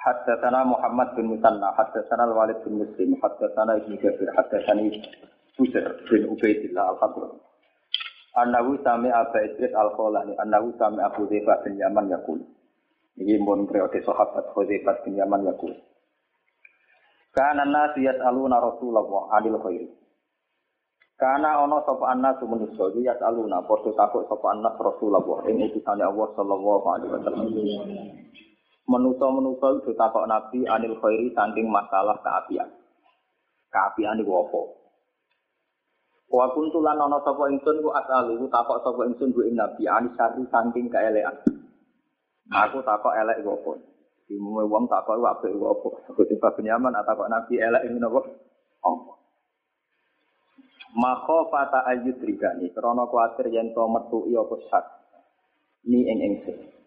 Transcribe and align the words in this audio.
Haddatsana 0.00 0.64
Muhammad 0.64 1.12
bin 1.12 1.28
Musanna, 1.36 1.76
haddatsana 1.76 2.24
Al-Walid 2.24 2.64
bin 2.64 2.80
Muslim, 2.80 3.20
haddatsana 3.20 3.76
Ibnu 3.84 4.00
Jabir, 4.00 4.32
haddatsani 4.32 4.96
Busr 5.60 5.84
bin 6.08 6.24
Ubaidillah 6.24 6.96
Al-Fadl. 6.96 7.36
Annahu 8.32 8.80
sami 8.80 9.12
Aba 9.12 9.44
Idris 9.44 9.76
Al-Kholani, 9.76 10.32
annahu 10.40 10.72
sami 10.80 11.04
Abu 11.04 11.28
Dheifah 11.28 11.60
bin 11.68 11.76
Yaman 11.76 12.08
yakul. 12.08 12.40
Ini 13.20 13.36
mun 13.44 13.68
periode 13.68 14.00
sahabat 14.00 14.56
Dheifah 14.56 15.04
bin 15.04 15.20
Yaman 15.20 15.44
yakul. 15.44 15.76
Kana 17.36 17.68
nasu 17.68 18.00
yas'aluna 18.00 18.56
Rasulullah 18.56 19.36
anil 19.36 19.60
khairi. 19.60 19.88
Kana 21.20 21.60
ana 21.60 21.84
sapa 21.84 22.16
annas 22.16 22.40
manusa 22.40 22.88
iki 22.96 23.04
yas'aluna 23.04 23.68
padha 23.68 23.92
takut 23.92 24.24
sapa 24.32 24.56
annas 24.56 24.74
Rasulullah 24.80 25.44
ing 25.44 25.60
utusane 25.68 26.08
Allah 26.08 26.28
sallallahu 26.32 26.86
alaihi 26.88 27.12
wasallam. 27.12 27.46
Menusa-menusa 28.90 29.78
itu 29.78 29.94
takok 29.94 30.26
Nabi 30.26 30.66
anil 30.66 30.98
khairi 30.98 31.30
saking 31.30 31.70
masalah 31.70 32.18
keapian. 32.26 32.66
Keapian 33.70 34.18
iku 34.18 34.42
apa? 34.42 34.62
Wa 36.26 36.50
kuntu 36.50 36.82
lan 36.82 36.98
ana 36.98 37.22
sapa 37.22 37.46
ingsun 37.54 37.86
ku 37.86 37.94
asalu 37.94 38.50
takok 38.50 38.82
sapa 38.82 39.06
ingsun 39.06 39.30
ku 39.30 39.46
Nabi 39.54 39.86
anis 39.86 40.10
sari 40.18 40.42
saking 40.42 40.90
kaelekan. 40.90 41.38
Aku 42.50 42.82
takok 42.82 43.14
elek 43.14 43.46
iku 43.46 43.54
apa? 43.62 43.72
Dimume 44.26 44.66
wong 44.66 44.90
takok 44.90 45.22
iku 45.22 45.26
apik 45.38 45.54
iku 45.54 45.66
apa? 45.70 45.88
Aku 46.10 46.22
tiba 46.26 46.50
benyaman 46.50 46.98
takok 47.06 47.30
Nabi 47.30 47.62
elek 47.62 47.86
ing 47.86 47.94
napa? 48.02 48.26
Apa? 48.82 49.12
Maka 50.90 51.38
fata 51.46 51.86
ayut 51.86 52.18
rigani, 52.18 52.74
krono 52.74 53.06
kuatir 53.06 53.46
yen 53.54 53.70
to 53.70 53.86
metu 53.86 54.26
iya 54.26 54.42
sak. 54.66 54.82
Ni 55.86 56.02
ing 56.10 56.18
ingsun. 56.18 56.79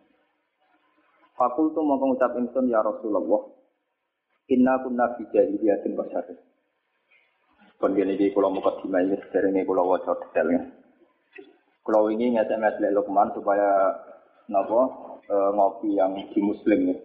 Fakultu 1.34 1.82
mau 1.82 1.98
mengucap 1.98 2.38
ingsun 2.38 2.70
ya 2.70 2.86
Rasulullah. 2.86 3.42
Inna 4.54 4.78
kunna 4.86 5.18
fi 5.18 5.26
jahiliyatin 5.34 5.98
wa 5.98 6.06
syarri. 6.14 6.38
Kon 7.82 7.98
ngene 7.98 8.16
iki 8.16 8.32
kula 8.32 8.54
muka 8.54 8.80
dimai 8.80 9.10
sederenge 9.12 9.66
kula 9.66 9.82
waca 9.82 10.14
detailnya. 10.20 10.62
Kula 11.84 12.00
ini 12.14 12.38
ngecek-ngecek 12.38 12.96
Lukman 12.96 13.34
supaya 13.36 13.92
napa 14.48 14.82
e, 15.28 15.36
ngopi 15.58 15.98
yang 15.98 16.16
di 16.32 16.40
muslim 16.40 16.94
ya. 16.94 16.96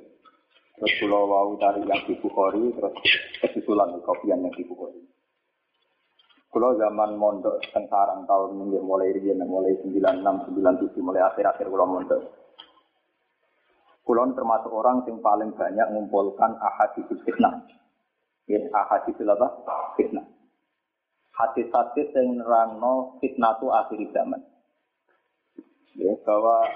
Terus 0.79 0.93
kula 1.03 1.19
wau 1.19 1.59
dari 1.59 1.83
yang 1.83 1.99
di 2.07 2.15
Bukhari 2.21 2.71
terus 2.71 2.95
kesusulan 3.43 3.99
kopi 4.05 4.31
yang 4.31 4.45
di 4.45 4.63
Bukhari. 4.63 5.03
Kula 6.53 6.79
zaman 6.79 7.19
mondok 7.19 7.59
teng 7.75 7.89
sarang 7.91 8.29
tahun 8.29 8.61
mulai 8.79 9.11
riyen 9.17 9.43
mulai 9.49 9.75
96 9.83 10.21
97 10.53 11.01
mulai 11.01 11.27
akhir-akhir 11.27 11.67
kula 11.67 11.87
mondok. 11.89 12.23
Kulon 14.09 14.33
termasuk 14.33 14.73
orang 14.73 15.05
yang 15.05 15.21
paling 15.21 15.53
banyak 15.53 15.85
mengumpulkan 15.93 16.57
ahadis 16.57 17.05
fitnah. 17.29 17.61
Ya, 18.49 18.57
ahadis 18.73 19.21
apa? 19.21 19.49
Fitnah. 20.01 20.25
Hadis-hadis 21.37 22.17
yang 22.17 22.41
nerangno 22.41 23.21
fitnah 23.21 23.61
itu 23.61 23.69
akhir 23.69 24.01
zaman. 24.17 24.41
Ya, 25.93 26.17
bahwa 26.25 26.73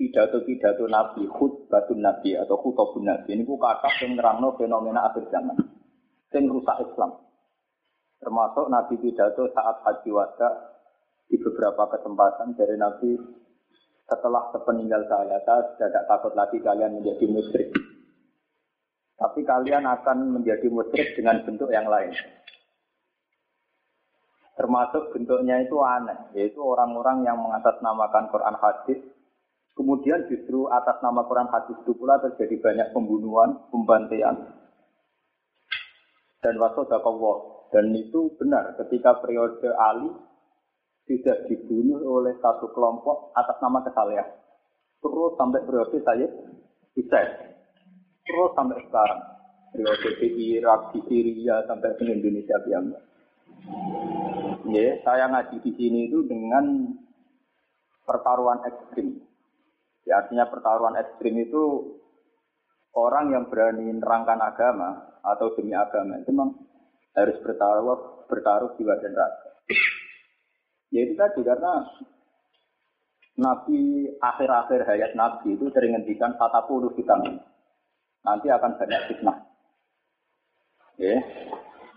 pidato-pidato 0.00 0.88
Nabi, 0.88 1.28
khutbatun 1.28 2.00
Nabi 2.00 2.40
atau 2.40 2.56
khutbah 2.56 2.88
Nabi 3.04 3.36
ini 3.36 3.44
bukan 3.44 3.60
kata 3.76 4.08
yang 4.08 4.16
nerangno 4.16 4.56
fenomena 4.56 5.12
akhir 5.12 5.28
zaman. 5.28 5.60
Yang 6.32 6.56
rusak 6.56 6.88
Islam. 6.88 7.20
Termasuk 8.16 8.72
Nabi 8.72 8.96
pidato 8.96 9.44
saat 9.52 9.84
haji 9.84 10.08
wada 10.08 10.72
di 11.28 11.36
beberapa 11.36 11.84
kesempatan 11.92 12.56
dari 12.56 12.80
Nabi 12.80 13.44
setelah 14.06 14.54
sepeninggal 14.54 15.02
saya, 15.10 15.36
saya 15.42 15.62
sudah 15.74 15.88
tidak 15.90 16.06
takut 16.06 16.32
lagi 16.38 16.58
kalian 16.62 17.02
menjadi 17.02 17.26
musyrik. 17.26 17.70
Tapi 19.18 19.40
kalian 19.42 19.82
akan 19.82 20.38
menjadi 20.38 20.66
musyrik 20.70 21.18
dengan 21.18 21.42
bentuk 21.42 21.68
yang 21.74 21.90
lain. 21.90 22.14
Termasuk 24.56 25.12
bentuknya 25.12 25.60
itu 25.60 25.76
aneh, 25.84 26.32
yaitu 26.32 26.62
orang-orang 26.64 27.26
yang 27.28 27.36
mengatasnamakan 27.36 28.32
Quran 28.32 28.56
hadis, 28.56 28.98
kemudian 29.76 30.24
justru 30.32 30.70
atas 30.72 30.96
nama 31.04 31.28
Quran 31.28 31.52
hadis 31.52 31.76
itu 31.76 31.92
pula 31.92 32.16
terjadi 32.24 32.56
banyak 32.64 32.88
pembunuhan, 32.96 33.68
pembantaian, 33.68 34.36
dan 36.40 36.54
wasodakallah. 36.56 37.68
Dan 37.74 37.92
itu 37.92 38.32
benar 38.38 38.78
ketika 38.80 39.20
periode 39.20 39.68
Ali 39.76 40.08
tidak 41.06 41.46
dibunuh 41.46 42.02
oleh 42.02 42.34
satu 42.42 42.70
kelompok 42.74 43.30
atas 43.38 43.56
nama 43.62 43.78
kesalahan. 43.86 44.26
Terus 44.98 45.32
sampai 45.38 45.62
periode 45.62 45.98
saya 46.02 46.26
bisa. 46.98 47.20
Terus 48.26 48.50
sampai 48.58 48.82
sekarang. 48.90 49.22
Periode 49.70 50.10
di 50.18 50.56
Irak, 50.58 50.94
di 50.94 51.00
Syria, 51.06 51.62
sampai 51.68 51.94
ke 51.94 52.04
Indonesia 52.06 52.56
biasa. 52.58 52.98
Ya, 54.66 54.98
saya 55.06 55.30
ngaji 55.30 55.62
di 55.62 55.72
sini 55.78 56.10
itu 56.10 56.26
dengan 56.26 56.90
pertaruhan 58.02 58.66
ekstrim. 58.66 59.20
Ya, 60.06 60.22
artinya 60.22 60.50
pertaruhan 60.50 60.98
ekstrim 60.98 61.38
itu 61.38 61.62
orang 62.94 63.30
yang 63.36 63.44
berani 63.46 63.94
nerangkan 63.94 64.40
agama 64.42 65.20
atau 65.22 65.52
demi 65.54 65.76
agama 65.76 66.18
itu 66.18 66.30
memang 66.32 66.56
harus 67.12 67.36
bertaruh 67.42 68.26
bertaruh 68.26 68.74
jiwa 68.80 68.94
dan 69.02 69.12
raga. 69.12 69.50
Ya 70.94 71.00
itu 71.02 71.14
tadi 71.18 71.40
karena 71.42 71.82
Nabi 73.36 74.08
akhir-akhir 74.16 74.80
hayat 74.88 75.12
Nabi 75.12 75.58
itu 75.58 75.68
sering 75.74 75.92
ngendikan 75.92 76.38
kata 76.40 76.64
puluh 76.64 76.88
vitamin. 76.96 77.36
Nanti 78.24 78.48
akan 78.48 78.80
banyak 78.80 79.02
fitnah. 79.12 79.38
Ya. 80.96 81.20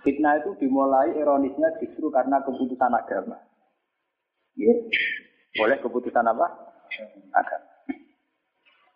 Fitnah 0.04 0.44
itu 0.44 0.56
dimulai 0.60 1.16
ironisnya 1.16 1.80
justru 1.80 2.12
karena 2.12 2.44
keputusan 2.44 2.92
agama. 2.92 3.40
Ya. 4.60 4.74
Boleh 5.56 5.78
keputusan 5.80 6.28
apa? 6.28 6.48
Agama. 7.34 7.68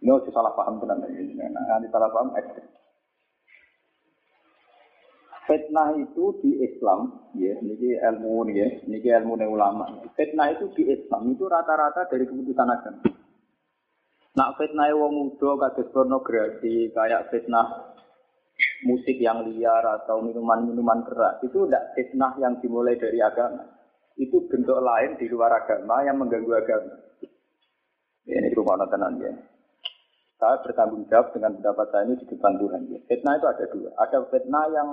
Ini 0.04 0.12
harus 0.12 0.28
salah 0.36 0.52
paham 0.52 0.84
tenan. 0.84 1.00
Nanti 1.00 1.88
salah 1.88 2.12
paham 2.12 2.36
ekstrim. 2.36 2.68
Fitnah 5.44 5.92
itu 6.00 6.40
di 6.40 6.64
Islam, 6.64 7.28
ya, 7.36 7.60
ini 7.60 8.00
ilmu 8.00 8.48
nih 8.48 8.56
ya, 8.56 8.68
ini 8.88 8.98
ilmu 9.04 9.36
ulama. 9.44 9.92
Fitnah 10.16 10.56
itu 10.56 10.72
di 10.72 10.88
Islam 10.88 11.36
itu 11.36 11.44
rata-rata 11.52 12.08
dari 12.08 12.24
keputusan 12.24 12.70
agama. 12.72 13.04
Nak 14.34 14.58
fitnah 14.58 14.90
wong 14.98 15.12
muda 15.14 15.50
kados 15.62 15.94
pornografi, 15.94 16.90
kayak 16.90 17.30
fitnah 17.30 17.94
musik 18.88 19.20
yang 19.22 19.46
liar 19.46 19.86
atau 20.02 20.26
minuman-minuman 20.26 21.06
keras, 21.06 21.38
itu 21.46 21.68
tidak 21.68 21.94
fitnah 21.94 22.34
yang 22.42 22.58
dimulai 22.58 22.98
dari 22.98 23.22
agama. 23.22 23.62
Itu 24.18 24.48
bentuk 24.50 24.80
lain 24.80 25.22
di 25.22 25.30
luar 25.30 25.54
agama 25.54 26.02
yang 26.08 26.18
mengganggu 26.18 26.50
agama. 26.50 26.94
Ya, 28.24 28.40
ini 28.40 28.56
rumah 28.56 28.80
tenan 28.88 29.20
ya. 29.20 29.34
Saya 30.40 30.56
bertanggung 30.64 31.06
jawab 31.12 31.36
dengan 31.36 31.60
pendapat 31.60 31.88
saya 31.92 32.04
ini 32.08 32.16
di 32.18 32.26
depan 32.32 32.56
Tuhan. 32.58 32.82
Ya. 32.90 33.00
Fitnah 33.06 33.34
itu 33.38 33.48
ada 33.48 33.66
dua. 33.70 33.90
Ada 34.02 34.18
fitnah 34.32 34.66
yang 34.72 34.90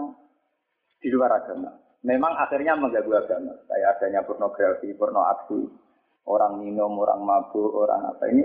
di 1.00 1.08
luar 1.08 1.40
agama. 1.40 1.72
Memang 2.04 2.32
akhirnya 2.36 2.76
mengganggu 2.76 3.12
agama. 3.12 3.52
Kayak 3.68 4.00
adanya 4.00 4.20
pornografi, 4.24 4.92
porno 4.96 5.24
aksi, 5.24 5.60
orang 6.28 6.60
minum, 6.60 6.96
orang 7.00 7.20
mabuk, 7.24 7.72
orang 7.72 8.08
apa 8.08 8.24
ini 8.28 8.44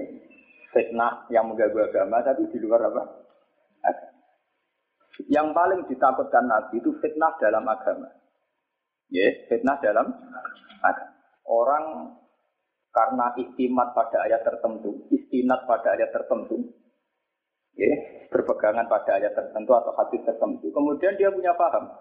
fitnah 0.75 1.27
yang 1.31 1.51
mengganggu 1.51 1.87
agama, 1.87 2.19
tapi 2.23 2.51
di 2.51 2.59
luar 2.59 2.91
apa? 2.91 3.03
Yang 5.31 5.47
paling 5.55 5.81
ditakutkan 5.87 6.43
Nabi 6.43 6.83
itu 6.83 6.91
fitnah 6.99 7.39
dalam 7.39 7.63
agama. 7.63 8.11
Ya, 9.07 9.23
yeah, 9.23 9.31
fitnah 9.47 9.79
dalam 9.79 10.11
agama. 10.83 11.15
Orang 11.47 11.85
karena 12.91 13.31
istimat 13.39 13.95
pada 13.95 14.27
ayat 14.27 14.43
tertentu, 14.43 15.07
istinat 15.13 15.63
pada 15.63 15.95
ayat 15.95 16.11
tertentu, 16.11 16.59
ya, 17.79 17.91
berpegangan 18.27 18.91
pada 18.91 19.15
ayat 19.15 19.31
tertentu 19.31 19.71
atau 19.71 19.95
hadis 19.95 20.19
tertentu. 20.27 20.67
Kemudian 20.73 21.15
dia 21.15 21.31
punya 21.31 21.55
paham. 21.55 21.91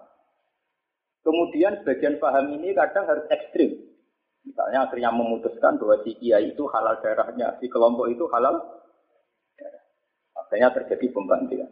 Kemudian 1.25 1.81
sebagian 1.81 2.21
paham 2.21 2.53
ini 2.53 2.77
kadang 2.77 3.09
harus 3.09 3.25
ekstrim. 3.33 3.73
Misalnya 4.45 4.85
akhirnya 4.85 5.09
memutuskan 5.09 5.81
bahwa 5.81 6.05
si 6.05 6.13
kiai 6.21 6.53
itu 6.53 6.69
halal 6.69 7.01
darahnya, 7.01 7.57
si 7.57 7.65
kelompok 7.65 8.13
itu 8.13 8.29
halal 8.29 8.61
darah. 9.57 9.83
Akhirnya 10.37 10.69
terjadi 10.69 11.09
pembantaian. 11.09 11.65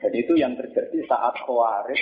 Dan 0.00 0.12
itu 0.16 0.32
yang 0.32 0.56
terjadi 0.56 0.96
saat 1.04 1.36
Khawarij 1.44 2.00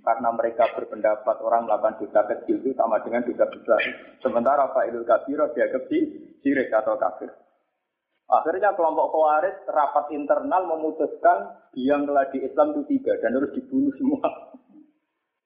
karena 0.00 0.32
mereka 0.32 0.64
berpendapat 0.72 1.36
orang 1.44 1.68
melakukan 1.68 2.00
dosa 2.00 2.24
kecil 2.24 2.64
itu 2.64 2.72
sama 2.72 3.04
dengan 3.04 3.20
dosa 3.28 3.44
besar. 3.52 3.80
Sementara 4.24 4.72
Kabir 4.72 5.04
dianggap 5.52 5.84
di 5.92 5.98
sirik 6.40 6.72
atau 6.72 6.96
kafir. 6.96 7.28
Akhirnya 8.32 8.72
kelompok 8.72 9.12
Khawarij 9.12 9.68
rapat 9.68 10.08
internal 10.16 10.64
memutuskan 10.72 11.68
yang 11.76 12.08
telah 12.08 12.24
di 12.32 12.40
Islam 12.40 12.72
itu 12.72 12.96
tiga 12.96 13.12
dan 13.20 13.36
harus 13.36 13.52
dibunuh 13.52 13.92
semua. 14.00 14.24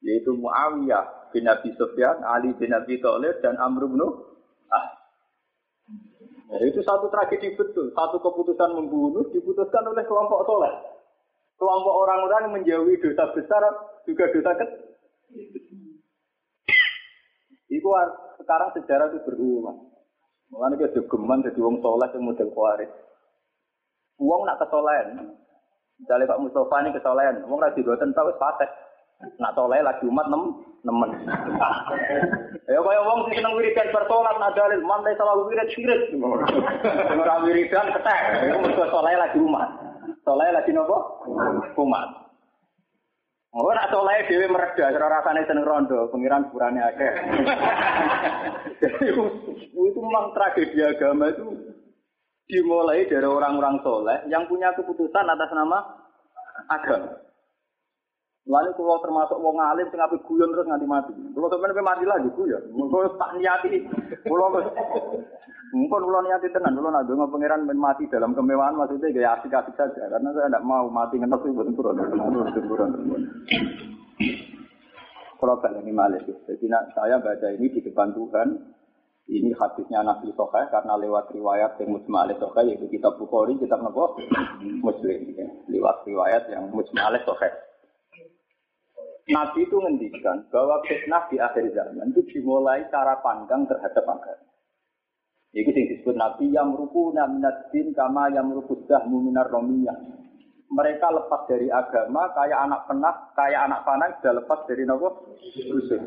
Yaitu 0.08 0.32
Muawiyah 0.32 1.28
bin 1.36 1.44
Abi 1.44 1.68
Sufyan, 1.76 2.24
Ali 2.24 2.56
bin 2.56 2.72
Abi 2.72 2.96
Thalib 2.96 3.44
dan 3.44 3.60
Amr 3.60 3.84
bin 3.84 4.00
Ah. 4.68 4.84
Nah, 6.48 6.60
itu 6.64 6.80
satu 6.80 7.12
tragedi 7.12 7.52
betul. 7.56 7.92
Satu 7.92 8.16
keputusan 8.20 8.72
membunuh 8.72 9.28
diputuskan 9.32 9.84
oleh 9.84 10.04
kelompok 10.08 10.48
soleh. 10.48 10.72
Kelompok 11.60 11.94
orang-orang 12.08 12.56
menjauhi 12.56 12.96
dosa 13.00 13.28
besar 13.36 13.60
juga 14.08 14.32
dosa 14.32 14.52
kecil. 14.56 14.80
Itu 17.68 17.88
sekarang 18.40 18.72
sejarah 18.76 19.12
itu 19.12 19.20
berulang. 19.28 19.92
Mulane 20.48 20.80
dia 20.80 20.88
geman 20.88 21.44
jadi 21.44 21.60
wong 21.60 21.84
soleh 21.84 22.08
yang 22.16 22.24
model 22.24 22.48
kuarit. 22.56 22.88
Wong 24.16 24.48
nak 24.48 24.56
kesolehan. 24.64 25.36
Misalnya 25.98 26.30
Pak 26.30 26.40
Mustafa 26.40 26.76
ini 26.80 26.96
kesolehan, 26.96 27.44
wong 27.44 27.60
lagi 27.60 27.84
buatan 27.84 28.14
tahu 28.16 28.30
fasek. 28.38 28.70
Nak 29.18 29.54
soleh 29.58 29.82
lagi 29.82 30.06
umat 30.06 30.26
nem 30.30 30.42
nemen. 30.86 31.10
ya 32.70 32.78
kaya 32.78 33.00
wong 33.02 33.26
sing 33.26 33.34
seneng 33.42 33.54
wiridan 33.58 33.90
bersolat 33.90 34.36
nak 34.38 34.54
dalil 34.54 34.78
mantai 34.86 35.18
salah 35.18 35.34
wirid 35.42 35.68
sirik. 35.74 36.14
Ora 36.22 37.42
wiridan 37.42 37.90
ketek. 37.98 38.20
Iku 38.46 38.58
mergo 38.62 38.84
soleh 38.94 39.14
lagi 39.18 39.38
umat. 39.42 39.68
Soleh 40.22 40.48
lagi 40.54 40.70
nopo? 40.70 41.26
Umat. 41.74 42.28
Oh, 43.58 43.72
nak 43.74 43.90
soleh 43.90 44.28
dewi 44.28 44.44
mereda, 44.44 44.92
cara 44.92 45.08
rasanya 45.08 45.48
seneng 45.48 45.64
rondo, 45.64 46.12
pengiran 46.12 46.46
kurangnya 46.52 46.92
akeh. 46.92 47.12
Jadi 48.84 49.08
itu 49.72 49.98
memang 49.98 50.36
tragedi 50.36 50.78
agama 50.84 51.32
itu 51.32 51.56
dimulai 52.44 53.08
dari 53.08 53.24
orang-orang 53.24 53.80
soleh 53.80 54.20
yang 54.28 54.44
punya 54.46 54.70
keputusan 54.76 55.26
atas 55.26 55.50
nama 55.56 55.80
agama. 56.68 57.27
Lalu 58.48 58.72
kalau 58.80 58.96
termasuk 59.04 59.36
wong 59.44 59.60
alim 59.60 59.84
sing 59.92 60.00
ape 60.00 60.16
guyon 60.24 60.48
terus 60.56 60.64
nganti 60.64 60.88
mati. 60.88 61.12
Kalau 61.36 61.52
sampeyan 61.52 61.84
mati 61.84 62.04
lagi 62.08 62.32
guyon. 62.32 62.64
Kalau 62.72 63.12
tak 63.20 63.36
niati, 63.36 63.84
kalau 64.24 64.48
Mungkin 65.68 66.00
kalau 66.00 66.24
niati 66.24 66.48
tenan, 66.48 66.80
kalau 66.80 66.88
nak 66.88 67.04
dengar 67.04 67.28
pangeran 67.28 67.68
mati 67.76 68.08
dalam 68.08 68.32
kemewahan 68.32 68.72
maksudnya 68.72 69.12
gaya 69.12 69.36
asik-asik 69.36 69.76
saja. 69.76 70.08
Karena 70.08 70.32
saya 70.32 70.48
tidak 70.48 70.64
mau 70.64 70.88
mati 70.88 71.20
ngetok 71.20 71.44
itu 71.44 71.52
bukan 71.52 71.76
turun, 71.76 71.96
turun. 72.56 72.90
Kalau 75.38 75.60
balik 75.60 75.84
ini 75.84 75.92
malik, 75.92 76.24
jadi 76.24 76.66
saya 76.96 77.20
baca 77.20 77.48
ini 77.52 77.68
di 77.68 77.84
depan 77.84 78.16
Tuhan. 78.16 78.48
Ini 79.28 79.52
hadisnya 79.60 80.00
Nabi 80.00 80.32
Sokai 80.32 80.72
karena 80.72 80.96
lewat 80.96 81.36
riwayat 81.36 81.76
yang 81.84 81.92
Musma 81.92 82.24
Alih 82.24 82.40
Sokai 82.40 82.64
yaitu 82.72 82.88
kitab 82.88 83.20
Bukhari, 83.20 83.60
kitab 83.60 83.84
Nabi 83.84 84.24
Muslim. 84.80 85.36
Ya. 85.36 85.44
Lewat 85.68 86.08
riwayat 86.08 86.48
yang 86.48 86.72
Musma 86.72 87.12
Alih 87.12 87.20
Sokai. 87.28 87.52
Nabi 89.28 89.68
itu 89.68 89.76
ngendikan 89.76 90.48
bahwa 90.48 90.80
fitnah 90.88 91.28
di 91.28 91.36
akhir 91.36 91.68
zaman 91.76 92.16
itu 92.16 92.24
dimulai 92.32 92.88
cara 92.88 93.20
pandang 93.20 93.68
terhadap 93.68 94.04
agama. 94.08 94.48
Itu 95.52 95.68
yang 95.68 95.88
disebut 95.92 96.16
Nabi 96.16 96.48
yang 96.48 96.72
merupu 96.72 97.12
minat 97.12 97.68
din 97.68 97.92
kama 97.92 98.32
yang 98.32 98.48
merupu 98.48 98.80
dahmu 98.88 99.20
minar 99.28 99.48
romiyah. 99.52 99.96
Mereka 100.68 101.08
lepas 101.08 101.48
dari 101.48 101.72
agama, 101.72 102.28
kayak 102.36 102.60
anak 102.68 102.84
penak, 102.84 103.16
kayak 103.32 103.64
anak 103.68 103.80
panah 103.88 104.08
sudah 104.20 104.32
lepas 104.36 104.60
dari 104.68 104.84
nopo 104.84 105.08
rusuh. 105.72 106.00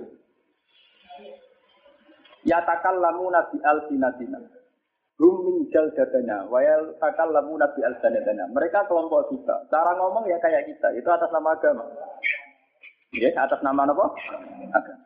Ya 2.45 2.61
takal 2.65 3.01
lamu 3.01 3.29
nabi 3.33 3.57
al 3.65 3.85
sinatina. 3.89 4.37
Hum 5.17 5.45
min 5.45 5.57
jaldatana, 5.73 6.49
wayal 6.49 6.93
takal 7.01 7.33
lamu 7.33 7.57
nabi 7.57 7.81
al. 7.81 7.97
Mereka 8.53 8.85
kelompok 8.85 9.33
kita. 9.33 9.65
Cara 9.69 9.97
ngomong 9.97 10.29
ya 10.29 10.37
kayak 10.37 10.69
kita. 10.69 10.93
Itu 10.93 11.09
atas 11.09 11.33
nama 11.33 11.57
agama. 11.57 11.85
Ya, 13.11 13.27
atas 13.35 13.59
nama 13.59 13.83
apa? 13.83 14.05
Agama. 14.71 15.05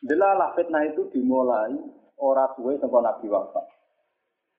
Delalah 0.00 0.56
fitnah 0.56 0.88
itu 0.88 1.12
dimulai 1.12 1.76
ora 2.16 2.48
suwe 2.56 2.80
saka 2.80 2.98
Nabi 3.04 3.28
wafat. 3.28 3.66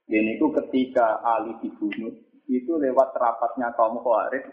Ini 0.05 0.37
itu 0.37 0.53
ketika 0.53 1.17
Ali 1.25 1.57
dibunuh, 1.65 2.13
itu 2.45 2.71
lewat 2.77 3.17
rapatnya 3.17 3.73
kaum 3.73 3.97
Khawarij. 4.05 4.45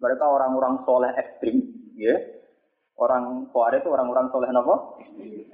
Mereka 0.00 0.24
orang-orang 0.24 0.84
soleh 0.84 1.12
ekstrim, 1.16 1.64
ya. 1.96 2.20
Orang 3.00 3.48
Khawarij 3.50 3.80
itu 3.80 3.90
orang-orang 3.90 4.28
soleh 4.28 4.52
apa? 4.52 4.76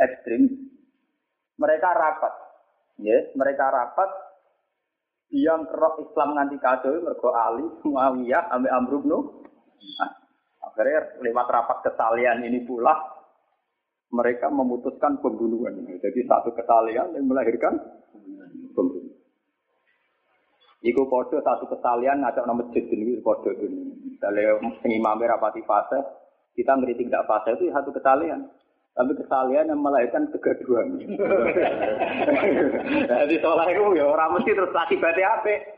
Ekstrim. 0.02 0.42
Mereka 1.54 1.88
rapat, 1.94 2.34
ya. 2.98 3.30
Mereka 3.38 3.64
rapat 3.70 4.10
yang 5.30 5.70
kerok 5.70 6.02
Islam 6.02 6.34
nganti 6.34 6.56
kado 6.58 6.90
mergo 6.98 7.30
Ali, 7.30 7.64
Muawiyah, 7.86 8.50
Amir 8.50 8.70
Amr 8.74 8.92
bin 9.02 9.14
nah, 9.14 10.25
Akhirnya 10.76 11.08
lewat 11.24 11.48
rapat 11.48 11.88
kesalian 11.88 12.44
ini 12.44 12.68
pula 12.68 12.92
mereka 14.12 14.52
memutuskan 14.52 15.16
pembunuhan. 15.24 15.72
Jadi 15.88 16.20
satu 16.28 16.52
kesalahan 16.52 17.16
yang 17.16 17.24
melahirkan 17.24 17.80
pembunuhan. 18.76 19.16
Iku 20.84 21.08
podo 21.08 21.40
satu 21.40 21.64
kesalahan 21.72 22.20
ngajak 22.20 22.44
nama 22.44 22.60
masjid 22.60 22.84
ini 22.92 23.16
podo 23.24 23.56
ini. 23.56 24.20
Misalnya 24.20 24.60
imam 24.84 25.16
rapati 25.16 25.64
fase, 25.64 25.96
kita 26.52 26.76
ngeritik 26.76 27.08
tidak 27.08 27.24
fase 27.24 27.56
itu 27.56 27.72
satu 27.72 27.96
kesalahan. 27.96 28.44
Tapi 28.92 29.16
kesalahan 29.16 29.72
yang 29.72 29.80
melahirkan 29.80 30.28
kegaduhan. 30.28 30.92
Jadi 33.16 33.34
soalnya 33.40 33.72
itu 33.72 33.96
ya 33.96 34.04
orang 34.08 34.36
mesti 34.36 34.52
terus 34.52 34.76
akibatnya 34.76 35.40
apa? 35.40 35.75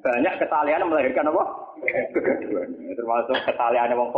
Banyak 0.00 0.34
kesalahan 0.40 0.84
melahirkan 0.84 1.30
apa? 1.32 1.44
Kegaduhan. 2.12 2.68
Termasuk 2.94 3.36
kesalahan 3.48 3.96
wong 3.96 4.12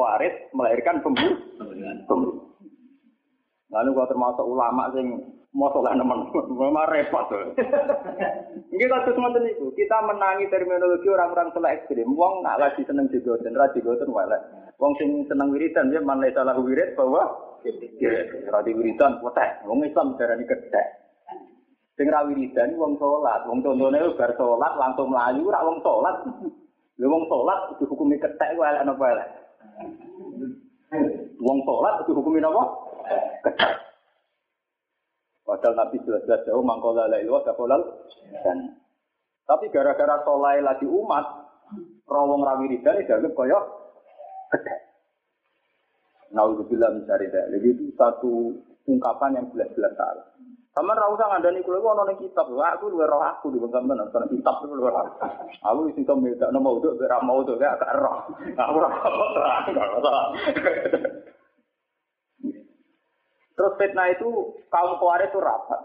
melahirkan 0.55 1.03
pembunuhan. 1.03 1.97
pembunuhan. 2.07 2.53
Lalu 3.73 3.91
kalau 3.97 4.11
termasuk 4.13 4.45
ulama 4.45 4.85
sing 4.93 5.07
mau 5.53 5.73
soleh 5.73 5.93
nemen, 5.97 6.29
memang 6.61 6.89
repot. 6.93 7.29
Ini 8.73 8.85
kalau 8.89 9.13
semua 9.13 9.37
itu, 9.37 9.69
kita 9.77 9.97
menangi 10.05 10.49
terminologi 10.49 11.09
orang-orang 11.09 11.53
soleh 11.53 11.73
ekstrim. 11.77 12.09
Wong 12.13 12.45
nggak 12.45 12.61
lagi 12.61 12.83
seneng 12.85 13.09
jigoten, 13.09 13.57
ra 13.57 13.69
jigoten 13.73 14.13
wala. 14.13 14.37
Wong 14.77 14.93
sing 15.01 15.25
seneng 15.29 15.53
wiridan 15.53 15.93
dia 15.93 16.01
mana 16.05 16.29
salah 16.33 16.57
wirid 16.57 16.97
bahwa 16.97 17.57
radi 18.49 18.73
wiridan 18.77 19.21
potek. 19.21 19.65
Wong 19.65 19.85
Islam 19.85 20.17
darani 20.21 20.45
kedek. 20.45 21.02
Sing 21.93 22.09
ra 22.09 22.25
wiridan 22.25 22.73
wong 22.81 22.97
sholat, 22.97 23.45
wong 23.45 23.61
contone 23.61 24.01
bar 24.17 24.33
sholat 24.33 24.73
langsung 24.81 25.13
melayu, 25.13 25.53
ra 25.53 25.61
wong 25.61 25.79
sholat. 25.85 26.25
Lha 26.97 27.07
wong 27.09 27.25
sholat 27.29 27.59
dihukumi 27.77 28.17
kedek 28.17 28.57
wae 28.57 28.81
ana 28.81 28.97
apa 28.97 29.29
Wong 31.37 31.59
sholat 31.69 31.95
dihukumi 32.09 32.41
apa? 32.41 32.65
ketat. 33.45 33.75
Padahal 35.43 35.75
Nabi 35.75 36.01
jelas-jelas 36.07 36.47
jauh 36.47 36.65
mangkola 36.65 37.11
la 37.11 37.19
ilah 37.19 37.43
dakolal 37.45 37.83
dan 38.47 38.79
tapi 39.43 39.69
gara-gara 39.75 40.23
solai 40.23 40.63
lagi 40.63 40.87
umat, 40.87 41.27
rawong 42.07 42.47
rawi 42.47 42.73
ridan 42.73 43.05
dianggap 43.05 43.37
kaya 43.37 43.59
ketat. 44.55 44.81
Naudzubillah 46.33 46.97
mencari 46.97 47.29
Jadi 47.29 47.69
itu 47.69 47.93
satu 47.93 48.57
ungkapan 48.89 49.37
yang 49.37 49.47
jelas-jelas 49.53 49.93
salah. 50.01 50.32
Sama 50.73 50.97
ra 50.97 51.05
usah 51.13 51.29
ngandani 51.29 51.61
kula 51.61 51.85
iku 51.85 51.93
ana 51.93 52.17
kitab. 52.17 52.49
Aku 52.49 52.89
luwih 52.89 53.05
roh 53.05 53.21
aku 53.21 53.53
di 53.53 53.61
bangsa 53.61 53.85
men 53.85 54.01
ana 54.01 54.25
kitab 54.25 54.65
itu 54.65 54.73
luwih 54.73 54.89
roh. 54.89 55.05
Aku 55.69 55.93
iso 55.93 56.13
mbeda 56.17 56.49
mau 56.57 56.81
utuk 56.81 56.97
ora 56.97 57.21
mau 57.21 57.45
utuk 57.45 57.61
gak 57.61 57.93
roh. 58.01 58.25
Aku 58.57 58.77
ora 58.81 58.89
terang. 60.01 60.29
Terus 63.53 63.77
fitnah 63.77 64.09
itu 64.11 64.59
kaum 64.73 64.97
Khawarij 64.97 65.29
itu 65.29 65.39
rapat. 65.39 65.81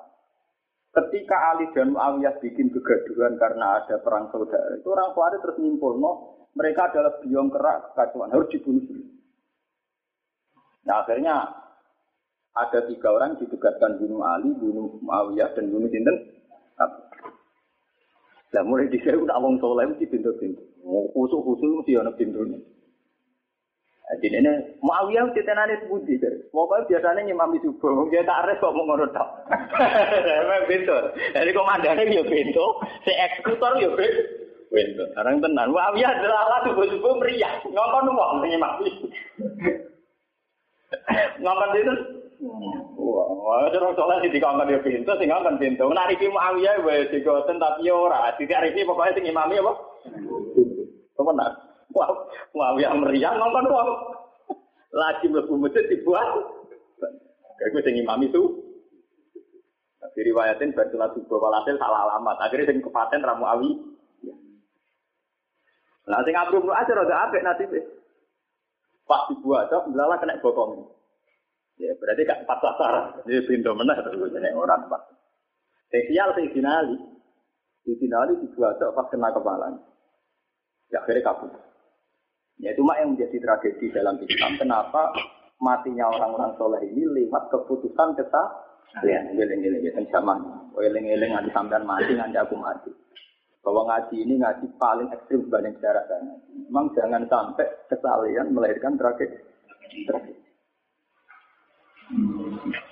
Ketika 0.95 1.53
Ali 1.53 1.69
dan 1.75 1.93
Muawiyah 1.93 2.41
bikin 2.41 2.73
kegaduhan 2.73 3.37
karena 3.37 3.83
ada 3.83 4.01
perang 4.01 4.33
saudara, 4.33 4.73
itu 4.73 4.87
orang 4.89 5.13
Khawarij 5.13 5.43
terus 5.45 5.59
nyimpul, 5.61 5.99
no, 5.99 6.11
mereka 6.57 6.89
adalah 6.89 7.21
biong 7.21 7.53
kerak 7.53 7.93
kacauan, 7.93 8.33
harus 8.33 8.49
dibunuh 8.49 8.81
Nah 10.87 11.03
akhirnya 11.03 11.66
ada 12.65 12.79
tiga 12.89 13.13
orang 13.13 13.37
ditugaskan 13.37 14.01
bunuh 14.01 14.25
Ali, 14.25 14.49
bunuh 14.57 14.97
Muawiyah, 15.05 15.53
dan 15.53 15.69
bunuh 15.69 15.89
Sinten. 15.93 16.15
Nah 18.47 18.63
mulai 18.63 18.89
di 18.89 18.97
saya 19.03 19.19
udah 19.19 19.35
awang 19.37 19.59
soleh 19.59 19.85
mesti 19.85 20.07
pintu-pintu. 20.07 20.63
Khusus-khusus 21.13 21.83
mesti 21.83 21.99
ada 21.99 22.11
pintunya. 22.15 22.57
Jadi 24.23 24.39
ini 24.39 24.53
Muawiyah 24.79 25.35
titenane 25.35 25.83
sebuti 25.83 26.15
dari. 26.15 26.39
Pokoknya 26.47 26.87
biasanya 26.87 27.27
nyimami 27.27 27.59
subuh, 27.59 28.07
dia 28.07 28.23
tak 28.23 28.47
res 28.47 28.55
kok 28.63 28.71
mau 28.71 28.95
tok. 28.95 29.29
Memang 30.25 30.63
pintu. 30.71 30.95
Jadi 31.35 31.51
komandannya 31.51 32.15
ya 32.15 32.23
pintu, 32.23 32.65
si 33.03 33.11
eksekutor 33.11 33.75
ya 33.83 33.91
pintu. 33.91 34.21
Wendo, 34.67 35.03
sekarang 35.11 35.39
tenan. 35.43 35.71
Muawiyah 35.71 36.11
adalah 36.11 36.39
alat 36.47 36.61
subuh-subuh 36.71 37.13
meriah. 37.19 37.51
Sing 37.63 37.75
mati. 38.59 38.89
Ngongkon 41.43 41.71
itu 41.75 41.93
Wah, 42.37 43.65
terus 43.73 43.97
soalnya 43.97 44.29
di 44.29 44.37
dikongkon 44.37 44.69
dia 44.69 44.77
pintu, 44.85 45.09
sing 45.17 45.25
ngongkon 45.25 45.57
pintu. 45.57 45.89
Nah, 45.89 46.05
iki 46.05 46.29
Muawiyah 46.29 46.85
wae 46.85 47.09
digoten 47.09 47.57
tapi 47.57 47.89
ora. 47.89 48.29
Tidak 48.37 48.61
iki 48.69 48.85
pokoknya 48.85 49.17
sing 49.17 49.25
imami 49.25 49.57
apa? 49.57 49.73
Apa 51.17 51.31
nak? 51.33 51.51
Wah, 51.97 52.09
Muawiyah 52.53 52.93
meriah 52.93 53.33
ngongkon 53.33 53.73
wong. 53.73 53.89
Lagi 54.93 55.25
masjid 55.33 55.85
dibuat. 55.89 56.29
Kayak 57.57 57.69
gue 57.73 57.81
sing 57.89 57.95
imami 58.05 58.29
itu. 58.29 58.43
Diriwayatin 60.13 60.73
bersulat 60.73 61.13
subuh 61.17 61.41
walhasil 61.41 61.77
salah 61.77 62.05
alamat. 62.05 62.37
Akhirnya 62.41 62.69
sing 62.69 62.85
kepaten 62.85 63.21
Ramu 63.21 63.45
Awi. 63.49 63.69
Nah, 66.07 66.21
sing 66.21 66.37
Abdul 66.37 66.61
Ibnu 66.65 66.73
Ajar 66.73 67.01
ada 67.01 67.15
apik 67.27 67.41
nasibnya. 67.41 67.81
Pas 69.09 69.25
dibuat, 69.29 69.71
belalah 69.71 70.17
kena 70.21 70.39
bokong. 70.39 70.96
Ya, 71.77 71.93
berarti 72.01 72.25
gak 72.25 72.43
pas 72.49 72.57
sasaran. 72.57 73.21
Ini 73.29 73.45
pintu 73.45 73.71
meneh 73.77 73.97
terus 74.01 74.33
jadi 74.33 74.49
orang 74.57 74.89
pas. 74.89 75.01
Spesial 75.87 76.33
sing 76.33 76.49
dinali. 76.51 76.97
Di 77.85 77.93
dinali 78.01 78.33
dibuat 78.41 78.81
pas 78.81 79.07
kena 79.13 79.29
kepala. 79.29 79.77
Ya 80.89 80.99
akhirnya 81.05 81.21
kabur. 81.21 81.53
Ya 82.57 82.73
itu 82.73 82.81
yang 82.81 83.13
menjadi 83.13 83.37
tragedi 83.37 83.93
dalam 83.93 84.17
Islam. 84.17 84.57
Kenapa 84.57 85.13
matinya 85.61 86.09
orang-orang 86.09 86.57
soleh 86.57 86.81
ini 86.89 87.05
lewat 87.05 87.53
keputusan 87.53 88.17
kita 88.17 88.43
Kalian 88.95 89.35
eling-eling 89.35 89.83
ya 89.83 89.91
zaman. 90.09 90.71
Eling-eling 90.73 91.31
nanti 91.35 91.51
sampean 91.51 91.83
mati 91.83 92.15
nanti 92.15 92.39
aku 92.39 92.55
mati. 92.55 92.89
Bahwa 93.61 93.83
ngaji 93.83 94.23
ini 94.23 94.39
ngaji 94.39 94.65
paling 94.79 95.11
ekstrim 95.11 95.43
dibanding 95.43 95.75
sejarah 95.77 96.07
sana. 96.07 96.33
Memang 96.71 96.95
jangan 96.95 97.23
sampai 97.27 97.67
kesalahan 97.91 98.47
melahirkan 98.55 98.95
tragedi. 98.95 99.43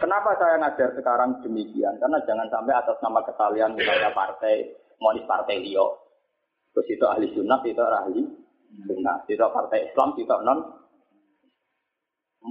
Kenapa 0.05 0.37
saya 0.37 0.61
ngajar 0.61 0.93
sekarang 0.93 1.41
demikian? 1.41 1.97
Karena 1.97 2.21
jangan 2.29 2.45
sampai 2.53 2.77
atas 2.77 2.93
nama 3.01 3.25
kesalahan 3.25 3.73
misalnya 3.73 4.13
partai, 4.13 4.69
monis 5.01 5.25
partai 5.25 5.65
Lio. 5.65 5.97
Terus 6.77 6.93
itu 6.93 7.05
ahli 7.09 7.33
sunnah, 7.33 7.57
itu 7.65 7.81
ahli 7.81 8.21
sunnah. 8.85 9.25
Itu 9.25 9.41
partai 9.49 9.89
Islam, 9.89 10.13
itu 10.13 10.29
non. 10.45 10.61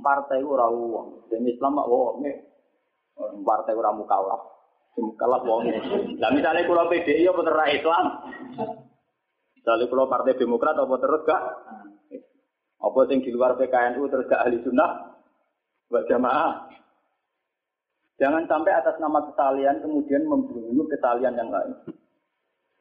Partai 0.02 0.42
itu 0.42 0.50
uang. 0.50 1.30
Dan 1.30 1.46
Islam, 1.46 1.78
wong. 1.78 2.26
Partai 3.46 3.78
ora 3.78 3.94
mukawaf. 3.94 4.42
Mukawaf 4.98 5.46
wong. 5.46 5.70
Lah 6.18 6.34
misale 6.34 6.66
kula 6.66 6.90
PDI 6.90 7.30
apa 7.30 7.38
terus 7.38 7.70
Islam? 7.70 8.04
Misale 9.54 9.86
kula 9.86 10.10
Partai 10.10 10.34
Demokrat 10.34 10.74
apa 10.74 10.94
terus 10.98 11.22
gak? 11.22 11.42
Apa 12.82 12.98
sing 13.06 13.22
di 13.22 13.30
luar 13.30 13.54
PKNU 13.54 14.10
terus 14.10 14.26
gak 14.26 14.42
ahli 14.42 14.58
sunnah? 14.66 15.22
Buat 15.86 16.10
jamaah. 16.10 16.82
Jangan 18.14 18.46
sampai 18.46 18.72
atas 18.78 18.94
nama 19.02 19.18
kesalian 19.26 19.82
kemudian 19.82 20.22
membunuh 20.30 20.86
kesalian 20.86 21.34
yang 21.34 21.50
lain. 21.50 21.74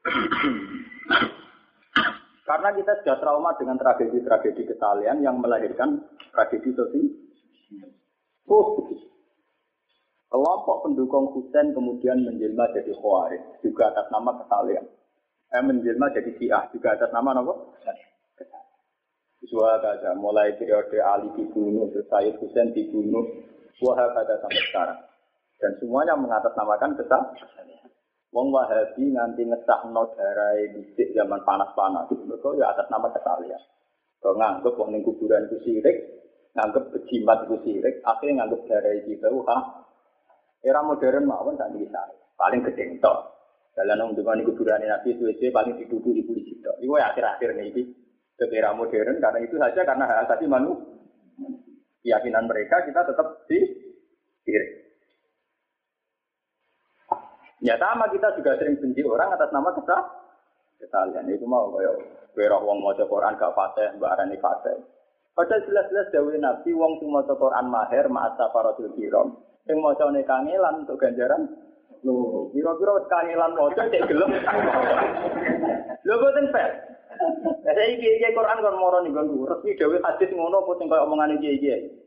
Karena 2.43 2.69
kita 2.75 2.91
sudah 3.01 3.17
trauma 3.23 3.55
dengan 3.57 3.79
tragedi-tragedi 3.79 4.67
kesalian 4.67 5.23
yang 5.23 5.39
melahirkan 5.39 6.05
tragedi 6.35 6.69
sosial. 6.75 7.07
Oh, 8.51 8.83
Kelompok 10.33 10.89
pendukung 10.89 11.29
Husain 11.29 11.77
kemudian 11.77 12.25
menjelma 12.25 12.65
jadi 12.73 12.89
Khawarij, 12.89 13.61
juga 13.61 13.93
atas 13.93 14.09
nama 14.09 14.33
kesalian. 14.41 14.81
Eh, 15.53 15.61
menjelma 15.61 16.09
jadi 16.09 16.33
Syiah, 16.41 16.65
juga 16.73 16.97
atas 16.97 17.13
nama 17.13 17.37
apa? 17.37 17.53
Suha 19.45 19.77
kata, 19.77 20.17
mulai 20.17 20.57
periode 20.57 20.97
Ali 21.05 21.29
dibunuh, 21.37 21.85
Sayyid 22.09 22.41
Husain 22.41 22.73
dibunuh, 22.73 23.21
Wahab 23.77 24.09
kata 24.17 24.41
sampai 24.41 24.63
sekarang. 24.73 24.99
Dan 25.59 25.71
semuanya 25.79 26.13
mengatasnamakan 26.19 26.97
kesalahan. 26.99 27.89
Wong 28.33 28.49
Wahabi 28.49 29.13
nganti 29.13 29.45
ngesah 29.45 29.93
no 29.93 30.09
darai 30.17 30.73
bisik 30.73 31.13
zaman 31.13 31.45
panas-panas. 31.45 32.09
Mereka 32.09 32.49
ya 32.57 32.73
atas 32.73 32.89
nama 32.89 33.13
kesalian. 33.13 33.61
Kalau 34.17 34.39
nganggep 34.39 34.73
wong 34.73 34.89
ning 34.95 35.03
kuburan 35.05 35.45
itu 35.51 35.59
sirik, 35.61 35.97
nganggep 36.57 36.95
bejimat 36.95 37.43
itu 37.45 37.55
sirik, 37.61 37.99
akhirnya 38.01 38.41
nganggep 38.41 38.61
darai 38.71 39.03
kita, 39.05 39.27
wah 39.29 39.83
Era 40.63 40.79
modern 40.79 41.27
mawon 41.27 41.59
tak 41.59 41.75
bisa. 41.75 41.99
Paling 42.39 42.63
gede 42.63 43.03
tok. 43.03 43.35
Dalam 43.75 43.99
nang 43.99 44.09
dengan 44.15 44.39
kuburan 44.47 44.79
Nabi 44.79 45.17
suwe 45.19 45.35
paling 45.51 45.75
diduduk 45.75 46.15
di 46.15 46.23
polisi 46.23 46.55
tok. 46.63 46.79
Iku 46.79 46.95
ya 46.95 47.11
akhir-akhir 47.11 47.51
nih 47.59 47.83
ke 48.33 48.45
era 48.49 48.73
modern 48.73 49.21
karena 49.21 49.39
itu 49.45 49.55
saja 49.61 49.81
karena 49.85 50.09
hak 50.09 50.19
asasi 50.25 50.45
manu 50.49 50.73
keyakinan 52.01 52.49
mereka 52.49 52.81
kita 52.85 53.01
tetap 53.05 53.45
di 53.45 53.59
Ya 57.63 57.79
sama 57.79 58.11
kita 58.11 58.35
juga 58.35 58.59
sering 58.59 58.75
benci 58.75 58.99
orang 59.07 59.39
atas 59.39 59.47
nama 59.55 59.71
kita 59.71 59.95
kesalahan 60.83 61.31
itu 61.31 61.47
mau 61.47 61.71
kayak 61.71 61.95
kira 62.35 62.59
wong 62.59 62.83
maca 62.83 63.07
Quran 63.07 63.39
gak 63.39 63.55
fatih, 63.55 63.87
mbak 63.95 64.19
arani 64.19 64.35
fatih. 64.35 64.83
Padahal 65.31 65.63
jelas-jelas 65.63 66.11
dawuh 66.11 66.35
Nabi 66.35 66.75
wong 66.75 66.99
sing 66.99 67.07
maca 67.07 67.31
Quran 67.39 67.71
mahir 67.71 68.11
ma'asa 68.11 68.51
paratul 68.51 68.91
kiram. 68.99 69.39
Sing 69.63 69.79
macane 69.79 70.27
kangelan 70.27 70.83
untuk 70.83 70.99
ganjaran 70.99 71.47
Lho, 72.03 72.51
kira-kira 72.51 72.99
kangelan 73.07 73.55
maca 73.55 73.83
cek 73.87 74.11
gelem. 74.11 74.31
Lho 76.03 76.13
boten 76.19 76.51
fair. 76.51 76.71
Saya 77.63 77.83
iki 77.95 78.27
Quran 78.27 78.59
kon 78.59 78.75
moro 78.75 78.99
ning 78.99 79.15
nggonku. 79.15 79.47
Resmi 79.47 79.79
dawuh 79.79 80.03
hadis 80.03 80.29
ngono 80.35 80.67
apa 80.67 80.71
sing 80.75 80.91
kaya 80.91 81.07
omongane 81.07 81.39
iki-iki. 81.39 82.02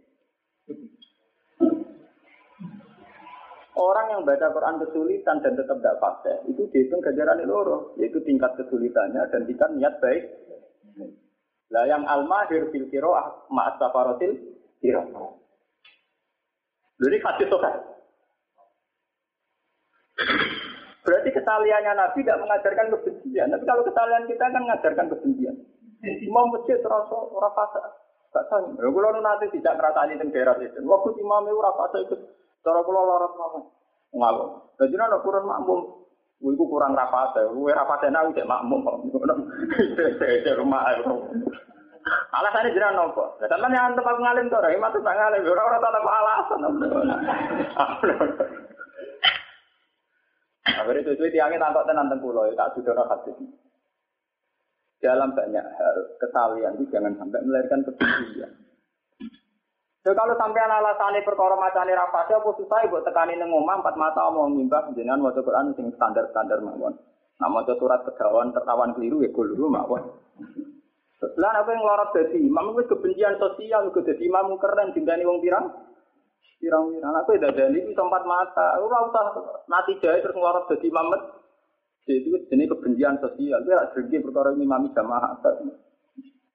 Orang 3.77 4.09
yang 4.09 4.25
baca 4.25 4.57
Quran 4.57 4.81
kesulitan 4.81 5.45
dan 5.45 5.53
tetap 5.53 5.77
tidak 5.77 6.01
fase, 6.01 6.33
itu 6.49 6.65
dihitung 6.73 7.05
ganjaran 7.05 7.45
loro, 7.45 7.93
yaitu 8.01 8.25
tingkat 8.25 8.57
kesulitannya 8.57 9.21
dan 9.29 9.45
tingkat 9.45 9.69
niat 9.77 10.01
baik. 10.01 10.25
Lah 11.69 11.85
yang 11.85 12.09
al-mahir 12.09 12.73
fil 12.73 12.89
qiraah 12.89 13.53
ma'as 13.53 13.77
safaratil 13.77 14.33
qiraah. 14.81 15.29
Jadi 16.97 17.17
hadis 17.21 17.49
sokan. 17.53 17.75
Berarti 21.05 21.31
kesaliannya 21.37 21.93
Nabi 21.95 22.25
tidak 22.25 22.41
mengajarkan 22.41 22.87
kebencian. 22.97 23.53
Tapi 23.53 23.65
kalau 23.69 23.85
kesalian 23.85 24.25
kita 24.25 24.45
kan 24.49 24.63
mengajarkan 24.65 25.07
kebencian. 25.13 25.55
Imam 26.03 26.49
masjid 26.49 26.81
terasa 26.81 27.13
orang 27.15 27.53
fasa. 27.53 27.83
Gak. 28.33 28.53
Ya 28.53 28.89
kalau 28.89 29.21
nanti 29.21 29.47
tidak 29.55 29.77
ngerasani 29.77 30.19
di 30.19 30.33
daerah 30.33 30.57
itu. 30.61 30.81
Waktu 30.83 31.09
imam 31.21 31.45
itu 31.47 31.57
orang 31.61 31.77
fasa 31.79 31.97
itu. 32.09 32.17
Cara 32.67 32.83
kalau 32.83 33.07
lorot 33.07 33.33
apa? 33.39 33.59
Ngalor. 34.11 34.75
Jadi 34.83 34.99
ada 34.99 35.23
kurang 35.23 35.47
makmum. 35.47 36.03
Iku 36.37 36.69
kurang 36.69 36.99
rapasa, 36.99 37.47
gue 37.49 37.71
rapasa 37.71 38.11
nak 38.11 38.35
udah 38.35 38.45
makmum. 38.45 38.83
Saya 40.19 40.53
rumah 40.59 40.83
Alasannya 42.07 42.71
jiran 42.71 42.95
nopo. 42.95 43.35
Nah, 43.41 43.49
teman 43.51 43.75
yang 43.75 43.97
tempat 43.99 44.15
ngalim 44.21 44.47
tuh, 44.47 44.63
orang 44.63 44.79
itu 44.79 44.99
tak 45.03 45.17
ngalim, 45.17 45.43
orang-orang 45.43 45.83
tak 45.83 45.91
tahu 45.91 46.07
alasan. 46.07 46.61
Akhirnya 50.67 51.03
itu 51.03 51.11
itu 51.19 51.25
tiangnya 51.35 51.67
tampak 51.67 51.87
tenan 51.89 52.15
pulau, 52.23 52.47
tak 52.55 52.71
sudah 52.79 52.95
hati. 53.11 53.33
Dalam 55.03 55.35
banyak 55.35 55.67
hal, 55.67 55.97
kesalian 56.23 56.79
itu 56.79 56.85
jangan 56.95 57.15
sampai 57.19 57.43
melahirkan 57.43 57.81
kebencian. 57.91 58.53
So, 60.07 60.15
kalau 60.15 60.39
sampai 60.39 60.63
alasannya 60.63 61.27
perkara 61.27 61.59
macane 61.59 61.91
rapasnya, 61.91 62.39
apa 62.39 62.55
susah 62.55 62.79
buat 62.87 63.03
tekani 63.03 63.35
neng 63.43 63.51
omah 63.51 63.83
empat 63.83 63.99
mata 63.99 64.23
mau 64.31 64.47
mimbah 64.47 64.87
jenengan 64.95 65.19
waca 65.19 65.43
Quran 65.43 65.75
sing 65.75 65.91
standar 65.99 66.31
standar 66.31 66.63
mawon. 66.63 66.95
Nah 67.43 67.51
maca 67.51 67.75
surat 67.75 68.07
kegawan 68.07 68.55
tertawan 68.55 68.95
keliru 68.95 69.27
ya 69.27 69.35
keliru 69.35 69.67
mawon. 69.67 70.07
Lah 71.43 71.59
apa 71.59 71.75
yang 71.75 71.83
larat 71.83 72.15
dadi 72.15 72.39
imam 72.39 72.79
wis 72.79 72.87
kebencian 72.87 73.35
sosial 73.35 73.91
kok 73.91 74.07
dadi 74.07 74.31
imam 74.31 74.55
keren 74.63 74.95
dintani 74.95 75.27
wong 75.27 75.43
pirang? 75.43 75.75
Pirang-pirang 76.63 77.15
aku 77.27 77.43
dadani 77.43 77.83
iki 77.83 77.99
tempat 77.99 78.23
mata. 78.31 78.79
Ora 78.79 79.11
usah 79.11 79.25
mati 79.67 79.99
jahe 79.99 80.23
terus 80.23 80.39
nglarat 80.39 80.71
dadi 80.71 80.87
imam. 80.87 81.19
Jadi 82.07 82.31
itu 82.31 82.39
jenis 82.47 82.71
kebencian 82.79 83.19
sosial. 83.19 83.59
Dia 83.67 83.91
drengki 83.91 84.23
perkara 84.23 84.55
imam 84.55 84.87
jamaah. 84.95 85.35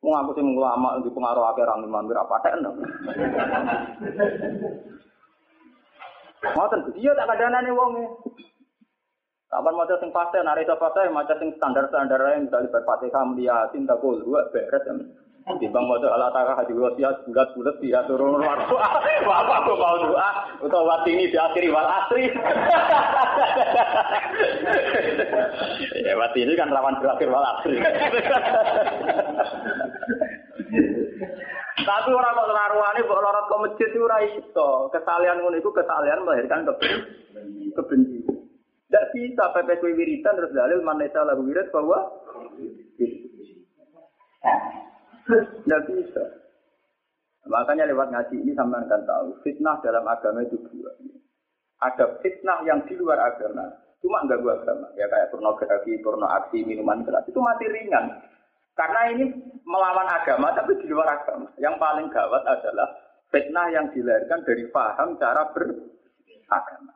Wong 0.02 0.18
aku 0.18 0.34
sing 0.34 0.58
ulama 0.58 0.98
di 1.06 1.14
pengaruh 1.14 1.54
akeh 1.54 1.62
orang 1.62 1.86
imam 1.86 2.10
ora 2.10 2.26
paten. 2.26 2.66
Ngoten 6.42 6.82
dia 6.98 7.14
tak 7.14 7.30
kadanane 7.30 7.70
wong 7.70 7.92
e. 8.02 8.06
Kapan 9.52 9.76
mau 9.76 9.84
sing 9.86 10.10
fase, 10.16 10.40
nari 10.42 10.64
itu 10.64 10.74
fase, 10.80 11.12
macam 11.12 11.36
sing 11.38 11.52
standar 11.60 11.86
standar 11.92 12.24
yang 12.24 12.48
misalnya 12.48 12.72
berfatihah, 12.72 13.36
dia 13.36 13.68
cinta 13.76 14.00
kul, 14.00 14.24
dua 14.24 14.48
beres. 14.48 14.88
Di 15.42 15.68
bang 15.68 15.86
mau 15.90 15.98
ala 15.98 16.30
hati 16.32 16.70
wasiat 16.72 17.26
bulat 17.26 17.50
bulat 17.58 17.76
dia 17.82 18.06
turun 18.06 18.40
waktu. 18.40 18.76
Apa 19.26 19.54
aku 19.66 19.74
mau 19.74 19.98
doa 19.98 20.82
waktu 20.86 21.10
ini 21.18 21.34
diakhiri 21.34 21.74
wal 21.74 21.84
asri. 21.84 22.30
ya 26.06 26.14
ini 26.38 26.54
kan 26.54 26.70
lawan 26.70 26.94
berakhir 27.02 27.28
wal 27.34 27.42
asri. 27.42 27.82
Tapi 31.82 32.10
orang 32.14 32.38
kok 32.38 32.52
laruane 32.52 33.00
kok 33.02 33.22
lorot 33.22 33.46
ke 33.50 33.56
masjid 33.58 33.90
itu 33.90 34.06
ora 34.06 34.20
iso. 34.22 34.70
Kesalian 34.94 35.42
ngono 35.42 35.58
iku 35.58 35.74
kesalian 35.74 36.24
melahirkan 36.24 36.68
kebencian. 37.74 38.36
Tidak 38.92 39.06
bisa 39.16 39.44
PPK 39.56 39.84
wiridan 39.96 40.36
terus 40.36 40.52
dalil 40.52 40.84
mana 40.84 41.08
lagu 41.24 41.48
wirid 41.48 41.72
bahwa 41.72 42.12
tidak 45.64 45.82
bisa. 45.88 46.24
Makanya 47.48 47.90
lewat 47.90 48.12
ngaji 48.14 48.36
ini 48.36 48.52
sama 48.54 48.84
akan 48.84 49.02
tahu 49.08 49.28
fitnah 49.42 49.80
dalam 49.82 50.06
agama 50.06 50.44
itu 50.46 50.60
dua. 50.60 50.92
Ada 51.82 52.22
fitnah 52.22 52.62
yang 52.68 52.86
di 52.86 52.94
luar 52.94 53.18
agama, 53.18 53.66
cuma 54.04 54.22
enggak 54.22 54.46
gua 54.46 54.62
agama. 54.62 54.94
Ya 54.94 55.10
kayak 55.10 55.34
pornografi, 55.34 55.98
porno 56.06 56.30
aksi, 56.30 56.62
minuman 56.62 57.02
keras 57.02 57.26
itu 57.26 57.42
mati 57.42 57.66
ringan. 57.66 58.22
Karena 58.72 59.02
ini 59.12 59.26
melawan 59.68 60.08
agama 60.08 60.56
tapi 60.56 60.80
di 60.80 60.88
luar 60.88 61.22
agama. 61.22 61.52
Yang 61.60 61.76
paling 61.78 62.08
gawat 62.10 62.44
adalah 62.48 62.88
fitnah 63.30 63.68
yang 63.72 63.92
dilahirkan 63.92 64.42
dari 64.48 64.66
paham 64.72 65.20
cara 65.20 65.52
beragama. 65.52 66.94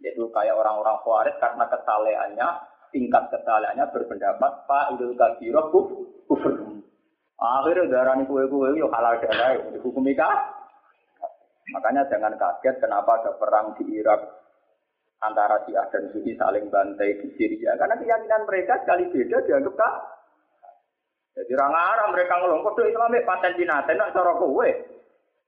Yaitu 0.00 0.24
kayak 0.32 0.56
orang-orang 0.56 0.96
khawarij 1.04 1.36
karena 1.36 1.64
kesalehannya, 1.68 2.48
tingkat 2.88 3.24
kesalehannya 3.28 3.84
berpendapat 3.92 4.52
Pak 4.64 4.96
Idul 4.96 5.12
Kabiroh 5.12 5.68
kufur. 6.24 6.54
Akhirnya 7.40 7.88
darah 7.88 8.20
ini 8.20 8.28
kue-kue 8.28 8.76
yuk 8.76 8.92
halal 8.92 9.16
darah, 9.16 9.56
dihukum 9.72 10.04
nikah. 10.04 10.60
Makanya 11.72 12.04
jangan 12.12 12.36
kaget 12.36 12.76
kenapa 12.82 13.20
ada 13.20 13.32
perang 13.40 13.72
di 13.80 13.96
Irak 13.96 14.20
antara 15.20 15.62
Syiah 15.64 15.88
dan 15.92 16.08
Sunni 16.12 16.36
saling 16.36 16.68
bantai 16.68 17.16
di 17.20 17.28
Syria. 17.36 17.76
Karena 17.76 17.96
keyakinan 17.96 18.42
mereka 18.48 18.80
sekali 18.84 19.08
beda 19.12 19.36
dianggap 19.44 19.74
kak. 19.76 19.94
Jadi 21.30 21.52
orang 21.54 21.74
Arab 21.78 22.08
mereka 22.10 22.34
ngomong 22.42 22.62
kode 22.66 22.90
Islamik 22.90 23.22
paten 23.22 23.54
jinaten, 23.54 23.96
nak 23.96 24.12
cara 24.12 24.34
kue. 24.34 24.70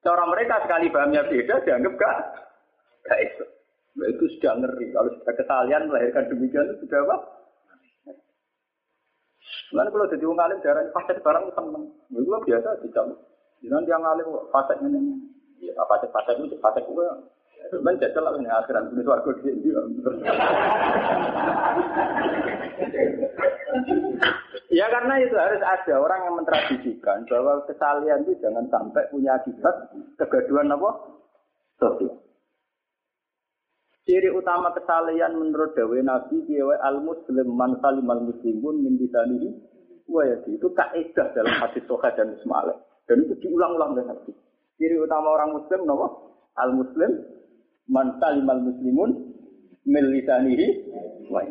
Cara 0.02 0.24
mereka 0.26 0.62
sekali 0.62 0.90
pahamnya 0.90 1.26
beda 1.26 1.62
dianggap 1.62 1.94
kak. 1.98 2.18
Gak 3.06 3.18
itu. 3.22 3.44
Nah, 3.92 4.06
itu 4.08 4.24
sudah 4.38 4.52
ngeri. 4.56 4.86
Kalau 4.94 5.10
sudah 5.20 5.34
kesalahan 5.36 5.86
melahirkan 5.90 6.30
demikian 6.30 6.64
itu 6.70 6.86
sudah 6.86 7.02
apa? 7.06 7.16
Lalu 9.72 9.88
kalau 9.88 10.12
jadi 10.12 10.24
orang 10.28 10.44
alim 10.48 10.58
darah 10.64 10.84
fasek 10.92 11.20
barang 11.20 11.44
seneng. 11.52 11.84
Itu 12.12 12.30
biasa 12.30 12.68
tidak. 12.84 13.04
Jangan 13.62 13.84
yang 13.88 14.02
alim 14.04 14.28
fasek 14.48 14.78
ini. 14.80 15.00
Ya 15.60 15.82
fasek 15.86 16.10
fasek 16.14 16.40
itu 16.40 16.56
fasek 16.62 16.84
itu. 16.88 17.02
Men 17.78 18.00
jajal 18.00 18.26
lah 18.26 18.34
yang 18.36 18.50
akhiran 18.58 18.90
suarga 18.90 19.30
di 19.38 19.42
sini. 19.54 19.70
Ya 24.72 24.88
karena 24.88 25.20
itu 25.20 25.36
harus 25.36 25.60
ada 25.60 25.94
orang 26.00 26.20
yang 26.24 26.34
mentradisikan 26.40 27.28
bahwa 27.28 27.60
kesalian 27.68 28.24
itu 28.24 28.40
jangan 28.40 28.64
sampai 28.72 29.04
punya 29.12 29.36
akibat 29.36 29.92
kegaduhan 30.16 30.72
apa? 30.72 30.90
Sosial. 31.76 32.16
Ciri 34.08 34.32
utama 34.32 34.72
kesalehan 34.72 35.36
menurut 35.36 35.76
Dawe 35.76 35.94
Nabi 36.00 36.42
Kiai 36.48 36.76
al 36.82 37.04
Muslim 37.04 37.52
man 37.52 37.78
al 37.84 38.02
muslimun 38.02 38.82
min 38.82 38.98
disanihi 38.98 39.54
wa 40.10 40.26
itu 40.26 40.68
kaidah 40.74 41.30
dalam 41.36 41.54
hadis 41.62 41.84
Soha 41.86 42.10
dan 42.16 42.34
Ismail 42.34 42.74
dan 43.06 43.28
itu 43.28 43.38
diulang-ulang 43.44 43.94
dengan 43.94 44.18
hadis. 44.18 44.34
Ciri 44.80 44.98
utama 44.98 45.36
orang 45.36 45.54
Muslim 45.54 45.84
nopo 45.86 46.06
al 46.56 46.74
Muslim 46.74 47.12
man 47.92 48.18
al 48.24 48.42
muslimun 48.42 49.10
min 49.86 50.04
lisanihi 50.16 50.66
wa 51.30 51.44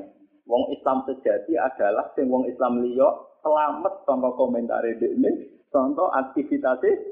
Wong 0.50 0.74
Islam 0.74 1.06
sejati 1.06 1.54
adalah 1.56 2.10
sing 2.18 2.28
wong 2.28 2.50
Islam 2.50 2.82
liya 2.82 3.10
selamat 3.42 4.06
tanpa 4.06 4.34
komentar 4.38 4.82
ini, 4.86 5.62
contoh 5.70 6.10
aktivitasnya 6.14 7.12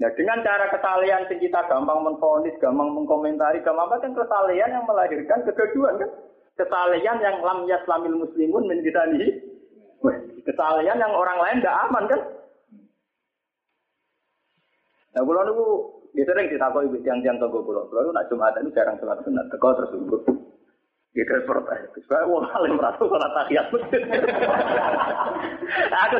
Nah 0.00 0.08
dengan 0.16 0.40
cara 0.40 0.72
kesalahan 0.72 1.28
yang 1.28 1.40
kita 1.44 1.60
gampang 1.68 2.00
menfonis, 2.00 2.56
gampang 2.56 2.88
mengkomentari, 2.88 3.60
gampang 3.60 3.92
apa 3.92 4.00
kan 4.00 4.16
kesalahan 4.16 4.72
yang 4.72 4.88
melahirkan 4.88 5.44
kegaduhan 5.44 6.00
kan? 6.00 6.10
Kesalahan 6.56 7.20
yang 7.20 7.36
lam 7.44 7.68
yaslamil 7.68 8.16
muslimun 8.24 8.64
menjadi 8.64 9.28
Kesalahan 10.40 10.96
yang 10.96 11.12
orang 11.12 11.36
lain 11.36 11.60
tidak 11.60 11.80
aman 11.84 12.04
kan? 12.08 12.20
Nah, 15.10 15.20
kalau 15.20 15.42
nunggu, 15.44 15.68
dia 16.16 16.24
sering 16.24 16.48
ditakoi 16.48 16.88
tiang-tiang 17.04 17.36
tonggo 17.36 17.60
pulau. 17.60 17.84
Kalau 17.92 18.14
nak 18.14 18.30
Jumatan 18.30 18.70
ini 18.70 18.72
jarang 18.72 18.96
sholat 19.02 19.20
sunat, 19.26 19.52
teko 19.52 19.68
terus 19.76 19.92
di 21.10 21.26
transportasi. 21.26 22.06
Saya 22.06 22.22
mau 22.30 22.46
paling 22.46 22.78
merasa 22.78 23.02
sholat 23.02 23.30
tahiyat 23.34 23.66
masjid. 23.74 24.02
aku 25.90 26.16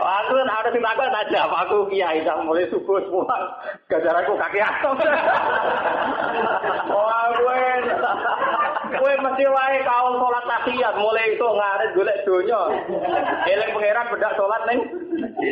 aku 0.00 0.32
kan 0.32 0.48
ada 0.48 0.68
sing 0.72 0.80
takut 0.80 1.12
aja, 1.12 1.40
aku 1.44 1.76
kiai 1.92 2.24
yang 2.24 2.40
mulai 2.48 2.64
subuh 2.72 3.04
semua. 3.04 3.36
Gajar 3.92 4.16
aku 4.24 4.32
kaki 4.40 4.60
aku. 4.64 4.90
Wah, 6.88 7.24
gue 8.94 9.12
mesti 9.18 9.44
wae 9.48 9.78
kaum 9.82 10.14
sholat 10.20 10.44
tahiyat 10.46 10.94
mulai 10.98 11.34
itu 11.34 11.46
ngaret 11.46 11.90
golek 11.94 12.18
donya. 12.22 12.60
Eling 13.50 13.70
pangeran 13.74 14.10
bedak 14.12 14.36
sholat 14.38 14.62
neng 14.68 14.78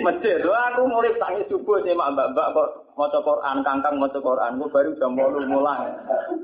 masjid. 0.07 0.39
Wah, 0.47 0.73
aku 0.73 0.87
mulai 0.87 1.17
tangi 1.19 1.43
subuh 1.51 1.83
sih 1.83 1.95
mbak-mbak 1.97 2.53
kok 2.55 2.69
maca 2.95 3.19
Quran, 3.25 3.57
kangkang 3.65 3.97
maca 3.99 4.19
Quran, 4.21 4.61
gue 4.61 4.69
baru 4.71 4.91
jam 5.01 5.17
8 5.17 5.49
mulai. 5.49 5.91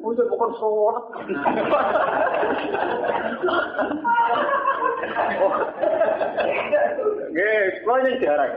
Wis 0.02 0.20
bukan 0.26 0.50
sholat. 0.58 1.04
Nggih, 7.28 7.62
kula 7.84 7.96
ning 8.02 8.16
jarak. 8.18 8.50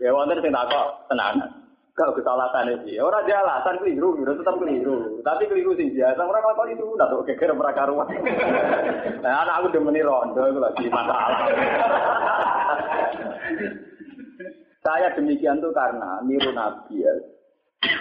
Ya 0.00 0.12
wonten 0.12 0.40
sing 0.40 0.52
takok 0.52 0.86
tenanan. 1.12 1.65
Kalau 1.96 2.12
kesalahan 2.12 2.76
itu, 2.76 3.00
orang 3.00 3.24
dia 3.24 3.40
alasan 3.40 3.80
keliru, 3.80 4.20
gitu, 4.20 4.36
tetap 4.36 4.60
keliru. 4.60 5.16
Tapi 5.24 5.48
keliru 5.48 5.72
sih 5.80 5.96
biasa, 5.96 6.28
orang 6.28 6.44
kalau 6.44 6.68
itu 6.68 6.84
udah 6.84 7.08
tuh 7.08 7.24
geger 7.24 7.56
mereka 7.56 7.88
rumah. 7.88 8.04
Nah, 9.24 9.42
anak 9.42 9.64
aku 9.64 9.72
demeni 9.72 10.04
rondo, 10.04 10.44
itu 10.44 10.60
lagi 10.60 10.84
masalah. 10.92 11.48
Saya 14.86 15.08
demikian 15.16 15.58
tuh 15.58 15.72
karena 15.72 16.20
niru 16.28 16.52
Nabi 16.52 17.00
ya. 17.00 17.10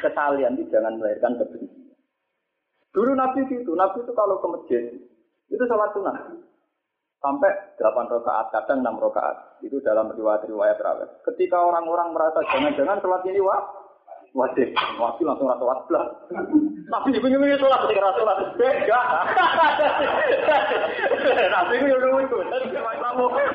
Kesalian 0.04 0.60
itu 0.60 0.70
jangan 0.70 1.00
melahirkan 1.00 1.40
kebencian. 1.40 1.96
Dulu 2.92 3.16
Nabi 3.16 3.48
itu, 3.48 3.72
Nabi 3.74 4.04
itu 4.04 4.12
kalau 4.12 4.44
ke 4.44 4.48
masjid, 4.60 4.84
itu 5.48 5.64
sholat 5.72 5.96
sunnah. 5.96 6.36
Sampai 7.24 7.50
8 7.80 8.12
rakaat, 8.12 8.54
kadang 8.54 8.86
6 8.86 9.02
rakaat. 9.02 9.66
Itu 9.66 9.82
dalam 9.82 10.14
riwayat-riwayat 10.14 10.78
rawat. 10.78 11.26
Ketika 11.26 11.58
orang-orang 11.58 12.14
merasa 12.14 12.46
jangan-jangan 12.54 13.02
sholat 13.02 13.26
ini 13.26 13.42
wah, 13.42 13.66
wajib. 14.36 14.67
Wajib 15.00 15.24
langsung 15.24 15.48
rasa 15.48 15.63
wajib. 15.63 15.95
Tapi 16.86 17.08
ibu 17.15 17.28
ini 17.32 17.56
sholat 17.58 17.80
ketika 17.88 18.04
rasa 18.04 18.19
sholat. 18.19 18.38
Beda. 18.60 19.00
Tapi 21.56 21.74
ibu 21.80 21.88
ini 21.88 22.28
itu. 22.28 22.38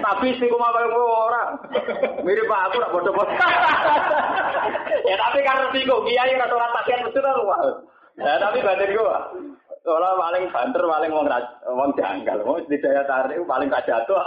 Tapi 0.00 0.26
sih 0.40 0.48
kuma 0.48 0.72
orang. 0.72 1.48
Mirip 2.24 2.48
pak 2.48 2.72
aku 2.72 2.76
nak 2.80 2.92
bodoh-bodoh. 2.96 3.36
Ya 5.00 5.16
tapi 5.16 5.38
karena 5.44 5.68
kok 5.70 6.04
kiai 6.08 6.34
rasa 6.34 6.50
sholat 6.50 6.70
takian 6.80 7.04
itu 7.06 7.20
kan 7.20 7.36
Ya 8.20 8.36
tapi 8.40 8.58
batin 8.64 8.96
gua. 8.96 9.32
Soalnya 9.80 10.12
paling 10.12 10.44
banter, 10.52 10.82
paling 10.84 11.08
wong 11.08 11.24
wong 11.72 11.90
janggal, 11.96 12.44
wong 12.44 12.60
di 12.68 12.76
daya 12.84 13.00
tarik 13.08 13.40
paling 13.48 13.72
gak 13.72 13.88
jatuh. 13.88 14.20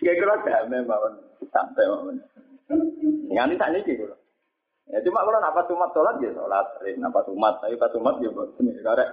Gak 0.00 0.16
kira 0.16 0.40
damai 0.40 0.80
mawon, 0.88 1.20
santai 1.52 1.84
mawon. 1.84 2.16
Nganti 3.28 3.60
saat 3.60 3.76
ini 3.76 3.84
gitu. 3.84 4.08
Ya 4.90 4.98
cuma 5.06 5.22
kalau 5.22 5.38
nafas 5.38 5.70
umat 5.70 5.90
sholat 5.94 6.18
ya 6.18 6.30
sholat, 6.34 6.66
nafas 6.98 7.26
umat, 7.30 7.54
tapi 7.62 7.78
pas 7.78 7.94
umat 7.94 8.18
ya 8.18 8.28
buat 8.34 8.50
ini 8.58 8.74
karek. 8.82 9.06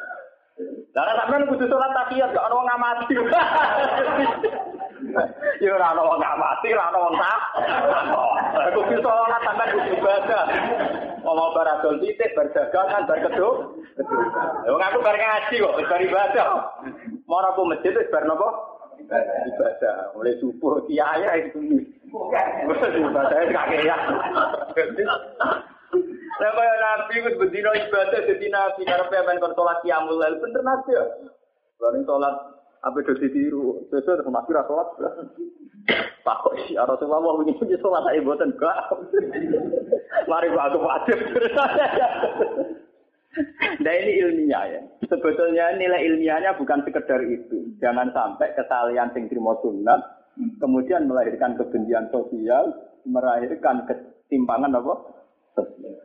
Karena 0.90 1.14
sampean 1.14 1.46
kudu 1.46 1.70
sholat 1.70 1.92
takiyat 1.94 2.34
gak 2.34 2.48
ono 2.50 2.66
ngamati. 2.66 3.16
Ya 5.62 5.70
ora 5.74 5.94
ono 5.94 6.10
wong 6.10 6.20
ngamati, 6.22 6.74
ora 6.74 6.90
ono 6.90 7.00
wong 7.06 7.16
tak. 7.22 7.42
Kudu 8.74 8.98
sholat 9.06 9.42
sampean 9.46 9.74
kudu 9.78 9.90
ibadah. 10.02 10.44
Mau 11.22 11.54
bar 11.54 11.70
adol 11.70 12.02
titik, 12.02 12.34
bar 12.34 12.50
dagangan, 12.50 13.06
bar 13.06 13.20
keduk. 13.22 13.56
Wong 14.66 14.82
aku 14.82 14.98
bar 15.06 15.14
ngaji 15.14 15.56
kok, 15.62 15.78
bar 15.86 16.02
ibadah. 16.02 16.48
Mau 17.30 17.46
aku 17.46 17.62
masjid 17.70 17.94
wis 17.94 18.10
bar 18.10 18.26
napa? 18.26 18.77
Ibadah. 19.06 20.18
Mulai 20.18 20.40
subuh 20.42 20.82
kiai 20.90 21.48
itu. 21.48 21.86
Ibadah 22.10 23.40
kakean. 23.54 24.02
Lah 26.38 26.52
kaya 26.54 26.76
nabi 26.78 27.16
wis 27.26 27.36
bedino 27.40 27.72
ibadah 27.74 28.20
dadi 28.22 28.48
nabi 28.52 28.82
karepe 28.86 29.18
men 29.26 29.42
kon 29.42 29.56
salat 29.58 29.82
qiyamul 29.82 30.22
lail 30.22 30.38
bener 30.38 30.62
nabi 30.62 30.94
ya. 30.94 31.04
Bareng 31.82 32.06
salat 32.06 32.36
Apa 32.86 33.02
do 33.02 33.18
ditiru? 33.18 33.90
Sesuai 33.90 34.22
terus 34.22 34.30
mati 34.30 34.54
ra 34.54 34.62
salat. 34.70 34.88
Pak 36.22 36.38
kok 36.46 36.56
si 36.70 36.78
Rasulullah 36.78 37.24
mau 37.26 37.42
wingi 37.42 37.58
punya 37.58 37.78
salat 37.82 38.06
ae 38.14 38.22
mboten 38.22 38.54
gak. 38.54 38.94
Mari 40.30 40.54
aku 40.54 40.80
wajib. 40.82 41.18
Nah 43.78 43.94
ini 43.94 44.18
ilmiah 44.18 44.66
ya. 44.66 44.82
Sebetulnya 45.08 45.76
nilai 45.80 46.04
ilmiahnya 46.04 46.60
bukan 46.60 46.84
sekedar 46.84 47.24
itu. 47.24 47.80
Jangan 47.80 48.12
sampai 48.12 48.52
kesalahan 48.56 49.12
sing 49.16 49.32
trimo 49.32 49.56
sunat 49.64 50.18
kemudian 50.62 51.10
melahirkan 51.10 51.58
kebencian 51.58 52.12
sosial, 52.14 52.76
melahirkan 53.08 53.88
ketimpangan 53.90 54.78
apa? 54.78 54.94
Sosial. 55.58 55.96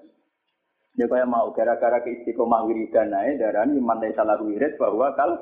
Ya 0.92 1.08
kayak 1.08 1.28
mau 1.28 1.48
gara-gara 1.56 2.04
ke 2.04 2.20
istiqomah 2.20 2.68
wiridan 2.68 3.08
naik 3.08 3.40
darah 3.40 3.64
iman 3.64 4.04
salah 4.12 4.36
wirid 4.44 4.76
bahwa 4.76 5.08
kalau 5.16 5.40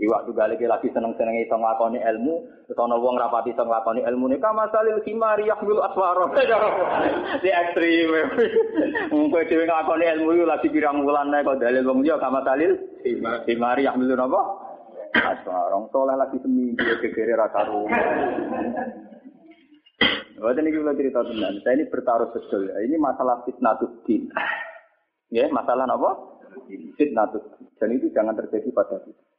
di 0.00 0.08
waktu 0.08 0.32
lagi 0.32 0.64
lagi 0.64 0.88
seneng-seneng 0.96 1.44
itu 1.44 1.52
ngelakoni 1.52 2.00
ilmu, 2.00 2.64
terus 2.64 2.80
ana 2.80 2.96
wong 2.96 3.20
rapati 3.20 3.52
iso 3.52 3.68
nglakoni 3.68 4.00
ilmu 4.00 4.32
nih 4.32 4.40
kama 4.40 4.64
salil 4.72 4.96
kimari 5.04 5.44
yahmil 5.44 5.84
aswara. 5.84 6.24
Di 7.44 7.52
ekstrim. 7.52 8.08
Kowe 9.28 9.44
dhewe 9.44 9.68
nglakoni 9.68 10.08
ilmu 10.08 10.32
itu 10.32 10.44
lagi 10.48 10.72
pirang 10.72 11.04
wulan 11.04 11.28
nek 11.28 11.44
kok 11.44 11.60
dalil 11.60 11.84
wong 11.84 12.00
liya 12.00 12.16
kama 12.16 12.40
salil 12.48 12.80
kimari 13.44 13.84
yahmil 13.84 14.08
napa? 14.16 14.40
Aswara. 15.20 15.76
Soleh 15.92 16.16
lagi 16.16 16.40
seminggu 16.40 16.80
gegere 17.04 17.36
ra 17.36 17.52
karo. 17.52 17.84
Wadah 20.40 20.64
ini 20.64 20.72
kita 20.72 20.96
cerita 20.96 21.20
tentang 21.28 21.60
Saya 21.60 21.76
ini 21.76 21.84
bertaruh 21.92 22.32
betul. 22.32 22.72
Ini 22.72 22.96
masalah 22.96 23.44
fitnatuddin. 23.44 24.32
Ya, 25.28 25.44
masalah 25.52 25.84
apa? 25.84 26.40
Fitnatuddin. 26.96 27.68
Dan 27.76 28.00
itu 28.00 28.08
jangan 28.16 28.32
terjadi 28.32 28.72
pada 28.72 28.96
kita. 29.04 29.29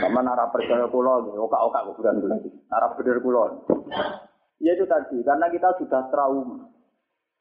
Sama 0.00 0.20
nara 0.22 0.46
percaya 0.52 0.86
pulau, 0.86 1.24
oka-oka 1.34 1.88
kuburan 1.90 2.20
bulan 2.20 2.38
Nara 2.68 2.94
bener 2.94 3.18
pulau. 3.24 3.64
Ya 4.60 4.76
itu 4.76 4.84
tadi, 4.84 5.24
karena 5.24 5.48
kita 5.48 5.72
sudah 5.80 6.12
trauma. 6.12 6.68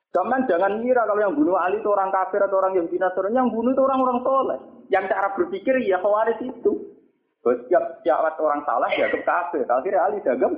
Cuman 0.10 0.50
jangan 0.50 0.82
ngira 0.82 1.06
kalau 1.06 1.22
yang 1.22 1.38
bunuh 1.38 1.54
Ali 1.60 1.78
itu 1.78 1.90
orang 1.92 2.10
kafir 2.10 2.42
atau 2.42 2.58
orang 2.58 2.74
yang 2.74 2.90
Nasrani, 2.90 3.38
yang 3.38 3.54
bunuh 3.54 3.78
itu 3.78 3.84
orang-orang 3.86 4.20
soleh. 4.26 4.60
Yang 4.90 5.14
cara 5.14 5.30
berpikir 5.38 5.78
ya 5.86 6.02
khawaris 6.02 6.42
itu. 6.42 6.98
Setiap 7.46 8.02
setiap 8.02 8.36
orang 8.42 8.66
salah 8.66 8.90
ya 8.90 9.06
ke 9.14 9.22
kafir. 9.22 9.64
Akhirnya 9.70 10.02
Ali 10.02 10.18
dagem 10.26 10.58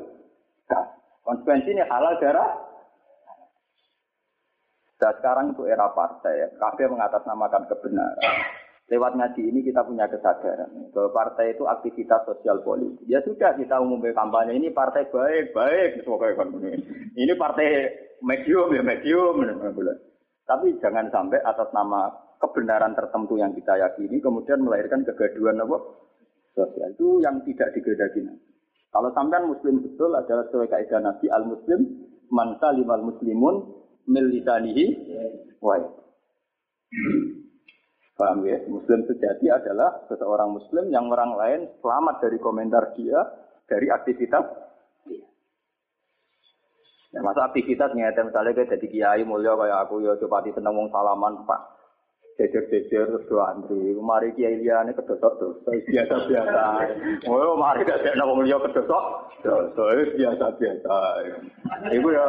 Konsekuensinya 1.22 1.86
halal 1.86 2.18
darah. 2.18 2.50
Dan 4.98 5.18
sekarang 5.18 5.46
itu 5.58 5.66
era 5.66 5.90
partai, 5.98 6.46
ya. 6.46 6.48
kafir 6.62 6.86
mengatasnamakan 6.86 7.66
kebenaran. 7.74 8.36
Lewat 8.91 9.15
ngaji 9.15 9.56
ini 9.56 9.63
kita 9.63 9.88
punya 9.88 10.04
kesadaran 10.12 10.91
bahwa 10.91 11.15
partai 11.15 11.56
itu 11.56 11.63
aktivitas 11.63 12.27
sosial 12.27 12.60
politik. 12.60 13.08
Ya 13.08 13.23
sudah 13.23 13.56
kita 13.56 13.80
umumkan 13.80 14.12
kampanye 14.12 14.60
ini 14.60 14.67
partai 14.67 15.08
baik, 15.08 15.56
baik, 15.56 16.04
ini 17.15 17.34
partai 17.39 17.67
medium 18.19 18.67
ya 18.75 18.84
medium. 18.84 19.47
Tapi 20.43 20.75
jangan 20.84 21.08
sampai 21.08 21.39
atas 21.39 21.71
nama 21.71 22.12
kebenaran 22.43 22.91
tertentu 22.91 23.39
yang 23.39 23.56
kita 23.56 23.80
yakini 23.80 24.19
kemudian 24.19 24.60
melahirkan 24.60 25.08
kegaduhan 25.08 25.63
apa 25.63 25.77
sosial 26.51 26.91
itu 26.91 27.23
yang 27.23 27.39
tidak 27.47 27.71
digedaki. 27.71 28.27
Kalau 28.91 29.08
sampean 29.15 29.47
muslim 29.47 29.88
betul 29.88 30.12
adalah 30.19 30.51
sesuai 30.51 30.67
kaidah 30.67 30.99
Nabi 30.99 31.32
al 31.32 31.47
muslim 31.47 31.80
man 32.27 32.60
salimal 32.60 33.08
muslimun 33.08 33.56
mil 34.12 34.27
lisanihi 34.27 34.86
wa 35.63 35.80
Paham 38.22 38.46
ya? 38.46 38.62
Muslim 38.70 39.02
sejati 39.10 39.50
adalah 39.50 40.06
seseorang 40.06 40.54
muslim 40.54 40.94
yang 40.94 41.10
orang 41.10 41.34
lain 41.34 41.62
selamat 41.82 42.22
dari 42.22 42.38
komentar 42.38 42.94
dia, 42.94 43.18
dari 43.66 43.90
aktivitas 43.90 44.46
dia. 45.10 45.26
Ya, 47.10 47.20
masa 47.26 47.50
aktivitas 47.50 47.98
nyata 47.98 48.30
misalnya 48.30 48.54
kayak 48.54 48.78
jadi 48.78 48.88
kiai 48.94 49.24
mulia 49.26 49.58
kayak 49.58 49.90
aku 49.90 50.06
ya 50.06 50.14
coba 50.22 50.46
di 50.46 50.54
tenang 50.54 50.78
salaman 50.94 51.42
pak 51.50 51.81
jejer-jejer 52.39 53.08
terus 53.08 53.28
dua 53.28 53.56
antri. 53.56 53.96
Mari 53.96 54.36
kiai 54.36 54.60
liyane 54.60 54.96
kedosok 54.96 55.34
terus 55.39 55.58
biasa-biasa. 55.65 56.63
Oh, 57.28 57.56
mari 57.60 57.84
gak 57.84 58.04
ada 58.04 58.24
wong 58.24 58.46
liya 58.46 58.60
kedosok. 58.60 59.04
Dosa 59.41 59.84
biasa-biasa. 60.15 60.96
Iku 61.91 62.08
ya 62.13 62.26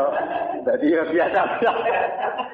jadi 0.65 0.87
ya 0.87 1.03
biasa-biasa. 1.11 1.83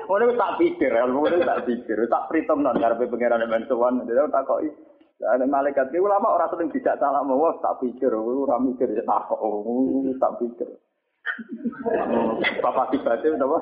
Ngono 0.08 0.32
tak 0.40 0.56
pikir, 0.56 0.88
ngono 0.88 1.36
tak 1.44 1.68
pikir, 1.68 1.98
tak 2.08 2.26
pritom 2.32 2.64
non 2.64 2.80
karepe 2.80 3.12
pangeran 3.12 3.44
men 3.44 3.68
sowan, 3.68 4.08
dia 4.08 4.24
takoki. 4.32 4.72
Ada 5.18 5.44
malaikat 5.44 5.90
itu 5.92 6.06
lama 6.06 6.30
orang 6.32 6.48
sering 6.54 6.70
tidak 6.72 6.96
salah 7.02 7.20
mau 7.26 7.50
tak 7.60 7.76
pikir, 7.82 8.08
orang 8.14 8.72
mikir 8.72 8.88
ya 8.88 9.04
tak 9.04 9.28
tak 10.16 10.32
pikir. 10.40 10.68
Bapak 12.64 12.88
tiba 12.94 13.14
itu 13.20 13.36
apa? 13.36 13.58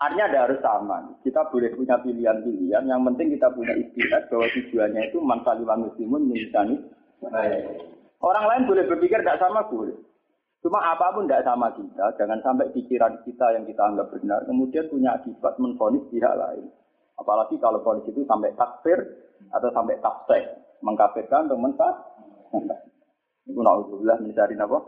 Artinya 0.00 0.32
ada 0.32 0.38
harus 0.48 0.60
sama. 0.64 0.96
Kita 1.20 1.52
boleh 1.52 1.76
punya 1.76 2.00
pilihan-pilihan. 2.00 2.88
Yang 2.88 3.00
penting 3.12 3.26
kita 3.36 3.52
punya 3.52 3.76
istirahat 3.76 4.32
bahwa 4.32 4.48
tujuannya 4.48 5.02
itu 5.12 5.18
mansaliman 5.20 5.84
muslimun 5.92 6.22
misalnya. 6.32 6.80
Orang 8.20 8.44
lain 8.48 8.64
boleh 8.64 8.88
berpikir 8.88 9.20
tidak 9.20 9.36
sama 9.36 9.68
boleh. 9.68 9.92
Cuma 10.64 10.80
apa 10.80 11.12
pun 11.12 11.28
tidak 11.28 11.44
sama 11.44 11.68
kita. 11.76 12.16
Jangan 12.16 12.40
sampai 12.40 12.72
pikiran 12.72 13.20
kita 13.28 13.46
yang 13.52 13.64
kita 13.68 13.80
anggap 13.80 14.08
benar. 14.12 14.40
Kemudian 14.48 14.88
punya 14.88 15.20
akibat 15.20 15.60
menfonis 15.60 16.04
pihak 16.08 16.32
lain. 16.32 16.64
Apalagi 17.20 17.60
kalau 17.60 17.84
fonis 17.84 18.08
itu 18.08 18.24
sampai 18.24 18.56
takfir 18.56 18.96
atau 19.52 19.68
sampai 19.68 20.00
tafsir. 20.00 20.44
Mengkafirkan 20.80 21.44
atau 21.44 21.60
mentah. 21.60 21.92
Itu 23.44 23.60
na'udzubillah 23.60 24.16
mencari 24.24 24.56
apa? 24.56 24.78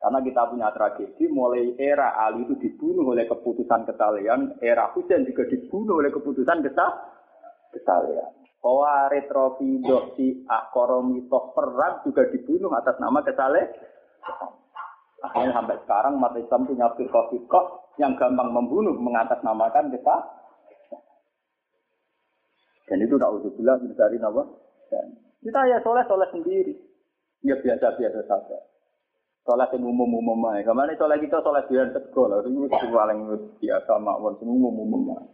Karena 0.00 0.18
kita 0.24 0.48
punya 0.48 0.72
tragedi, 0.72 1.28
mulai 1.28 1.76
era 1.76 2.16
Ali 2.16 2.48
itu 2.48 2.56
dibunuh 2.56 3.12
oleh 3.12 3.28
keputusan 3.28 3.84
kesalahan, 3.84 4.56
era 4.64 4.88
Husain 4.96 5.28
juga 5.28 5.44
dibunuh 5.44 6.00
oleh 6.00 6.08
keputusan 6.08 6.64
kesalahan. 6.64 8.32
Bahwa 8.64 9.12
retrofido 9.12 10.16
si 10.16 10.40
akoromito 10.48 11.52
perang 11.52 12.00
juga 12.08 12.24
dibunuh 12.32 12.72
atas 12.72 12.96
nama 12.96 13.20
kesalahan. 13.20 13.68
Akhirnya 15.20 15.52
sampai 15.52 15.76
sekarang 15.84 16.16
umat 16.16 16.32
Islam 16.40 16.64
punya 16.64 16.88
firqah-firqah 16.96 17.64
yang 18.00 18.16
gampang 18.16 18.56
membunuh 18.56 18.96
mengatasnamakan 18.96 19.92
kita. 19.92 20.16
Dan 22.88 23.04
itu 23.04 23.20
tak 23.20 23.36
usah 23.36 23.52
bilang 23.52 23.84
dari 23.84 24.16
nama. 24.16 24.48
Kita 25.44 25.60
ya 25.68 25.76
soleh-soleh 25.84 26.28
sendiri. 26.32 26.72
Ya 27.44 27.60
biasa-biasa 27.60 28.20
saja. 28.24 28.69
Sholat 29.40 29.72
yang 29.72 29.88
umum-umum 29.88 30.52
aja. 30.52 30.68
Ke 30.68 30.72
mana 30.76 30.92
sholat 31.00 31.18
kita 31.20 31.40
sholat 31.40 31.64
biar 31.66 31.90
tegol. 31.96 32.32
Itu 32.44 32.86
paling 32.92 33.18
biasa 33.56 33.92
mawon. 33.96 34.36
Semua 34.36 34.56
umum-umum 34.56 35.16
aja. 35.16 35.28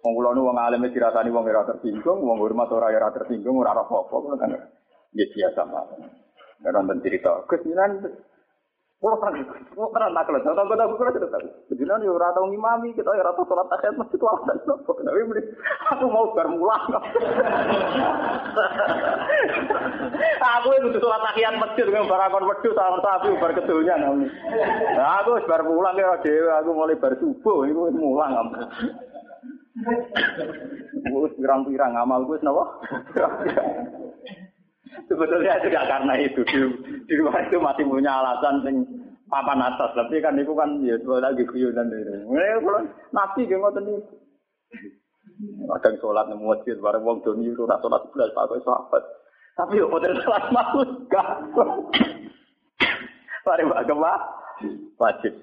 Wong 0.00 0.12
kula 0.16 0.32
nu 0.32 0.48
wong 0.48 0.56
alim 0.56 0.88
dirasani 0.88 1.28
wong 1.28 1.44
ora 1.44 1.68
tersinggung, 1.68 2.24
wong 2.24 2.40
hormat 2.40 2.72
ora 2.72 2.88
ora 2.88 3.12
tersinggung, 3.12 3.60
ora 3.60 3.76
apa-apa 3.76 4.16
kan. 4.40 4.56
Ya 5.12 5.26
biasa 5.28 5.60
mawon. 5.66 6.08
Ora 6.64 6.80
cerita. 7.04 7.44
Gus 7.44 7.62
Wah. 9.00 9.16
Tahu 9.16 9.32
itu 9.32 9.48
ngimami, 12.52 12.92
kita 12.92 13.08
ora 13.08 13.32
tau 13.32 13.48
salat 13.48 13.64
tahiyat 13.72 13.96
masjid 13.96 14.20
wae. 14.20 14.60
Tapi 15.00 15.24
mending 15.24 15.56
aku 15.88 16.04
mau 16.12 16.36
bar 16.36 16.52
mulang. 16.52 16.84
Aku 20.36 20.68
itu 20.76 21.00
salat 21.00 21.22
tahiyat 21.32 21.56
masjid 21.56 21.88
dengan 21.88 22.12
barakon 22.12 22.44
wedhus 22.44 22.76
sama 22.76 23.00
sapi 23.00 23.40
bar 23.40 23.56
kedunya. 23.56 23.96
Nah, 23.96 25.24
aku 25.24 25.48
bar 25.48 25.64
mulang 25.64 25.96
ya 25.96 26.20
dhewe, 26.20 26.52
aku 26.60 26.76
mulai 26.76 27.00
bar 27.00 27.16
subuh 27.16 27.64
iku 27.64 27.88
wis 27.88 27.96
mulang. 27.96 28.52
Wis 31.08 31.32
pirang-pirang 31.40 31.96
amalku 31.96 32.36
wis 32.36 32.44
napa? 32.44 32.68
Sebetulnya 34.90 35.62
tidak 35.62 35.84
karena 35.86 36.14
itu. 36.18 36.40
Di, 36.46 36.58
di 37.06 37.14
luar 37.18 37.46
itu 37.46 37.58
masih 37.62 37.84
punya 37.86 38.10
alasan 38.22 38.62
sing 38.66 38.76
papan 39.30 39.62
atas. 39.62 39.94
Tapi 39.94 40.18
kan 40.18 40.38
itu 40.38 40.52
kan 40.54 40.82
ya 40.82 40.98
lagi 41.22 41.42
guyonan 41.46 41.90
itu. 41.90 42.14
Nabi 43.14 43.46
gak 43.46 43.58
ngotot 43.58 43.82
nih. 43.86 43.98
Kadang 45.40 45.94
sholat 46.04 46.28
nemu 46.28 46.52
masjid 46.52 46.76
bareng 46.76 47.00
wong 47.00 47.24
doni 47.24 47.48
itu 47.48 47.64
ora 47.64 47.80
sholat 47.80 48.02
belas 48.12 48.28
pakai 48.36 48.60
sahabat. 48.60 49.02
Tapi 49.56 49.80
yo 49.80 49.88
model 49.88 50.14
sholat 50.20 50.44
maksud 50.52 50.88
gak. 51.08 51.28
Mari 53.46 53.64
mbak 53.64 53.88
wajib. 55.00 55.34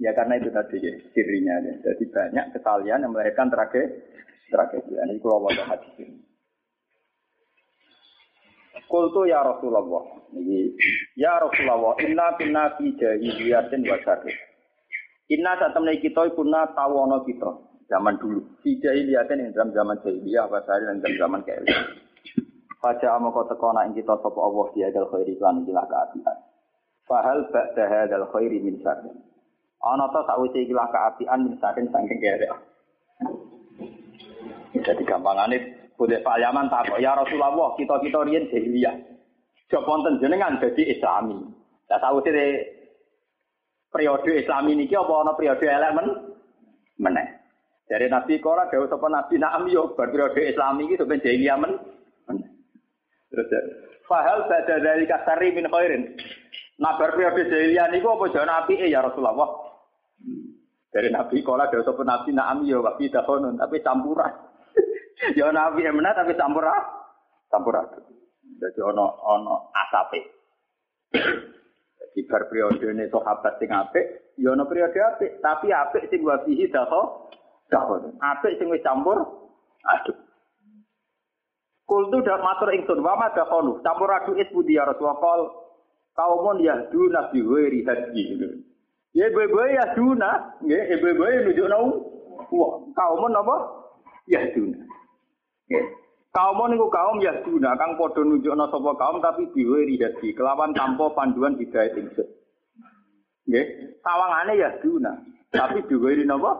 Ya 0.00 0.16
karena 0.16 0.40
itu 0.40 0.48
tadi 0.52 0.80
ya, 0.80 0.92
sirinya. 1.12 1.54
Ya. 1.64 1.74
Jadi 1.92 2.04
banyak 2.08 2.46
kesalahan 2.56 3.04
yang 3.04 3.12
melahirkan 3.12 3.52
tragedi. 3.52 4.00
Tragedi. 4.48 4.96
Ini 4.96 5.20
kalau 5.20 5.44
mau 5.44 5.52
hadis 5.52 5.92
ini. 6.00 6.19
Kultu 8.86 9.26
ya 9.26 9.42
Rasulullah. 9.42 10.02
Ya 11.18 11.32
Rasulullah, 11.42 11.98
inna 12.02 12.34
kunna 12.38 12.74
fi 12.78 12.94
jahiliyatin 12.94 13.82
wa 13.86 13.98
syarri. 14.02 14.34
Inna 15.30 15.58
saat 15.58 15.74
temen 15.74 15.94
kita 15.98 16.26
ikuna 16.30 16.70
tawono 16.74 17.22
kita. 17.26 17.70
zaman 17.90 18.14
dulu. 18.22 18.46
Fi 18.62 18.78
jahiliyatin 18.78 19.50
yang 19.50 19.50
dalam 19.50 19.74
zaman 19.74 19.98
jahiliyah, 20.06 20.46
apa 20.46 20.62
saya 20.62 20.86
dan 20.86 21.02
dalam 21.02 21.18
zaman 21.18 21.40
kayak 21.42 21.66
Pada 22.80 23.18
amako 23.18 23.44
tekona 23.50 23.84
ing 23.84 23.92
kita 23.92 24.14
sapa 24.24 24.40
Allah 24.40 24.66
dia 24.72 24.88
dal 24.88 25.10
khairi 25.10 25.36
lan 25.36 25.66
ikilah 25.66 25.84
keapian. 25.84 26.38
Fahal 27.04 27.44
ba'da 27.52 27.84
hadzal 27.84 28.24
khairi 28.32 28.56
min 28.62 28.80
syarrin. 28.80 29.20
Ana 29.84 30.08
ta 30.08 30.24
ikilah 30.24 30.88
keapian 30.88 31.44
min 31.44 31.60
syarrin 31.60 31.92
saking 31.92 32.20
kere. 32.22 32.48
Jadi 34.80 35.02
gampangane 35.04 35.79
boleh 36.00 36.24
Pak 36.24 36.40
Yaman 36.40 36.72
takok 36.72 36.96
ya 36.96 37.12
Rasulullah 37.12 37.76
kita-kita 37.76 38.24
riyen 38.24 38.48
jahiliyah. 38.48 38.96
Jok 39.68 39.84
wonten 39.84 40.16
jenengan 40.16 40.56
dadi 40.56 40.88
Islami. 40.88 41.36
Lah 41.92 42.00
sawise 42.00 42.32
periode 43.92 44.32
Islami 44.40 44.80
niki 44.80 44.96
apa 44.96 45.12
ana 45.20 45.36
periode 45.36 45.68
elek 45.68 45.92
men? 45.92 46.08
Meneh. 46.96 47.28
Dari 47.84 48.08
Nabi 48.08 48.40
Kora 48.40 48.72
dawuh 48.72 48.88
sapa 48.88 49.12
Nabi 49.12 49.36
Naam 49.36 49.68
yo 49.68 49.92
periode 49.92 50.40
Islami 50.40 50.88
iki 50.88 50.96
sampe 50.96 51.20
jahiliyah 51.20 51.60
men. 51.60 51.76
Terus 53.28 53.52
fahal 54.08 54.48
badha 54.48 54.80
dari 54.80 55.04
kasari 55.04 55.52
min 55.52 55.68
khairin. 55.68 56.16
Nah 56.80 56.96
periode 56.96 57.44
jahiliyah 57.44 57.92
niku 57.92 58.16
apa 58.16 58.24
jane 58.32 58.52
apike 58.56 58.88
ya 58.88 59.04
Rasulullah? 59.04 59.52
Dari 60.90 61.12
Nabi 61.12 61.44
Kala 61.44 61.68
ada 61.68 61.84
sapa 61.84 62.02
Nabi 62.08 62.32
Naam 62.32 62.64
ya 62.64 62.80
bidahonun 62.80 63.60
tapi 63.60 63.84
campuran. 63.84 64.49
Ya 65.36 65.48
Nabi 65.52 65.84
emna 65.84 66.16
tapi 66.16 66.32
campuran. 66.36 66.80
Campuran. 67.50 67.86
Jadi 68.60 68.80
ono 68.84 69.06
ono 69.24 69.54
asape. 69.72 70.20
Jadi 71.12 72.20
bar 72.28 72.46
periode 72.50 72.84
ini 72.84 73.08
sahabat 73.08 73.56
sing 73.56 73.70
apik, 73.72 74.34
ya 74.36 74.52
ono 74.52 74.68
periode 74.68 74.98
apik, 74.98 75.40
tapi 75.40 75.72
apik 75.72 76.08
sing 76.12 76.20
wa 76.26 76.40
bihi 76.44 76.68
daho 76.68 77.30
dahon. 77.72 78.16
Apik 78.20 78.60
sing 78.60 78.68
wis 78.68 78.84
campur 78.84 79.16
aduk. 79.86 80.18
Kultu 81.88 82.22
dak 82.22 82.38
matur 82.38 82.70
ingsun 82.70 83.02
wa 83.02 83.18
ma 83.18 83.34
dakhulu 83.34 83.82
campur 83.82 84.10
aduk 84.12 84.38
is 84.38 84.50
budi 84.54 84.78
ya 84.78 84.86
Rasulullah 84.86 85.18
kal 85.18 85.42
kaumun 86.14 86.62
yahduna 86.62 87.30
bi 87.34 87.40
ghairi 87.42 87.80
hadji. 87.86 88.24
Ya 89.10 89.26
ibu-ibu 89.26 89.58
ya 89.66 89.90
duna, 89.98 90.54
nggih 90.62 90.82
ibu-ibu 90.94 91.50
nunjukno 91.50 91.78
wong 92.54 92.94
kaumun 92.94 93.34
apa? 93.34 93.56
Yahduna. 94.30 94.89
Kaum 96.30 96.60
niku 96.70 96.86
kaum 96.90 97.18
yahduna 97.18 97.74
kang 97.74 97.98
padha 97.98 98.22
nunjukno 98.22 98.70
sapa 98.70 98.90
kaum 98.94 99.18
tapi 99.18 99.50
ghairi 99.50 99.98
hadji 99.98 100.34
kelawan 100.34 100.70
tanpa 100.74 101.10
panduan 101.14 101.58
hidayah 101.58 101.90
ingsun. 101.94 102.28
Nggih, 103.50 103.66
sawangane 104.02 104.54
yahduna 104.58 105.12
tapi 105.50 105.82
bi 105.86 105.94
ghairi 105.98 106.22
napa? 106.22 106.54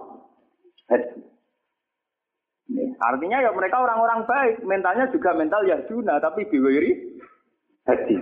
Artinya 3.01 3.43
ya 3.43 3.51
mereka 3.51 3.83
orang-orang 3.83 4.29
baik, 4.29 4.63
mentalnya 4.63 5.11
juga 5.11 5.35
mental 5.35 5.67
ya 5.67 5.81
Yahjuna, 5.81 6.23
tapi 6.23 6.47
biwiri 6.47 7.19
hati. 7.89 8.17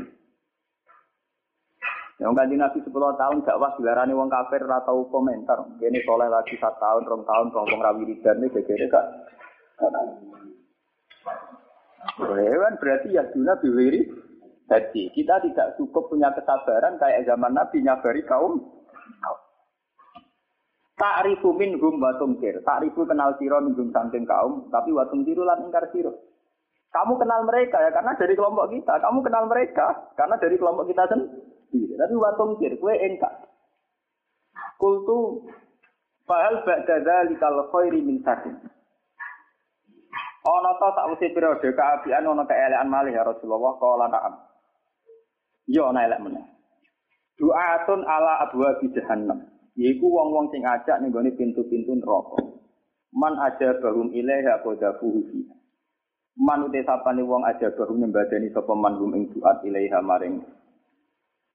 Yang 2.19 2.33
ganti 2.35 2.57
Nabi 2.59 2.79
10 2.83 2.91
tahun 2.95 3.47
dakwah 3.47 3.79
dilarani 3.79 4.11
wong 4.11 4.27
kafir 4.27 4.67
atau 4.67 5.07
komentar. 5.07 5.63
Ini 5.79 6.03
soleh 6.03 6.27
lagi 6.27 6.59
satu 6.59 6.75
tahun, 6.83 7.07
rong 7.07 7.23
tahun, 7.23 7.47
rong 7.55 7.67
rong 7.71 7.83
rawi 7.83 8.11
ridan 8.11 8.43
ini 8.43 8.51
gegere 8.51 8.91
kak. 8.91 9.07
Hewan 12.19 12.79
berarti 12.79 13.11
ya 13.11 13.27
Yahjuna 13.27 13.59
biwiri 13.59 14.01
hati. 14.71 15.11
Kita 15.11 15.43
tidak 15.43 15.75
cukup 15.81 16.13
punya 16.13 16.31
kesabaran 16.35 17.01
kayak 17.01 17.27
zaman 17.27 17.57
Nabi 17.57 17.83
nyabari 17.83 18.23
kaum 18.27 18.79
Ta'rifu 20.99 21.55
minhum 21.55 22.03
wa 22.03 22.11
tumkir. 22.19 22.59
Ta'rifu 22.67 23.07
kenal 23.07 23.39
siro 23.39 23.63
minhum 23.63 23.95
samping 23.95 24.27
kaum, 24.27 24.67
tapi 24.67 24.91
wa 24.91 25.07
tumkiru 25.07 25.47
lan 25.47 25.63
ingkar 25.63 25.87
siro. 25.95 26.11
Kamu 26.91 27.15
kenal 27.23 27.47
mereka 27.47 27.79
ya 27.79 27.95
karena 27.95 28.19
dari 28.19 28.35
kelompok 28.35 28.67
kita. 28.75 28.99
Kamu 28.99 29.23
kenal 29.23 29.47
mereka 29.47 30.11
karena 30.19 30.35
dari 30.43 30.59
kelompok 30.59 30.91
kita 30.91 31.07
sendiri. 31.07 31.95
Tapi 31.95 32.15
wa 32.19 32.35
tumkir, 32.35 32.75
kue 32.83 32.95
engkar. 32.99 33.47
Kultu 34.75 35.47
fahal 36.27 36.67
ba'da 36.67 36.99
dzalikal 36.99 37.71
khairi 37.71 38.03
min 38.03 38.19
sakin. 38.27 38.59
Ana 40.47 40.71
ta 40.79 40.95
tak 40.95 41.09
usih 41.19 41.35
periode 41.35 41.75
kaabian 41.75 42.23
ana 42.23 42.47
keelekan 42.47 42.87
malih 42.87 43.11
ya 43.11 43.27
Rasulullah 43.27 43.75
kala 43.83 44.07
na'am. 44.07 44.35
Yo 45.67 45.91
ana 45.91 46.07
elek 46.07 46.23
meneh. 46.23 46.47
Du'atun 47.39 48.03
ala 48.07 48.47
abwa 48.47 48.75
bi 48.79 48.91
jahannam. 48.95 49.47
Yaiku 49.79 50.11
wong-wong 50.11 50.51
sing 50.51 50.67
ajak 50.67 50.99
ning 50.99 51.15
gone 51.15 51.31
pintu-pintu 51.39 51.95
neraka. 51.95 52.43
Man 53.15 53.39
aja 53.39 53.79
bahum 53.79 54.11
ilaiha 54.11 54.59
qadafuhu 54.67 55.21
fi. 55.31 55.39
Man 56.39 56.67
uti 56.67 56.83
sapane 56.83 57.23
wong 57.23 57.47
aja 57.47 57.71
bahum 57.79 58.03
nyembadani 58.03 58.51
sapa 58.51 58.75
man 58.75 58.99
hum 58.99 59.15
ing 59.15 59.31
duat 59.31 59.63
ilaiha 59.63 60.03
maring 60.03 60.43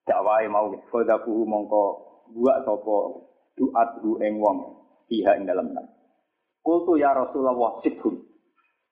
dakwae 0.07 0.47
mau 0.51 0.71
qadafuhu 0.91 1.43
mongko 1.47 1.83
buat 2.35 2.63
sapa 2.63 2.95
duat 3.59 3.89
hu 4.03 4.19
ing 4.23 4.39
wong 4.39 4.57
fiha 5.11 5.39
ing 5.39 5.43
dalem. 5.43 5.71
Kultu 6.63 6.95
ya 6.95 7.11
Rasulullah 7.11 7.83
sibhum. 7.83 8.32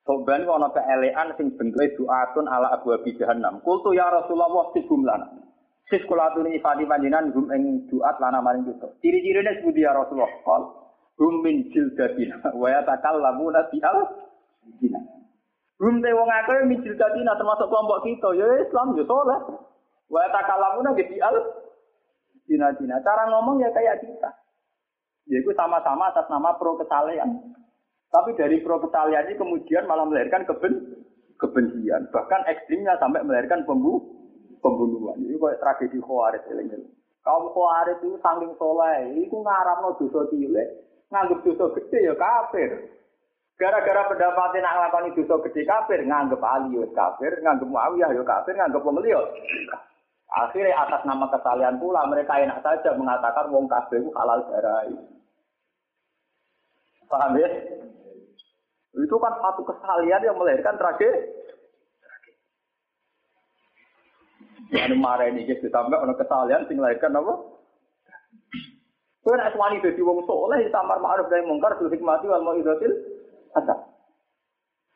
Soban 0.02 0.50
ana 0.50 0.74
keelekan 0.74 1.30
sing 1.38 1.54
bentuke 1.54 1.94
duatun 1.94 2.50
ala 2.50 2.74
abwabi 2.74 3.14
jahannam. 3.22 3.62
Kultu 3.62 3.94
ya 3.94 4.10
Rasulullah 4.10 4.74
sibhum 4.74 5.06
lana. 5.06 5.30
Sis 5.94 6.02
kula 6.10 6.34
aturi 6.34 6.58
ifadi 6.58 6.90
panjenengan 6.90 7.30
hum 7.38 7.46
ing 7.54 7.86
duat 7.86 8.18
lana 8.18 8.42
maring 8.42 8.66
kita. 8.66 8.90
Ciri-cirine 8.98 9.62
sepundi 9.62 9.86
ya 9.86 9.94
Rasulullah? 9.94 10.34
Qal 10.42 10.64
hum 11.22 11.46
min 11.46 11.70
jildatina 11.70 12.42
wa 12.62 12.68
yatakallamuna 12.74 13.70
bi 13.70 13.78
al 13.86 13.98
dina. 14.82 14.98
Hum 15.78 16.02
te 16.02 16.10
wong 16.10 16.30
akeh 16.34 16.66
min 16.66 16.82
jildatina 16.82 17.38
termasuk 17.38 17.70
kelompok 17.70 18.02
kita 18.02 18.30
ya 18.42 18.48
Islam 18.58 18.98
ya 18.98 19.06
soleh. 19.06 19.40
Wa 20.10 20.20
yatakallamuna 20.26 20.98
bi 20.98 21.22
al 21.22 21.38
dina. 22.50 22.74
Cara 23.06 23.30
ngomong 23.30 23.62
ya 23.62 23.70
kayak 23.70 24.02
kita. 24.02 24.34
Yaitu 25.30 25.54
sama-sama 25.54 26.10
atas 26.10 26.26
nama 26.26 26.58
pro 26.58 26.74
kesalehan. 26.82 27.61
Tapi 28.12 28.36
dari 28.36 28.60
pro 28.60 28.76
ini 28.84 29.34
kemudian 29.40 29.88
malah 29.88 30.04
melahirkan 30.04 30.44
keben 30.44 31.02
kebencian. 31.40 32.12
Bahkan 32.12 32.42
ekstrimnya 32.52 33.00
sampai 33.00 33.24
melahirkan 33.24 33.64
pembunuh 33.64 34.04
pembunuhan. 34.62 35.18
Ini 35.18 35.40
kayak 35.40 35.60
tragedi 35.64 35.98
Khawarij 36.04 36.44
ini. 36.54 36.78
Kaum 37.26 37.50
Khawarij 37.50 38.04
itu 38.04 38.20
saking 38.22 38.54
soleh, 38.60 39.16
itu 39.18 39.36
ngarapno 39.42 39.98
dosa 39.98 40.30
cilik, 40.30 40.68
nganggep 41.10 41.40
dosa 41.48 41.66
gede 41.80 42.00
ya 42.12 42.16
kafir. 42.20 42.72
Gara-gara 43.58 44.10
pendapatnya 44.10 44.66
nak 44.66 44.74
nglakoni 44.78 45.10
dosa 45.18 45.36
gede 45.50 45.62
kafir, 45.66 46.00
nganggep 46.06 46.42
Ali 46.42 46.78
ya 46.78 46.86
kafir, 46.94 47.32
nganggep 47.42 47.70
Muawiyah 47.70 48.10
ya 48.14 48.24
kafir, 48.26 48.54
nganggep 48.58 48.82
wong. 48.86 49.02
Akhirnya 50.32 50.80
atas 50.80 51.04
nama 51.04 51.28
kesalahan 51.28 51.76
pula 51.76 52.08
mereka 52.08 52.40
enak 52.40 52.64
saja 52.64 52.96
mengatakan 52.96 53.52
wong 53.52 53.68
kafir 53.68 54.00
itu 54.00 54.10
halal 54.16 54.40
darah. 54.48 54.88
Paham 57.12 57.36
ya? 57.36 57.50
Itu 58.92 59.16
kan 59.20 59.34
satu 59.40 59.62
kesalahan 59.64 60.24
yang 60.24 60.36
melahirkan 60.36 60.76
tragedi. 60.76 61.42
Anu 64.72 64.96
marah 65.00 65.28
ini 65.28 65.44
kita 65.44 65.68
tambah 65.68 66.00
ono 66.00 66.16
kesalahan 66.16 66.64
sing 66.68 66.80
lahirkan 66.80 67.12
apa? 67.12 67.34
Kowe 69.22 69.36
nek 69.36 69.54
wani 69.60 69.84
dadi 69.84 70.00
wong 70.00 70.24
saleh 70.24 70.66
tamar 70.72 70.98
ma'ruf 71.04 71.28
nahi 71.28 71.44
mungkar 71.44 71.76
bil 71.76 71.92
hikmati 71.92 72.26
wal 72.32 72.42
mau'izatil 72.42 72.96
hasan. 73.52 73.80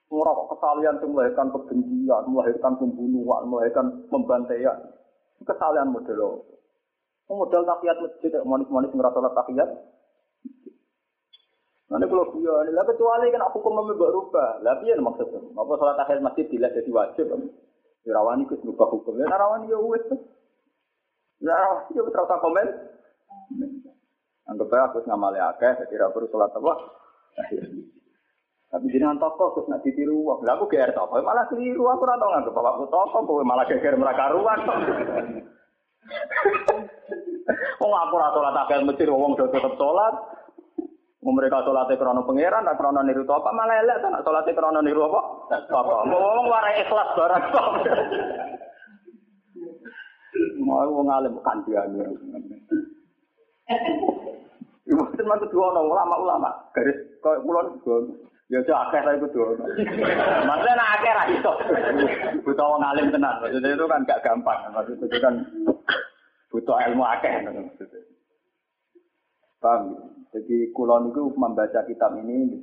Ora 0.08 0.32
kok 0.32 0.50
kesalahan 0.56 0.96
sing 1.04 1.12
melahirkan 1.12 1.52
kebencian, 1.52 2.24
melahirkan 2.32 2.74
pembunuhan, 2.80 3.44
melahirkan 3.52 3.86
pembantaian. 4.08 4.80
Kesalahan 5.44 5.92
model 5.92 6.48
Model 7.26 7.66
tahiyat 7.66 7.98
masjid, 8.06 8.32
manis-manis 8.46 8.94
ngerasa 8.94 9.18
tahiyat. 9.18 9.70
Nanti 11.86 12.10
kalau 12.10 12.34
dia, 12.34 12.74
lah 12.74 12.82
kecuali 12.82 13.30
kan 13.30 13.46
hukum 13.54 13.78
memberi 13.78 14.10
rubah. 14.10 14.58
Lah 14.66 14.82
piye 14.82 14.98
maksudnya? 14.98 15.38
Apa 15.54 15.72
salat 15.78 15.96
tahiyat 16.02 16.26
masjid 16.26 16.46
dilihat 16.50 16.74
jadi 16.74 16.90
wajib? 16.90 17.30
Ya 18.06 18.12
rawani 18.18 18.50
kus 18.50 18.62
berubah 18.66 18.90
hukum. 18.90 19.22
Ya 19.22 19.30
rawani 19.30 19.70
ya 19.70 19.78
wes. 19.78 20.06
Ya 21.46 21.58
ya 21.94 22.02
terus 22.02 22.42
komen. 22.42 22.68
Anggap 24.46 24.70
aja 24.70 24.86
aku 24.90 25.02
ngamali 25.10 25.42
akeh, 25.42 25.74
jadi 25.86 26.06
ra 26.06 26.14
perlu 26.14 26.30
sholat 26.30 26.54
apa. 26.54 26.74
Tapi 28.70 28.86
jenengan 28.94 29.18
toko 29.22 29.58
terus 29.58 29.70
nak 29.70 29.82
ditiru 29.82 30.26
wah. 30.26 30.38
Aku 30.42 30.66
GR 30.70 30.90
toko 30.94 31.22
malah 31.22 31.46
keliru 31.50 31.86
aku 31.90 32.06
ora 32.06 32.18
tau 32.18 32.30
nganggep 32.34 32.54
bapakku 32.54 32.86
toko 32.90 33.18
kowe 33.26 33.44
malah 33.46 33.66
geger 33.70 33.98
mereka 33.98 34.34
ruang. 34.34 34.62
Wong 37.82 37.94
aku 37.94 38.14
ora 38.18 38.30
salat 38.34 38.58
akeh 38.66 38.78
masjid 38.86 39.10
wong 39.10 39.38
do 39.38 39.50
tetep 39.50 39.74
salat. 39.78 40.14
Mereka 41.34 41.66
sholatnya 41.66 41.98
krono 41.98 42.22
pangeran, 42.22 42.70
tak 42.70 42.78
krono 42.78 43.02
niru 43.02 43.26
apa 43.26 43.50
malah 43.50 43.82
elek, 43.82 43.98
tak 43.98 44.22
sholatnya 44.22 44.54
krono 44.54 44.80
niru 44.86 45.10
apa? 45.10 45.22
Apa? 45.74 46.06
Ngomong 46.06 46.46
warai 46.46 46.86
ikhlas 46.86 47.10
barang. 47.18 47.44
Mau 50.62 50.84
wong 50.92 51.08
alim 51.08 51.40
kan 51.42 51.64
dia 51.64 51.82
Cuma 54.86 55.10
teman 55.18 55.42
kedua 55.42 55.74
ono 55.74 55.82
ulama-ulama 55.90 56.52
garis 56.76 56.98
kau 57.24 57.34
kulon. 57.42 57.82
Ya 58.46 58.62
aja 58.62 58.86
akeh 58.86 59.02
ra 59.02 59.18
iku 59.18 59.26
dono. 59.34 59.66
Maksudnya 60.46 60.78
nak 60.78 61.02
ra 61.02 61.24
iso. 61.34 61.52
Butuh 62.46 62.68
wong 62.78 62.86
alim 62.86 63.10
tenan. 63.10 63.42
Maksudnya 63.42 63.74
itu 63.74 63.86
kan 63.90 64.06
gak 64.06 64.22
gampang. 64.22 64.70
Maksudnya 64.70 65.10
itu 65.10 65.18
kan 65.18 65.34
butuh 66.54 66.78
ilmu 66.86 67.02
akeh 67.02 67.32
maksudnya. 67.42 68.06
Paham? 69.58 70.14
Jadi 70.36 70.76
kulon 70.76 71.16
itu 71.16 71.32
membaca 71.40 71.88
kitab 71.88 72.12
ini 72.20 72.60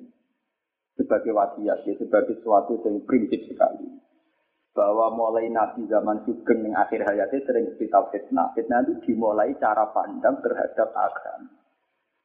sebagai 0.93 1.33
wasiat, 1.33 1.89
ya, 1.89 1.95
sebagai 1.97 2.37
sesuatu 2.37 2.77
yang 2.85 3.01
prinsip 3.09 3.49
sekali. 3.49 3.89
Bahwa 4.77 5.09
mulai 5.13 5.49
Nabi 5.49 5.89
zaman 5.89 6.21
Sugeng 6.29 6.69
yang 6.69 6.77
akhir 6.77 7.01
hayatnya 7.05 7.41
sering 7.49 7.73
cerita 7.77 8.05
fitnah. 8.13 8.53
Fitnah 8.53 8.85
itu 8.85 9.09
dimulai 9.09 9.57
cara 9.57 9.89
pandang 9.89 10.37
terhadap 10.45 10.93
agama. 10.93 11.49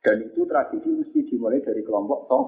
Dan 0.03 0.27
itu 0.27 0.43
tradisi 0.47 0.87
mesti 0.87 1.19
dimulai 1.31 1.63
dari 1.63 1.83
kelompok 1.83 2.27
Tong. 2.27 2.47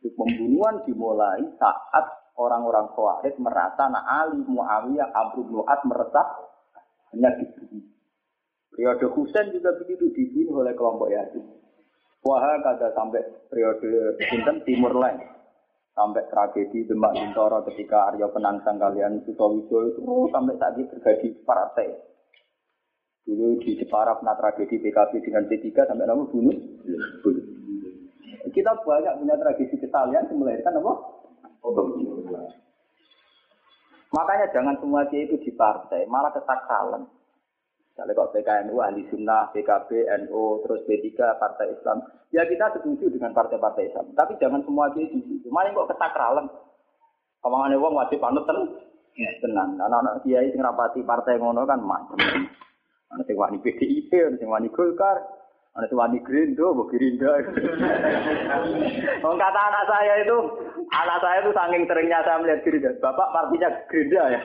Pembunuhan 0.00 0.80
dimulai 0.88 1.44
saat 1.60 2.32
orang-orang 2.40 2.88
Khawarij 2.96 3.36
merasa 3.36 3.84
nak 3.92 4.04
Ali, 4.08 4.40
Muawiyah, 4.48 5.12
Abu 5.12 5.44
bin 5.44 5.60
meresah 5.60 6.28
hanya 7.12 7.36
dibunuh. 7.36 7.99
Periode 8.70 9.06
Husain 9.12 9.50
juga 9.50 9.74
begitu 9.82 10.08
dibunuh 10.14 10.62
oleh 10.62 10.74
kelompok 10.78 11.10
Yazid. 11.10 11.42
Wah, 12.20 12.44
kata 12.60 12.92
sampai 12.92 13.24
periode 13.48 14.20
Sinten 14.28 14.60
Timur 14.68 14.92
Lain. 14.92 15.24
Sampai 15.96 16.22
tragedi 16.30 16.86
Demak 16.86 17.16
Bintoro 17.16 17.64
ketika 17.66 18.12
Arya 18.12 18.30
Penangsang 18.30 18.78
kalian 18.78 19.20
Sutowijo 19.26 19.90
itu 19.90 20.00
sampai 20.30 20.56
saat 20.56 20.78
ini 20.78 20.86
terjadi 20.86 21.28
partai. 21.42 21.88
Dulu 23.26 23.60
di 23.60 23.76
Jepara 23.76 24.16
pernah 24.16 24.38
tragedi 24.38 24.80
PKB 24.80 25.12
dengan 25.20 25.44
P3 25.50 25.66
sampai 25.74 26.06
namun 26.08 26.30
bunuh. 26.30 26.56
Kita 28.50 28.70
banyak 28.80 29.14
punya 29.20 29.36
tradisi 29.36 29.76
kesalahan 29.76 30.30
yang 30.30 30.38
melahirkan 30.40 30.80
apa? 30.80 30.92
Makanya 34.10 34.46
jangan 34.50 34.74
semua 34.80 35.06
dia 35.06 35.22
itu 35.22 35.36
di 35.38 35.52
partai, 35.54 36.08
malah 36.08 36.32
kesaksalan. 36.34 37.06
Misalnya 38.00 38.16
kok 38.16 38.32
PKNU, 38.32 38.80
Ahli 38.80 39.04
Sunnah, 39.12 39.52
PKB, 39.52 40.08
NU, 40.24 40.64
terus 40.64 40.80
P3, 40.88 41.20
Partai 41.36 41.68
Islam. 41.68 42.00
Ya 42.32 42.48
kita 42.48 42.72
setuju 42.72 43.12
dengan 43.12 43.36
partai-partai 43.36 43.92
Islam. 43.92 44.16
Tapi 44.16 44.40
jangan 44.40 44.64
semua 44.64 44.88
dia 44.96 45.04
di. 45.04 45.20
Malah 45.52 45.68
kok 45.76 45.92
kesakralan. 45.92 46.48
Kamangannya 47.44 47.76
wong 47.76 48.00
wajib 48.00 48.24
panut 48.24 48.48
ten. 48.48 48.56
Ya. 49.20 49.28
Tenang. 49.44 49.76
Anak-anak 49.76 50.24
kiai 50.24 50.48
sing 50.48 50.64
rapati 50.64 51.04
partai 51.04 51.36
ngono 51.36 51.68
kan 51.68 51.76
macam. 51.84 52.16
Ana 53.12 53.20
sing 53.28 53.36
wani 53.36 53.60
PDIP, 53.60 54.08
ana 54.16 54.40
sing 54.40 54.48
wani 54.48 54.72
Golkar, 54.72 55.20
ada 55.70 55.86
tuan 55.86 56.18
Grindo, 56.26 56.74
bu 56.74 56.82
Gerinda. 56.90 57.30
Wong 59.22 59.36
kata 59.38 59.60
anak 59.70 59.84
saya 59.86 60.18
itu, 60.18 60.38
anak 60.90 61.22
saya 61.22 61.46
itu 61.46 61.54
saking 61.54 61.86
seringnya 61.86 62.26
saya 62.26 62.42
melihat 62.42 62.66
Gerinda. 62.66 62.90
Bapak 62.98 63.30
partinya 63.30 63.70
Gerinda 63.86 64.22
ya. 64.34 64.40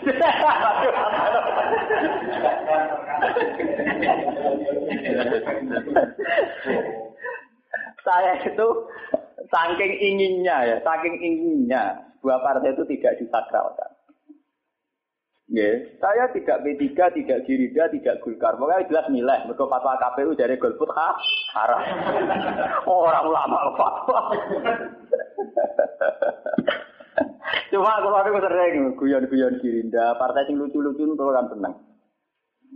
saya 8.05 8.33
itu 8.45 8.67
saking 9.49 9.93
inginnya 9.97 10.57
ya, 10.61 10.77
saking 10.85 11.15
inginnya 11.17 12.05
sebuah 12.21 12.37
partai 12.45 12.69
itu 12.77 12.85
tidak 12.85 13.17
disakralkan. 13.17 13.94
Ya, 15.45 15.77
saya 16.01 16.25
tidak 16.33 16.65
P3, 16.65 16.97
tidak 16.97 17.45
Girida, 17.45 17.85
tidak 17.93 18.17
Gulkar. 18.25 18.57
Pokoknya 18.57 18.89
jelas 18.89 19.05
nilai. 19.13 19.45
Mereka 19.45 19.69
fatwa 19.69 19.93
KPU 19.93 20.33
dari 20.33 20.57
golput 20.57 20.89
ha, 20.97 21.13
haram. 21.53 21.85
Orang 22.89 23.29
ulama 23.29 23.77
fatwa. 23.77 24.33
Cuma 27.69 28.01
kalau 28.01 28.17
aku 28.17 28.41
sering 28.41 28.97
guyon-guyon 28.97 29.61
Girinda, 29.61 30.17
partai 30.17 30.49
yang 30.49 30.65
lucu-lucu 30.65 31.13
itu 31.13 31.13
kan 31.13 31.45
tenang. 31.53 31.77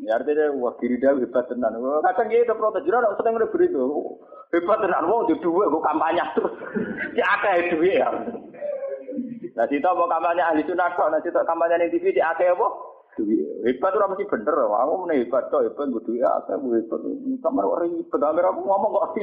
Ya 0.05 0.21
artinya 0.21 0.53
wah 0.61 0.77
Girinda 0.77 1.17
hebat 1.17 1.49
tenan. 1.49 1.73
Kadang 1.73 2.29
gitu 2.29 2.53
protes 2.53 2.85
jujur 2.85 3.01
ada 3.01 3.17
sering 3.17 3.33
udah 3.33 3.49
itu. 3.49 3.81
Hebat 4.53 4.77
tenan, 4.85 5.09
wah 5.09 5.25
di 5.25 5.33
dua 5.41 5.73
gue 5.73 5.81
kampanye 5.81 6.21
terus. 6.37 6.53
Si 7.17 7.21
akeh 7.21 7.73
duit 7.73 7.97
ya. 7.97 8.13
Nah, 9.59 9.67
kita 9.67 9.91
mau 9.91 10.07
kampanye 10.07 10.39
ahli 10.39 10.63
sunnah 10.63 10.95
kok, 10.95 11.11
nah 11.11 11.19
kita 11.19 11.43
kampanye 11.43 11.91
di 11.91 11.99
TV 11.99 12.15
di 12.15 12.23
akeh 12.23 12.47
apa? 12.47 12.67
Hebat 13.67 13.91
itu 13.91 14.07
mesti 14.07 14.31
bener, 14.31 14.55
aku 14.55 14.93
mau 15.03 15.11
hebat 15.11 15.51
kok, 15.51 15.67
hebat 15.67 15.91
gue 15.91 15.99
duit 16.07 16.23
akeh, 16.23 16.55
gue 16.55 16.79
hebat. 16.79 17.03
Kamar 17.43 17.67
orang 17.67 17.91
ribet, 17.91 18.15
kamar 18.15 18.47
aku 18.47 18.61
ngomong 18.63 18.91
kok 18.95 19.19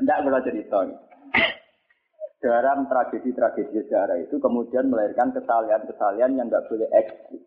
Tidak 0.00 0.20
boleh 0.24 0.40
cerita. 0.48 0.80
Dalam 2.40 2.88
tragedi-tragedi 2.88 3.76
sejarah 3.76 4.16
itu 4.16 4.40
kemudian 4.40 4.88
melahirkan 4.88 5.36
kesalahan-kesalahan 5.36 6.40
yang 6.40 6.48
nggak 6.48 6.64
boleh 6.72 6.88
ekstrim. 6.96 7.44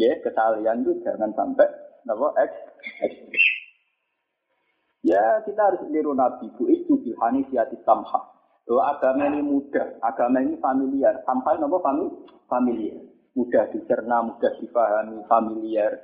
Ya, 0.00 0.16
kesalahan 0.24 0.80
itu 0.80 0.96
jangan 1.04 1.28
sampai 1.36 1.68
apa 2.08 2.28
ekstrim. 2.40 3.55
Ya 5.06 5.38
kita 5.46 5.70
harus 5.70 5.86
niru 5.86 6.18
Nabi 6.18 6.50
Bu 6.58 6.66
itu 6.66 6.98
bilhani 6.98 7.46
siati 7.46 7.78
samha. 7.86 8.34
Agama 8.66 9.30
ini 9.30 9.46
mudah, 9.46 10.02
agama 10.02 10.42
ini 10.42 10.58
familiar. 10.58 11.22
Sampai 11.22 11.62
nopo 11.62 11.78
famili 11.78 12.10
familiar. 12.50 12.98
Mudah 13.38 13.70
dicerna, 13.70 14.26
mudah 14.26 14.52
dipahami, 14.58 15.22
familiar. 15.30 15.94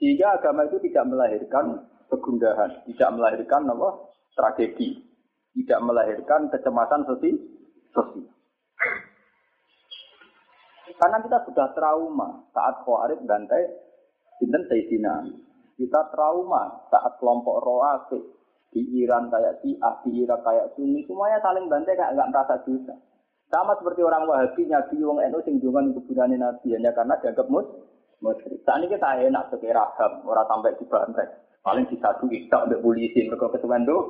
Sehingga 0.00 0.40
agama 0.40 0.64
itu 0.64 0.80
tidak 0.88 1.04
melahirkan 1.04 1.84
kegundahan, 2.08 2.88
tidak 2.88 3.10
melahirkan 3.12 3.68
nopo 3.68 4.16
tragedi, 4.32 5.04
tidak 5.60 5.80
melahirkan 5.84 6.48
kecemasan 6.48 7.04
sosial. 7.04 7.36
sosial. 7.92 8.32
Karena 10.96 11.20
kita 11.20 11.38
sudah 11.44 11.66
trauma 11.76 12.48
saat 12.56 12.80
Khawarij 12.82 13.20
bantai 13.28 13.62
Sinten 14.40 14.64
Sayyidina 14.66 15.14
kita 15.78 16.10
trauma 16.10 16.90
saat 16.90 17.22
kelompok 17.22 17.62
Roafid 17.62 18.20
di 18.74 18.82
Iran 19.00 19.30
kayak 19.30 19.62
Syiah, 19.62 19.94
di 20.02 20.26
Irak 20.26 20.42
kayak 20.42 20.74
Sunni, 20.74 21.06
semuanya 21.06 21.38
saling 21.40 21.70
bantai 21.70 21.94
kayak 21.94 22.18
nggak 22.18 22.28
merasa 22.34 22.60
dosa. 22.66 22.94
Sama 23.48 23.72
seperti 23.80 24.04
orang 24.04 24.28
Wahabi 24.28 24.68
nyabi 24.68 25.00
wong 25.00 25.24
NU 25.24 25.40
sing 25.40 25.56
dungan 25.56 25.96
kuburan 25.96 26.36
Nabi 26.36 26.76
hanya 26.76 26.92
karena 26.92 27.16
dianggap 27.16 27.48
mus 27.48 27.64
musyrik. 28.20 28.60
Saat 28.66 28.84
ini 28.84 28.92
kita 28.92 29.08
enak 29.24 29.48
sebagai 29.48 29.72
rahab, 29.72 30.20
orang 30.28 30.48
sampai 30.52 30.76
di 30.76 30.84
bantai. 30.84 31.28
Paling 31.64 31.88
disadu 31.88 32.28
tak 32.52 32.64
untuk 32.68 32.82
polisi 32.84 33.24
mereka 33.24 33.48
ketuan 33.56 33.88
tuh. 33.88 34.02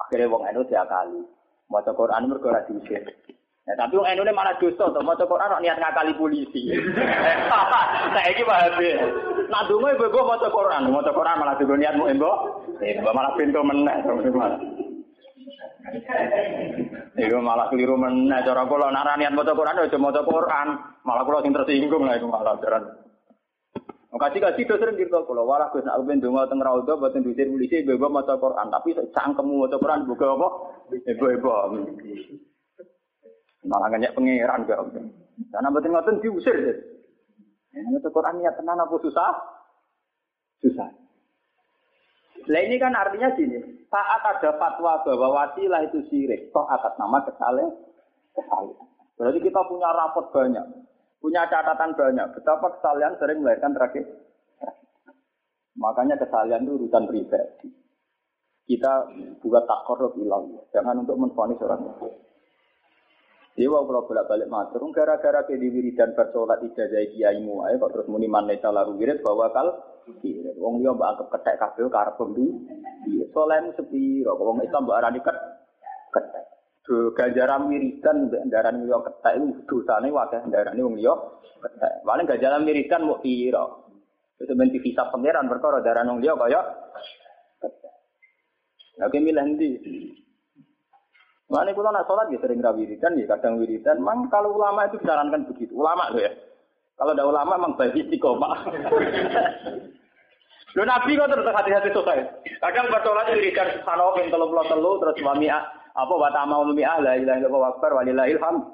Akhirnya 0.00 0.32
wong 0.32 0.42
NU 0.56 0.62
kali. 0.72 1.20
Mau 1.70 1.84
Quran 1.84 2.26
mereka 2.26 2.48
ora 2.48 2.64
diusir. 2.64 3.02
Ya, 3.68 3.76
tapi 3.76 3.92
wong 3.92 4.08
NU 4.08 4.24
malah 4.32 4.56
dosa 4.56 4.88
to, 4.88 5.00
maca 5.04 5.24
Quran 5.28 5.60
niat 5.60 5.76
ngakali 5.76 6.16
polisi. 6.16 6.72
Saiki 8.16 8.42
paham 8.48 8.80
ya. 8.80 9.04
Nak 9.52 9.68
donga 9.68 9.92
ibu-ibu 9.92 10.20
maca 10.24 10.48
Quran, 10.48 10.88
maca 10.88 11.12
Quran 11.12 11.36
malah 11.36 11.54
juga 11.60 11.76
niatmu 11.76 12.08
embo. 12.08 12.32
Embo 12.80 13.10
malah 13.12 13.36
pintu 13.36 13.60
meneh 13.60 13.96
Iku 17.20 17.36
malah 17.44 17.68
keliru 17.68 18.00
meneh 18.00 18.40
cara 18.48 18.64
kula 18.64 18.88
nak 18.88 19.20
niat 19.20 19.36
maca 19.36 19.52
Quran 19.52 19.76
aja 19.76 19.98
maca 20.00 20.20
Quran, 20.24 20.66
malah 21.04 21.22
kula 21.28 21.44
sing 21.44 21.52
tersinggung 21.52 22.08
lah 22.08 22.16
iku 22.16 22.32
malah 22.32 22.56
jaran. 22.64 22.84
Kasih 24.10 24.42
kasih 24.42 24.68
itu 24.68 24.74
sering 24.76 25.00
gitu 25.00 25.16
kalau 25.24 25.48
walah 25.48 25.72
gue 25.72 25.80
nak 25.80 25.96
ben 26.04 26.20
donga 26.20 26.44
teng 26.44 26.60
raudha 26.60 26.92
boten 26.98 27.24
diusir 27.24 27.48
polisi 27.48 27.80
ibu-ibu 27.80 28.10
maca 28.10 28.36
Quran, 28.36 28.68
tapi 28.68 28.92
cangkemmu 28.92 29.64
maca 29.64 29.76
Quran 29.80 30.04
buka 30.04 30.26
apa? 30.34 30.48
Ibu-ibu. 31.08 31.48
Malah 33.64 33.92
nggak 33.92 34.16
pangeran 34.16 34.64
gak. 34.64 34.78
Karena 35.52 35.68
betul 35.72 35.90
ngoten 35.92 36.20
diusir. 36.24 36.56
Ini 37.70 38.02
tuh 38.02 38.10
Quran 38.10 38.40
niat 38.40 38.58
tenan 38.58 38.82
apa 38.82 38.96
susah? 38.98 39.30
Susah. 40.60 40.90
Nah 42.50 42.60
ini 42.66 42.80
kan 42.80 42.96
artinya 42.96 43.30
gini, 43.36 43.86
saat 43.86 44.22
ada 44.26 44.56
fatwa 44.58 44.98
bahwa 45.04 45.28
wasilah 45.38 45.86
itu 45.86 46.02
syirik, 46.08 46.50
toh 46.50 46.66
atas 46.66 46.96
nama 46.98 47.22
kesalahan. 47.22 47.70
Berarti 49.14 49.38
kita 49.44 49.60
punya 49.68 49.92
rapot 49.92 50.32
banyak, 50.32 50.66
punya 51.20 51.44
catatan 51.46 51.92
banyak, 51.94 52.26
betapa 52.32 52.74
kesalahan 52.80 53.14
sering 53.20 53.44
melahirkan 53.44 53.76
tragedi. 53.76 54.08
Makanya 55.78 56.16
kesalahan 56.18 56.64
itu 56.64 56.80
urusan 56.80 57.04
pribadi. 57.06 57.68
Kita 58.66 58.92
buat 59.44 59.64
tak 59.68 59.80
korup 59.86 60.16
ilang, 60.18 60.50
jangan 60.72 61.06
untuk 61.06 61.20
menfonis 61.20 61.60
orang 61.60 61.86
lain. 61.86 62.14
Dewa 63.58 63.82
kalau 63.82 64.06
bolak 64.06 64.30
balik 64.30 64.46
matur, 64.46 64.82
gara-gara 64.94 65.42
ke 65.42 65.58
wiridan 65.58 66.14
bersolat 66.14 66.62
ijazah 66.62 67.02
kiaimu, 67.10 67.66
ayo 67.66 67.82
kok 67.82 67.92
terus 67.92 68.06
muni 68.06 68.30
mana 68.30 68.54
lalu 68.54 69.02
wirid 69.02 69.26
bahwa 69.26 69.50
kal. 69.50 69.68
Wong 70.58 70.82
dia 70.82 70.90
mbak 70.90 71.08
anggap 71.12 71.28
ketek 71.38 71.58
kabel 71.58 71.86
karep 71.90 72.14
pembi. 72.18 72.46
Iya, 73.10 73.24
soleh 73.34 73.62
sepi, 73.74 74.22
kok 74.22 74.38
wong 74.38 74.62
Islam 74.62 74.86
mbak 74.86 74.98
arani 75.02 75.20
ket 75.22 75.36
ketek. 76.14 76.44
do 76.86 77.14
ganjaran 77.14 77.70
wiridan 77.70 78.26
mbek 78.26 78.42
ndaran 78.50 78.82
liya 78.82 78.98
ketek 79.06 79.34
iku 79.38 79.62
dosane 79.68 80.08
wakeh 80.10 80.40
ndarane 80.46 80.80
wong 80.80 80.96
liya 80.98 81.14
ketek. 81.62 81.92
Paling 82.06 82.26
ganjaran 82.26 82.66
wiridan 82.66 83.02
mau 83.06 83.18
pira. 83.18 83.66
Itu 84.40 84.52
ben 84.56 84.72
dihisab 84.72 85.12
pangeran 85.12 85.50
perkara 85.50 85.82
ndaran 85.82 86.10
wong 86.10 86.20
liya 86.22 86.34
kaya 86.38 86.60
ketek. 87.60 87.92
Lha 88.98 89.06
milih 89.10 89.44
ndi? 89.58 89.70
Mana 91.50 91.74
kita 91.74 91.90
nak 91.90 92.06
sholat 92.06 92.30
ya 92.30 92.38
sering 92.38 92.62
wiridan 92.62 93.18
ya 93.18 93.26
kadang 93.34 93.58
wiridan. 93.58 93.98
Mang 93.98 94.30
kalau 94.30 94.54
ulama 94.54 94.86
itu 94.86 95.02
disarankan 95.02 95.50
begitu. 95.50 95.74
Ulama 95.74 96.14
loh 96.14 96.22
ya. 96.22 96.30
Kalau 96.94 97.10
ada 97.10 97.26
ulama 97.26 97.58
memang 97.58 97.74
bagi 97.74 98.06
istiqomah. 98.06 98.54
Lo 100.78 100.86
nabi 100.86 101.18
kok 101.18 101.26
terus 101.26 101.50
hati-hati 101.50 101.90
selesai. 101.90 102.18
Kadang 102.62 102.86
bersolat 102.94 103.34
wiridan 103.34 103.82
sanoh 103.82 104.14
yang 104.22 104.30
telu 104.30 104.46
pulau 104.46 104.70
telu 104.70 104.92
terus 105.02 105.18
suami 105.18 105.50
apa 105.50 106.14
wata 106.14 106.46
mau 106.46 106.62
lumi 106.62 106.86
ahla 106.86 107.18
ilah 107.18 107.42
ilah 107.42 107.50
wakbar 107.50 107.98
walillah 107.98 108.30
ilham. 108.30 108.70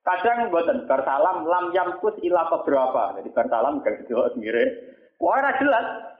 Kadang 0.00 0.48
buatan 0.48 0.88
bersalam 0.88 1.44
lam 1.44 1.76
yamkus 1.76 2.16
ilah 2.24 2.48
beberapa. 2.48 3.20
Jadi 3.20 3.28
bersalam 3.36 3.84
gak 3.84 4.08
gitu 4.08 4.16
sendiri. 4.32 4.96
Wah 5.20 5.44
jelas. 5.60 6.16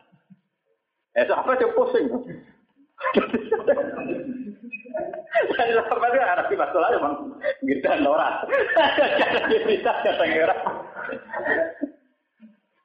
Eh 1.17 1.25
apa 1.25 1.57
sih 1.57 1.73
pusing? 1.73 2.07
Dari 5.51 5.73
lama 5.73 6.07
itu 6.11 6.19
Arabi 6.21 6.55
masalah 6.57 6.89
emang 6.93 7.15
ngerti 7.65 7.89
orang. 8.05 8.35
Jangan 9.17 9.65
bisa 9.65 9.93
kata 10.05 10.25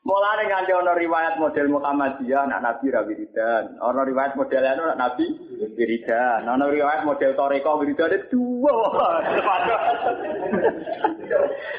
Mulane 0.06 0.46
nganti 0.46 0.70
ana 0.70 0.94
riwayat 0.94 1.42
model 1.42 1.66
Muhammadiyah 1.66 2.46
anak 2.46 2.62
Nabi 2.62 2.94
ra 2.94 3.02
wiridan, 3.10 3.82
ana 3.82 4.06
riwayat 4.06 4.38
model 4.38 4.62
anu 4.62 4.86
anak 4.86 5.02
Nabi 5.02 5.26
wiridan, 5.74 6.46
ana 6.46 6.70
riwayat 6.70 7.02
model 7.10 7.34
Toreko 7.34 7.82
wiridan 7.82 8.14
itu 8.14 8.38
dua. 8.38 9.26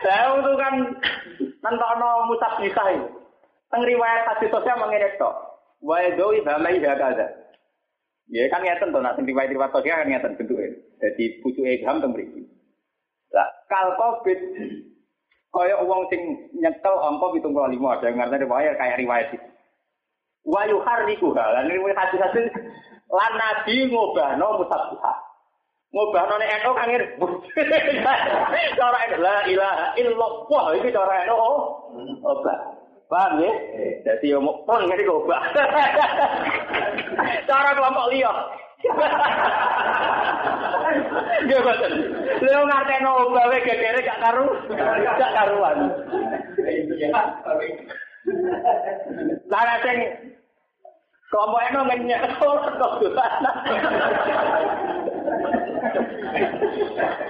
Saya 0.02 0.42
itu 0.42 0.52
kan 0.58 0.74
nentokno 1.38 2.26
musab 2.26 2.58
bisa 2.58 2.82
ini. 2.98 3.06
Teng 3.70 3.86
riwayat 3.86 4.26
hadis 4.26 4.50
sosial 4.50 4.74
mengene 4.82 5.06
tok. 5.22 5.62
Wa 5.78 6.02
yadui 6.02 6.42
bamai 6.42 6.82
hakaza. 6.82 7.45
Ya 8.26 8.50
kan 8.50 8.62
ngeten 8.62 8.90
to, 8.90 8.98
nak 8.98 9.18
riwayat 9.22 9.54
riwayat 9.54 9.70
sosial 9.70 10.02
kan 10.02 10.10
ngeten 10.10 10.34
bentuke. 10.34 10.66
Jadi 10.98 11.24
pucuke 11.46 11.70
ilham 11.78 12.02
teng 12.02 12.10
mriki. 12.10 12.42
Lah 13.30 13.46
kal 13.70 13.94
covid 13.94 14.38
Kaya 15.56 15.80
uang 15.80 16.04
sing 16.12 16.20
nyekel 16.60 16.94
angka 17.00 17.32
pitung 17.32 17.56
puluh 17.56 17.72
lima 17.72 17.96
ada 17.96 18.12
yang 18.12 18.20
ngerti 18.20 18.44
riwayat 18.44 18.74
kayak 18.76 19.00
riwayat 19.00 19.28
itu. 19.32 19.48
Wayu 20.44 20.76
hariku 20.84 21.32
lan 21.32 21.64
riwayat 21.70 21.96
hadis 21.96 22.20
hadis 22.20 22.46
lan 23.08 23.32
nabi 23.40 23.88
ngobahno 23.88 24.60
musabbiha. 24.60 25.12
Ngobahno 25.96 26.34
nek 26.36 26.52
eno 26.60 26.70
kan 26.76 26.86
ngene. 26.92 27.06
Cara 28.78 29.00
la 29.16 29.36
ilaha 29.48 29.86
illallah 29.96 30.64
iki 30.76 30.92
cara 30.92 31.24
eno 31.24 31.34
oh. 31.40 31.58
Paham 33.06 33.38
ya? 33.38 33.52
Jadi 34.02 34.34
yo 34.34 34.42
mau 34.42 34.66
pon 34.66 34.82
ngene 34.82 35.06
obah. 35.06 35.38
Cara 37.46 37.70
kelompok 37.78 38.10
liya. 38.10 38.32
Nggih 41.46 41.60
boten. 41.62 41.92
Lha 42.42 42.60
ngarteno 42.66 43.12
gawe 43.30 43.56
gegere 43.62 44.00
gak 44.02 44.20
karu, 44.22 44.46
gak 44.74 45.34
karuan. 45.38 45.78
Lah 49.46 49.78
sing 49.86 49.98
kelompok 51.30 51.64
eno 51.70 51.80
ngenyek 51.86 52.22
kok 52.42 52.58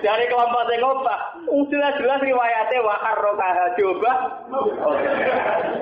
Dari 0.00 0.24
kelompok 0.30 0.62
sing 0.70 0.78
ngobah, 0.78 1.20
jelas-jelas 1.70 2.20
riwayatnya 2.22 2.84
wa 2.84 2.96
coba. 3.74 4.12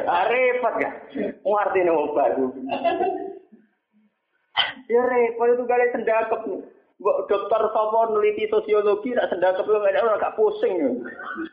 Ah, 0.09 0.25
repot 0.31 0.75
ya. 0.81 0.91
Ngerti 1.45 1.81
ngobah 1.85 2.27
itu. 2.33 2.45
Ya 4.89 5.03
repot 5.03 5.49
itu 5.51 5.65
kali 5.67 5.87
sendakep. 5.93 6.43
Mbok 6.95 7.27
dokter 7.27 7.62
sapa 7.75 8.07
neliti 8.15 8.47
sosiologi 8.47 9.19
nak 9.19 9.27
sendakep 9.27 9.67
yo 9.67 9.83
ora 9.83 10.15
gak 10.15 10.39
pusing. 10.39 11.03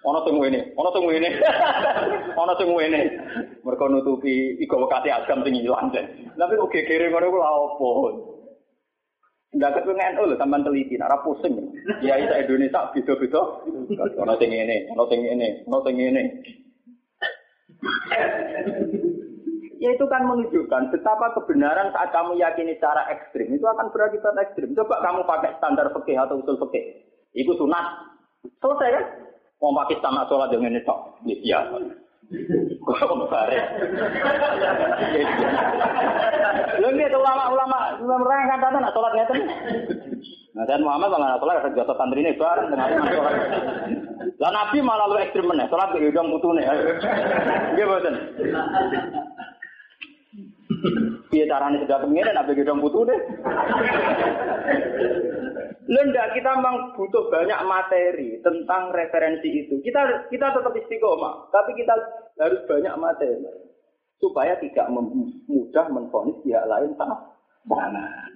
Ana 0.06 0.22
sing 0.22 0.38
ngene, 0.38 0.70
ana 0.78 0.90
sing 0.94 1.04
ngene. 1.10 1.30
Ana 2.42 2.54
sing 2.62 2.70
ngene. 2.70 3.02
Mergo 3.66 3.86
nutupi 3.90 4.62
iku 4.62 4.86
wekati 4.86 5.10
agam 5.10 5.42
sing 5.42 5.58
ilang. 5.58 5.90
Tapi 5.92 6.54
kok 6.62 6.70
gegere 6.70 7.10
ngono 7.10 7.28
ku? 7.34 7.40
Sendakep 9.52 9.84
yo 9.84 9.94
ngene 10.00 10.16
lho 10.16 10.40
teliti 10.40 10.96
nak 10.96 11.12
ora 11.12 11.24
pusing. 11.28 11.76
Ya 12.00 12.16
isa 12.16 12.40
Indonesia 12.40 12.88
beda-beda. 12.96 13.42
Ana 14.24 14.40
sing 14.40 14.48
ngene, 14.48 14.88
ana 14.96 15.04
sing 15.12 15.20
ngene, 15.28 15.48
ana 15.68 15.78
sing 15.84 15.96
ngene. 16.00 16.24
Ya 19.82 19.90
itu 19.92 20.06
kan 20.08 20.24
menunjukkan 20.24 20.94
betapa 20.96 21.36
kebenaran 21.36 21.92
saat 21.92 22.14
kamu 22.14 22.38
yakini 22.38 22.78
secara 22.78 23.12
ekstrim 23.12 23.52
itu 23.52 23.66
akan 23.68 23.92
berakibat 23.92 24.40
ekstrim. 24.40 24.72
Coba 24.78 25.04
kamu 25.04 25.26
pakai 25.28 25.58
standar 25.60 25.90
fikih 26.00 26.16
atau 26.16 26.40
usul 26.40 26.56
fikih. 26.56 27.02
Itu 27.36 27.52
sunat. 27.58 27.86
Selesai 28.62 28.94
kan? 28.94 29.06
Mau 29.60 29.76
pakai 29.84 30.00
sama 30.00 30.30
sholat 30.32 30.54
dengan 30.54 30.78
itu. 30.80 30.96
Ya. 31.44 31.66
Kok 32.82 33.28
bare. 33.28 33.60
Lalu 36.80 37.04
itu 37.04 37.18
ulama-ulama 37.20 37.80
mereka 38.00 38.56
kata 38.58 38.78
nak 38.80 38.94
sholat 38.96 39.12
ngeten. 39.20 39.38
Nah, 40.52 40.64
dan 40.68 40.84
Muhammad 40.84 41.12
malah 41.12 41.40
sholat 41.40 41.64
ada 41.64 41.76
jatuh 41.76 41.96
santri 42.00 42.24
ini 42.24 42.40
bareng 42.40 42.72
dengan 42.72 42.88
sholat. 43.12 43.36
Lah 44.40 44.52
Nabi 44.56 44.78
malah 44.80 45.06
lu 45.12 45.20
ekstrim 45.20 45.46
meneh, 45.46 45.68
sholat 45.68 45.92
ke 45.92 46.00
hidung 46.00 46.32
putune. 46.32 46.64
Nggih 47.76 47.86
boten. 47.86 48.16
Piye 51.30 51.46
carane 51.48 51.82
sudah 51.86 52.02
nak 52.06 52.46
bagi 52.50 52.66
dong 52.66 52.82
butuh 52.82 53.06
deh. 53.06 53.20
Lendak 55.92 56.28
kita 56.38 56.52
memang 56.56 56.96
butuh 56.96 57.28
banyak 57.28 57.60
materi 57.68 58.40
tentang 58.40 58.96
referensi 58.96 59.66
itu. 59.66 59.82
Kita 59.84 60.30
kita 60.32 60.56
tetap 60.56 60.74
istiqomah, 60.74 61.52
tapi 61.52 61.76
kita 61.76 61.94
harus 62.40 62.62
banyak 62.66 62.96
materi 62.96 63.44
supaya 64.22 64.56
tidak 64.62 64.88
mudah 65.50 65.86
menfonis 65.92 66.38
pihak 66.46 66.64
lain 66.70 66.96
salah. 66.96 67.20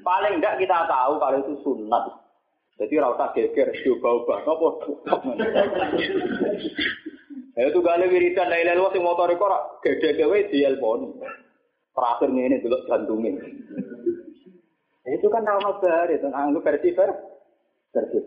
Paling 0.04 0.42
enggak 0.42 0.60
kita 0.60 0.86
tahu 0.86 1.18
kalau 1.18 1.38
itu 1.42 1.54
sunat. 1.64 2.04
Jadi 2.76 3.00
rasa 3.00 3.32
geger, 3.32 3.72
coba-ubah, 3.72 4.44
apa? 4.44 4.68
Itu 7.56 7.80
gale 7.80 8.06
wiridan 8.12 8.52
la 8.52 8.60
ilaha 8.60 8.76
illallah 8.76 8.92
sing 8.92 9.00
motor 9.00 9.32
ora 9.32 9.80
gede-gede 9.80 10.52
dielponi. 10.52 11.08
Terakhir 11.96 12.30
ini 12.36 12.60
dulu 12.60 12.78
jantungin. 12.92 13.36
Itu 15.16 15.32
kan 15.32 15.46
nama 15.46 15.80
bar 15.80 16.10
itu 16.10 16.26
anggap 16.34 16.66
versi 16.66 16.98
versi 16.98 18.20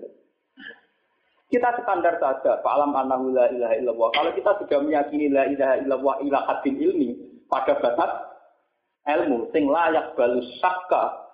Kita 1.49 1.75
standar 1.81 2.23
saja, 2.23 2.63
alam 2.63 2.95
anahu 2.95 3.35
la 3.35 3.51
ilaha 3.51 3.75
illallah. 3.81 4.09
Kalau 4.15 4.31
kita 4.37 4.63
sudah 4.63 4.79
meyakini 4.85 5.33
la 5.33 5.49
ilaha 5.49 5.75
illallah 5.81 6.15
ila 6.23 6.39
hadin 6.45 6.77
ilmi 6.79 7.09
pada 7.49 7.81
batas 7.81 8.29
ilmu 9.09 9.49
sing 9.57 9.65
layak 9.65 10.13
balus 10.13 10.45
sakka 10.61 11.25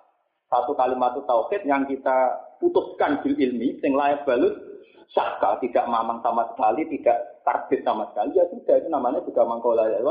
satu 0.47 0.71
kalimat 0.79 1.19
tauhid 1.27 1.67
yang 1.67 1.83
kita 1.83 2.31
putuskan 2.63 3.19
bil 3.19 3.35
ilmi 3.35 3.75
sing 3.83 3.91
layak 3.91 4.23
balus 4.23 4.55
sakka 5.11 5.59
tidak 5.59 5.83
mamang 5.91 6.23
sama 6.23 6.47
sekali 6.55 6.87
tidak 6.87 7.34
karbit 7.45 7.85
sama 7.85 8.09
sekali 8.09 8.35
ya 8.35 8.49
sudah 8.49 8.75
itu 8.81 8.89
namanya 8.89 9.21
juga 9.21 9.45
mangkola 9.45 9.85
ya 9.87 10.01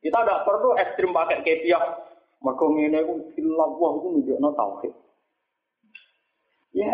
kita 0.00 0.18
tidak 0.24 0.44
perlu 0.48 0.72
ekstrim 0.80 1.12
pakai 1.12 1.44
kepiah. 1.44 2.08
Mereka 2.40 2.64
ngene 2.64 3.00
ku 3.04 3.14
wah 3.20 3.92
itu 4.00 4.08
nunjukno 4.08 4.48
tauhid. 4.56 4.92
Ya, 6.72 6.88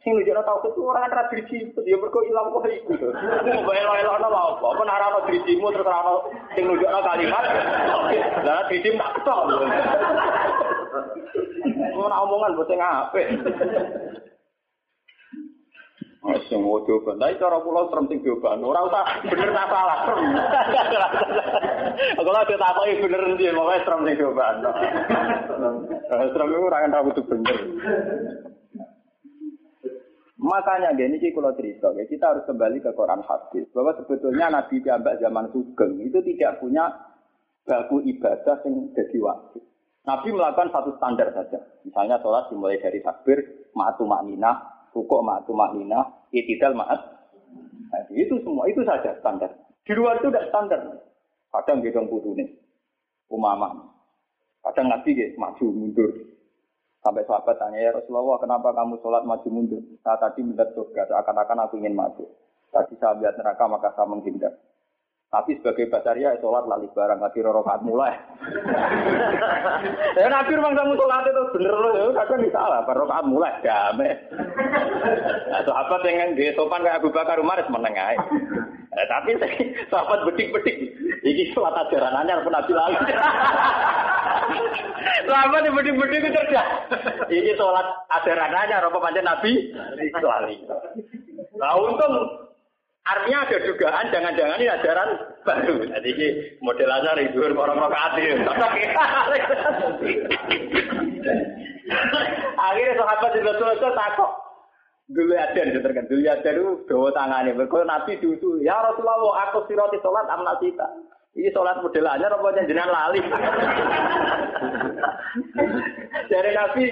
sing 0.00 0.16
nunjukno 0.16 0.40
tauhid 0.40 0.72
itu 0.72 0.80
orang 0.80 1.12
ra 1.12 1.28
driji, 1.28 1.58
dia 1.84 1.96
mergo 2.00 2.24
ilang 2.24 2.56
wah 2.56 2.64
iku. 2.64 2.96
Mbok 2.96 3.76
elo-elokno 3.76 4.28
lha 4.32 4.40
apa? 4.56 4.64
Apa 4.64 4.80
ora 4.80 5.06
ono 5.12 5.20
drijimu 5.28 5.68
terus 5.76 5.84
ora 5.84 6.00
ono 6.08 6.14
sing 6.56 6.64
nunjukno 6.64 7.00
kalimat. 7.04 7.44
Lah 8.48 8.64
drijim 8.72 8.96
tak 8.96 9.12
ketok. 9.20 9.40
Ora 11.92 12.16
omongan 12.24 12.56
boten 12.56 12.80
apik. 12.80 13.28
Sing 16.22 16.62
mau 16.62 16.78
coba, 16.86 17.18
tapi 17.18 17.34
cara 17.34 17.58
pulau 17.58 17.90
serem 17.90 18.06
sing 18.06 18.22
coba, 18.22 18.54
ora 18.54 18.86
usah 18.86 19.02
bener 19.26 19.50
tak 19.50 19.66
salah 19.66 19.98
serem. 20.06 20.22
Kalau 22.14 22.38
ada 22.38 22.54
tak 22.54 22.74
koi 22.78 22.94
bener 23.02 23.22
sih, 23.34 23.50
makanya 23.50 23.82
serem 23.82 24.00
sing 24.06 24.16
coba. 24.22 24.44
Serem 26.06 26.48
itu 26.54 26.62
orang 26.62 26.82
yang 26.86 27.02
butuh 27.10 27.24
bener. 27.26 27.58
Makanya 30.42 30.94
gini 30.98 31.18
sih 31.18 31.34
kalau 31.34 31.54
cerita, 31.58 31.90
kita 31.90 32.24
harus 32.26 32.46
kembali 32.46 32.78
ke 32.82 32.90
Quran 32.94 33.22
hadis 33.26 33.66
bahwa 33.74 33.94
sebetulnya 33.98 34.46
Nabi 34.50 34.82
Jambak 34.82 35.18
zaman 35.22 35.50
Sugeng 35.50 36.02
itu 36.02 36.18
tidak 36.22 36.62
punya 36.62 36.90
baku 37.62 38.02
ibadah 38.02 38.62
yang 38.66 38.90
jadi 38.94 39.18
wajib. 39.22 39.62
Nabi 40.02 40.28
melakukan 40.34 40.74
satu 40.74 40.98
standar 40.98 41.30
saja. 41.30 41.62
Misalnya 41.86 42.18
sholat 42.18 42.50
dimulai 42.50 42.82
dari 42.82 42.98
takbir 43.06 43.70
ma'atu 43.78 44.02
maknina, 44.02 44.81
rukuk 44.92 45.20
ma'atu 45.24 45.52
maknina, 45.56 46.28
itidal 46.32 46.76
ma'at. 46.76 47.00
Nah, 47.92 48.02
itu 48.12 48.40
semua, 48.40 48.68
itu 48.68 48.80
saja 48.84 49.12
standar. 49.20 49.52
Di 49.84 49.92
luar 49.92 50.20
itu 50.20 50.32
tidak 50.32 50.48
standar. 50.48 50.80
Kadang 51.52 51.84
gedong 51.84 52.08
putune, 52.08 52.48
umama. 53.28 53.92
Kadang 54.64 54.88
nabi 54.88 55.12
gitu, 55.12 55.36
maju 55.36 55.64
mundur. 55.74 56.10
Sampai 57.02 57.26
sahabat 57.26 57.58
tanya, 57.58 57.82
ya 57.82 57.90
Rasulullah, 57.90 58.38
kenapa 58.38 58.70
kamu 58.70 58.94
sholat 59.02 59.26
maju 59.26 59.48
mundur? 59.50 59.82
Saya 60.06 60.22
tadi 60.22 60.46
melihat 60.46 60.70
surga, 60.72 61.10
seakan-akan 61.10 61.66
aku 61.66 61.74
ingin 61.82 61.98
maju. 61.98 62.24
Tadi 62.70 62.94
saya 62.96 63.18
lihat 63.18 63.34
neraka, 63.36 63.66
maka 63.66 63.90
saya 63.92 64.06
menghindar. 64.06 64.54
Tapi 65.32 65.56
sebagai 65.56 65.88
basaria, 65.88 66.36
sholat 66.44 66.68
lali 66.68 66.84
barang, 66.92 67.16
lagi 67.16 67.40
rorokat 67.40 67.80
mulai. 67.88 68.12
ya 70.20 70.28
Nabi 70.28 70.60
memang 70.60 70.76
kamu 70.76 70.92
sholat 70.92 71.24
itu 71.24 71.42
bener 71.56 71.72
loh, 71.72 71.92
ya 71.96 72.04
kadang 72.20 72.44
salah, 72.52 72.84
rorokat 72.84 73.24
mulai, 73.24 73.56
damai. 73.64 74.12
Nah, 75.48 75.64
sahabat 75.64 76.04
yang 76.04 76.36
di 76.36 76.52
sopan 76.52 76.84
kayak 76.84 77.00
Abu 77.00 77.08
Bakar 77.16 77.40
Umar, 77.40 77.64
menengah. 77.64 78.12
Nah, 78.92 79.06
tapi 79.08 79.40
sahabat 79.88 80.20
bedik-bedik, 80.28 81.00
ini 81.24 81.48
sholat 81.56 81.80
ajaran 81.80 82.12
anyar 82.12 82.44
pun 82.44 82.52
Nabi 82.52 82.72
lalu. 82.76 83.00
Sahabat 85.32 85.64
yang 85.64 85.80
bedik-bedik 85.80 86.28
itu 86.28 86.28
cerdas. 86.28 86.68
Ini 87.32 87.56
sholat 87.56 87.88
ajaran 88.20 88.52
anyar, 88.52 88.84
apa 88.84 89.00
panjang 89.00 89.24
Nabi 89.24 89.72
lali. 90.20 90.60
Nah 91.56 91.72
untung 91.78 92.41
Artinya 93.02 93.38
ada 93.42 93.58
dugaan 93.66 94.14
jangan-jangan 94.14 94.62
ini 94.62 94.70
ajaran 94.70 95.08
baru. 95.42 95.74
Jadi 95.90 96.08
ini 96.14 96.28
model 96.62 96.86
ajar 96.86 97.18
itu 97.18 97.42
orang 97.42 97.82
itu. 98.14 98.46
Akhirnya 102.62 102.94
sahabat 102.94 103.32
itu 103.34 103.42
betul 103.42 103.90
takut. 103.98 104.30
Dulu 105.10 105.34
ada 105.34 105.60
itu 105.66 105.82
terkan. 105.82 106.06
Dulu 106.06 106.22
ada 106.30 106.50
itu 106.54 106.86
bawa 106.86 107.10
tangannya. 107.10 107.58
Berkata 107.58 107.90
Nabi 107.90 108.22
dulu. 108.22 108.62
Ya 108.62 108.78
Rasulullah 108.78 109.50
aku 109.50 109.66
siroti 109.66 109.98
sholat 109.98 110.30
amna 110.30 110.54
sita. 110.62 110.86
Ini 111.34 111.50
sholat 111.50 111.82
model 111.82 112.06
aja 112.06 112.30
rupanya 112.30 112.70
jenengan 112.70 112.94
lali. 112.94 113.18
Dari 116.30 116.50
Nabi. 116.54 116.84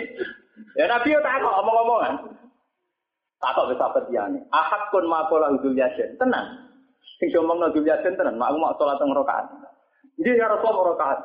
Ya 0.74 0.90
Nabi 0.90 1.08
itu 1.14 1.22
takut 1.22 1.54
omong-omongan. 1.54 2.39
Takok 3.40 3.72
wis 3.72 3.80
sahabat 3.80 4.04
liyane. 4.12 4.44
Ahad 4.52 4.92
kun 4.92 5.08
makola 5.08 5.48
udul 5.56 5.72
yasin. 5.72 6.12
Tenang. 6.20 6.60
Sing 7.16 7.32
ngomong 7.32 7.72
udul 7.72 7.88
yasin 7.88 8.12
tenan, 8.12 8.36
mak 8.36 8.52
mau 8.52 8.76
salat 8.76 9.00
teng 9.00 9.16
rakaat. 9.16 9.48
Nggih 10.20 10.36
ya 10.36 10.52
Rasul 10.52 10.76
rakaat. 10.76 11.24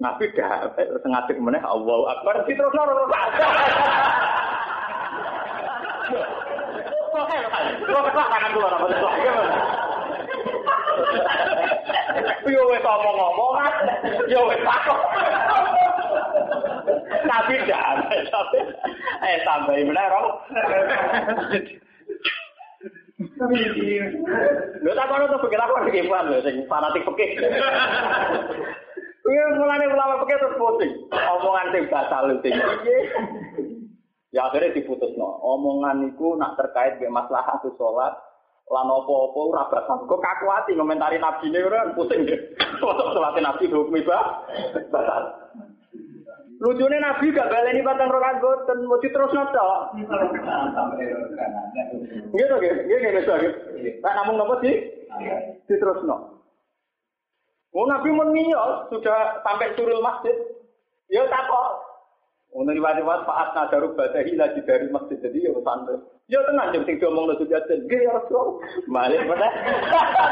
Nabi 0.00 0.24
dah 0.32 0.72
terus 0.72 1.04
ngadeg 1.04 1.36
meneh 1.36 1.60
Allahu 1.60 2.08
Akbar 2.08 2.40
terus 2.48 2.72
ora 2.72 2.92
rakaat. 3.04 3.32
Yo 12.48 12.62
wis 12.72 12.80
ngomong-ngomong, 12.80 13.54
yo 14.32 14.40
wis 14.48 14.60
takok. 14.64 15.00
Tapi 17.22 17.54
dah, 17.70 18.02
eh 19.22 19.36
tambah 19.46 19.74
benar 19.74 20.06
rong. 20.10 20.28
Lho 24.82 24.92
tak 24.94 25.06
kono 25.06 25.24
tuh 25.30 25.40
pikir 25.46 25.60
aku 25.60 25.74
lagi 25.78 26.10
paham 26.10 26.30
lho 26.30 26.38
sing 26.42 26.56
fanatik 26.66 27.06
pikir. 27.06 27.38
Iya 29.22 29.44
mulane 29.54 29.86
ulama 29.86 30.26
pikir 30.26 30.38
terus 30.42 30.58
pusing. 30.58 30.92
Omongan 31.10 31.70
sing 31.70 31.84
batal 31.86 32.26
sing 32.42 32.54
piye. 32.54 32.98
Ya 34.34 34.50
akhirnya 34.50 34.74
diputusno. 34.74 35.38
Omongan 35.38 36.10
iku 36.10 36.34
nak 36.34 36.58
terkait 36.58 36.98
dengan 36.98 37.22
masalah 37.22 37.46
aku 37.54 37.70
sholat, 37.78 38.16
lan 38.66 38.90
apa-apa 38.90 39.38
ora 39.38 39.70
batal. 39.70 40.02
Kok 40.08 40.22
kaku 40.22 40.46
ati 40.50 40.72
ngomentari 40.74 41.22
nabi 41.22 41.46
ne 41.54 41.58
ora 41.62 41.94
pusing. 41.94 42.26
Foto 42.82 43.14
sholat 43.14 43.38
nabi 43.38 43.70
hukum 43.70 43.94
batal. 44.90 45.22
Lucunya 46.62 47.02
Nabi 47.02 47.34
gak 47.34 47.50
baleni 47.50 47.82
batang 47.82 48.06
rokaat 48.06 48.38
boten, 48.38 48.86
mau 48.86 49.02
terus 49.02 49.34
noto. 49.34 49.90
Gitu 49.98 50.14
gitu, 52.30 52.54
gitu 52.86 53.08
gitu. 53.18 53.34
Nah, 53.98 54.12
namun 54.22 54.38
nopo 54.38 54.62
sih? 54.62 54.78
Diterus 55.66 56.06
no. 56.06 56.38
Oh 57.72 57.88
Nabi 57.88 58.14
menio 58.14 58.86
sudah 58.94 59.42
sampai 59.42 59.74
surul 59.74 59.98
masjid. 60.06 60.38
Ya 61.10 61.26
takok. 61.26 61.82
Untuk 62.52 62.76
riwayat-riwayat 62.76 63.24
Pak 63.24 63.38
Asna 63.48 63.62
Daru 63.72 63.96
Badahi 63.96 64.36
lagi 64.36 64.60
dari 64.68 64.84
masjid 64.92 65.16
jadi 65.18 65.48
ya 65.48 65.56
santai. 65.64 65.96
Ya 66.28 66.36
tenang 66.44 66.68
jam 66.76 66.84
sing 66.84 67.00
diomong 67.00 67.32
lo 67.32 67.34
sudah 67.40 67.64
jadi. 67.64 67.80
Ya 67.88 68.12
Rasul. 68.12 68.60
Balik 68.92 69.24
mana? 69.24 69.48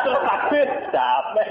Terus 0.04 0.20
takbir. 0.28 0.68
Capek. 0.92 1.48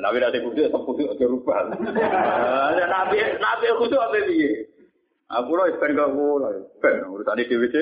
Nabi 0.00 0.16
nanti 0.18 0.40
kudu 0.40 0.64
tetap 0.64 0.82
kudu 0.88 1.12
aja 1.12 1.24
rubah. 1.28 1.76
Ada 2.72 2.84
nabi 2.88 3.20
nabi 3.36 3.66
kudu 3.76 3.96
apa 4.00 4.16
dia? 4.24 4.64
Aku 5.30 5.54
loh 5.54 5.68
ben 5.78 5.94
gak 5.94 6.10
loh. 6.10 6.50
Ben 6.82 7.04
urusan 7.06 7.38
di 7.38 7.46
DWC. 7.46 7.76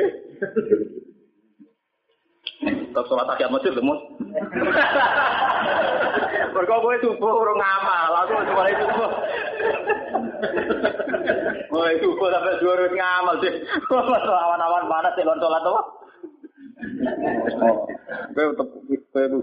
Tetap 2.58 3.04
sholat 3.06 3.24
takiat 3.30 3.48
masjid 3.54 3.72
lemus. 3.72 4.00
Mereka 6.48 6.74
gue 6.80 6.94
subuh 7.06 7.30
orang 7.38 7.60
ngamal, 7.60 8.10
aku 8.24 8.34
mulai 8.50 8.74
subuh. 8.74 9.10
Mulai 11.70 11.94
subuh 12.02 12.28
sampai 12.34 12.58
dua 12.58 12.74
ngamal 12.90 13.34
sih. 13.46 13.52
Awan-awan 14.42 14.90
panas 14.90 15.14
sih 15.14 15.22
lon 15.22 15.38
sholat 15.38 15.62
tuh. 15.62 15.97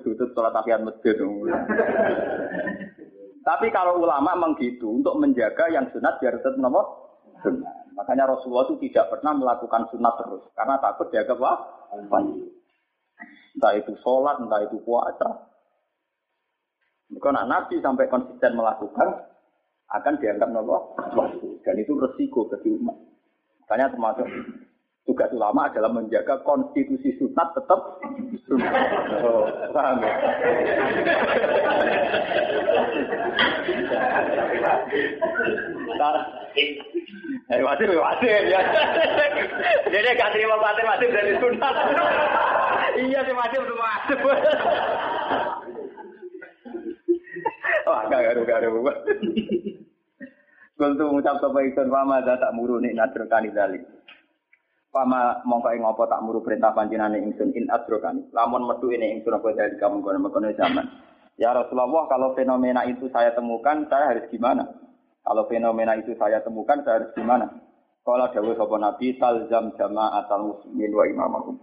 Itu 0.05 0.25
sholat 0.31 0.51
takiat 0.55 0.79
masjid. 0.87 1.15
Tapi 3.45 3.67
kalau 3.69 4.01
ulama 4.01 4.33
menggitu 4.33 4.89
untuk 4.89 5.19
menjaga 5.21 5.69
yang 5.69 5.85
sunat 5.93 6.17
biar 6.17 6.39
tetap 6.41 6.57
sunat. 6.57 6.87
Makanya 7.95 8.27
Rasulullah 8.27 8.65
itu 8.67 8.89
tidak 8.89 9.07
pernah 9.13 9.37
melakukan 9.37 9.87
sunat 9.93 10.13
terus 10.19 10.43
karena 10.57 10.75
takut 10.81 11.07
dia 11.13 11.23
apa? 11.23 11.51
Entah 13.55 13.71
itu 13.77 13.93
sholat, 14.01 14.41
entah 14.41 14.65
itu 14.65 14.81
puasa. 14.83 15.47
Karena 17.21 17.45
Nabi 17.45 17.79
sampai 17.79 18.09
konsisten 18.09 18.57
melakukan 18.57 19.29
akan 19.93 20.13
dianggap 20.17 20.49
nomor 20.49 20.97
dan 21.61 21.75
itu 21.77 21.93
resiko 21.95 22.49
bagi 22.49 22.73
umat. 22.81 22.97
Makanya 23.63 23.93
termasuk 23.93 24.27
Tugas 25.05 25.29
ulama 25.37 25.69
adalah 25.69 25.93
menjaga 25.93 26.41
konstitusi 26.41 27.13
sunat 27.21 27.53
tetap 27.53 28.01
sunat. 28.49 28.73
Oh, 29.21 29.45
paham 29.69 30.01
ya? 30.01 30.13
Eh, 37.53 37.61
wajib, 37.61 37.93
wajib 37.93 38.29
ya. 38.49 38.61
Jadi 39.93 40.09
gak 40.17 40.33
terima 40.33 40.57
wajib, 40.57 40.85
wajib 40.89 41.09
dari 41.13 41.37
sunat. 41.37 41.75
iya 42.97 43.19
sih 43.21 43.35
wajib 43.37 43.61
itu 43.61 43.75
wajib. 43.77 44.19
Wah, 47.85 48.01
gak 48.09 48.23
garu-garu. 48.25 48.89
Kultu 50.81 51.03
mengucap 51.07 51.37
sapa 51.37 51.61
ikut 51.61 51.87
pama 51.93 52.25
tak 52.25 52.51
muru 52.57 52.81
nik 52.81 52.97
nadr 52.97 53.29
Pama 54.95 55.43
mongko 55.43 55.75
ing 55.75 55.83
apa 55.83 56.07
tak 56.07 56.23
muru 56.23 56.39
perintah 56.39 56.71
panjenengane 56.71 57.19
ingsun 57.19 57.51
in 57.51 57.67
adrokan. 57.67 58.31
Lamun 58.31 58.63
metu 58.63 58.95
ini 58.95 59.11
ingsun 59.19 59.35
apa 59.35 59.51
dari 59.51 59.75
kamu 59.75 59.99
kono 59.99 60.31
kono 60.31 60.55
zaman. 60.55 60.87
Ya 61.35 61.51
Rasulullah, 61.51 62.07
kalau 62.07 62.31
fenomena 62.31 62.87
itu 62.87 63.11
saya 63.11 63.35
temukan, 63.35 63.83
saya 63.91 64.15
harus 64.15 64.23
gimana? 64.31 64.63
Kalau 65.19 65.51
fenomena 65.51 65.99
itu 65.99 66.15
saya 66.15 66.39
temukan, 66.39 66.79
saya 66.87 67.03
harus 67.03 67.11
gimana? 67.11 67.51
Kalau 68.07 68.29
dawuh 68.31 68.55
sapa 68.55 68.75
Nabi 68.79 69.19
talzam 69.19 69.75
jama'atal 69.75 70.47
muslimin 70.47 70.91
wa 70.95 71.03
imamahum. 71.09 71.59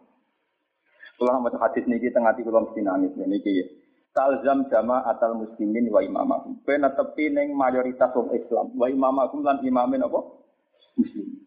Kula 1.16 1.40
maca 1.40 1.56
hadis 1.56 1.88
niki 1.88 2.12
teng 2.12 2.28
ati 2.28 2.44
kula 2.44 2.68
mesti 2.68 2.84
nangis 2.84 3.16
niki. 3.16 3.64
Talzam 4.12 4.68
jama'atal 4.68 5.40
muslimin 5.40 5.88
wa 5.88 6.04
imamahum. 6.04 6.60
Kowe 6.68 6.76
netepi 6.76 7.32
ning 7.32 7.56
mayoritas 7.56 8.12
wong 8.12 8.34
Islam 8.36 8.76
wa 8.76 8.92
imamahum 8.92 9.40
lan 9.40 9.64
imamin 9.64 10.04
apa? 10.04 10.20
Muslim. 11.00 11.41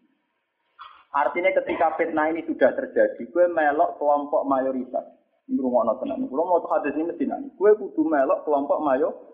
Artinya 1.16 1.48
ketika 1.56 1.96
fitnah 1.96 2.28
ini 2.28 2.44
sudah 2.44 2.76
terjadi, 2.76 3.24
gue 3.24 3.44
melok 3.48 3.96
kelompok 3.96 4.44
mayoritas. 4.44 5.16
Ini 5.48 5.56
rumah 5.56 5.96
tenan. 5.96 6.28
Kalau 6.28 6.44
mau 6.44 6.60
hadis 6.60 6.92
ini 6.92 7.08
mesti 7.08 7.24
nanti. 7.24 7.48
Gue 7.56 7.72
kudu 7.72 8.04
melok 8.04 8.44
kelompok 8.44 8.84
mayo, 8.84 9.32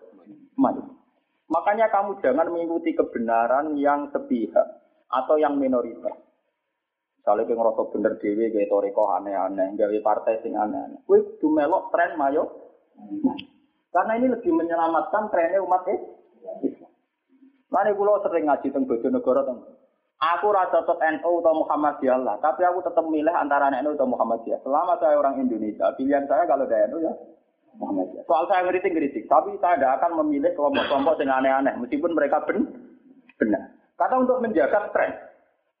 mayo. 0.55 0.79
Makanya 1.51 1.91
kamu 1.91 2.23
jangan 2.23 2.47
mengikuti 2.47 2.95
kebenaran 2.95 3.75
yang 3.75 4.07
sepihak 4.15 4.79
atau 5.11 5.35
yang 5.35 5.59
minoritas. 5.59 6.15
Misalnya 7.19 7.51
gue 7.51 7.55
ngerasa 7.59 7.81
bener 7.91 8.13
dewi, 8.15 8.47
gue 8.47 8.71
toriko 8.71 9.03
aneh-aneh, 9.19 9.75
gawe 9.75 9.97
partai 9.99 10.39
sing 10.39 10.55
aneh-aneh. 10.55 11.03
Gue 11.03 11.35
kudu 11.35 11.51
melok 11.51 11.91
tren 11.91 12.15
mayo. 12.15 12.47
Karena 13.91 14.15
ini 14.15 14.31
lebih 14.31 14.55
menyelamatkan 14.55 15.27
trennya 15.27 15.59
umat 15.67 15.83
Islam. 16.63 16.91
Mane 17.73 17.89
kula 17.97 18.21
sering 18.23 18.47
ngaji 18.47 18.67
teng 18.71 18.85
Bojonegoro 18.85 19.41
teng. 19.43 19.59
Aku 20.23 20.55
rasa 20.55 20.79
cocok 20.79 21.03
NU 21.19 21.31
atau 21.43 21.53
Muhammadiyah 21.67 22.15
lah, 22.23 22.39
tapi 22.39 22.63
aku 22.63 22.79
tetap 22.79 23.03
milih 23.03 23.33
antara 23.35 23.67
NU 23.83 23.91
atau 23.91 24.07
Muhammadiyah. 24.07 24.63
Selama 24.63 24.95
saya 25.03 25.19
orang 25.19 25.35
Indonesia, 25.43 25.91
pilihan 25.99 26.23
saya 26.31 26.47
kalau 26.47 26.63
dari 26.63 26.87
NU 26.87 27.03
ya 27.03 27.11
Muhammadiyah. 27.75 28.23
Soal 28.23 28.47
saya 28.47 28.63
ngeritik-ngeritik, 28.63 29.27
tapi 29.27 29.59
saya 29.59 29.75
tidak 29.75 29.99
akan 29.99 30.23
memilih 30.23 30.55
kelompok-kelompok 30.55 31.19
yang 31.19 31.43
aneh-aneh, 31.43 31.75
meskipun 31.75 32.15
mereka 32.15 32.39
ben 32.47 32.71
benar. 33.35 33.75
Karena 33.99 34.15
untuk 34.23 34.39
menjaga 34.39 34.79
tren, 34.95 35.11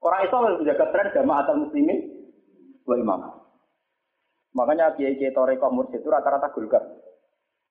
orang 0.03 0.21
Islam 0.27 0.43
harus 0.43 0.59
menjaga 0.59 0.85
tren 0.91 1.07
jamaah 1.15 1.39
atau 1.47 1.55
muslimin 1.63 1.99
wal 2.83 2.99
imam. 2.99 3.21
Makanya 4.53 4.93
kiai 4.99 5.15
kiai 5.15 5.31
toreko 5.31 5.71
itu 5.87 6.07
rata-rata 6.11 6.51
gulkar. 6.51 6.83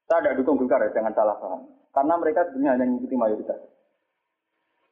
Saya 0.08 0.24
tidak 0.24 0.40
dukung 0.40 0.56
gulkar 0.56 0.80
ya, 0.82 0.90
jangan 0.96 1.12
salah 1.12 1.36
paham. 1.36 1.68
Karena 1.92 2.14
mereka 2.16 2.48
sebenarnya 2.48 2.80
hanya 2.80 2.84
mengikuti 2.88 3.14
mayoritas. 3.20 3.60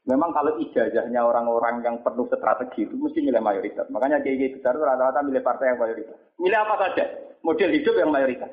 Memang 0.09 0.33
kalau 0.33 0.57
ijazahnya 0.57 1.21
orang-orang 1.21 1.85
yang 1.85 2.01
penuh 2.01 2.25
strategi 2.33 2.89
itu 2.89 2.97
mesti 2.97 3.21
milih 3.21 3.45
mayoritas. 3.45 3.85
Makanya 3.93 4.25
kiai 4.25 4.49
besar 4.49 4.73
itu 4.73 4.85
rata-rata 4.85 5.21
milih 5.21 5.45
partai 5.45 5.77
yang 5.77 5.81
mayoritas. 5.81 6.17
Milih 6.41 6.57
apa 6.57 6.75
saja? 6.81 7.05
Model 7.45 7.71
hidup 7.77 7.95
yang 8.01 8.09
mayoritas. 8.09 8.49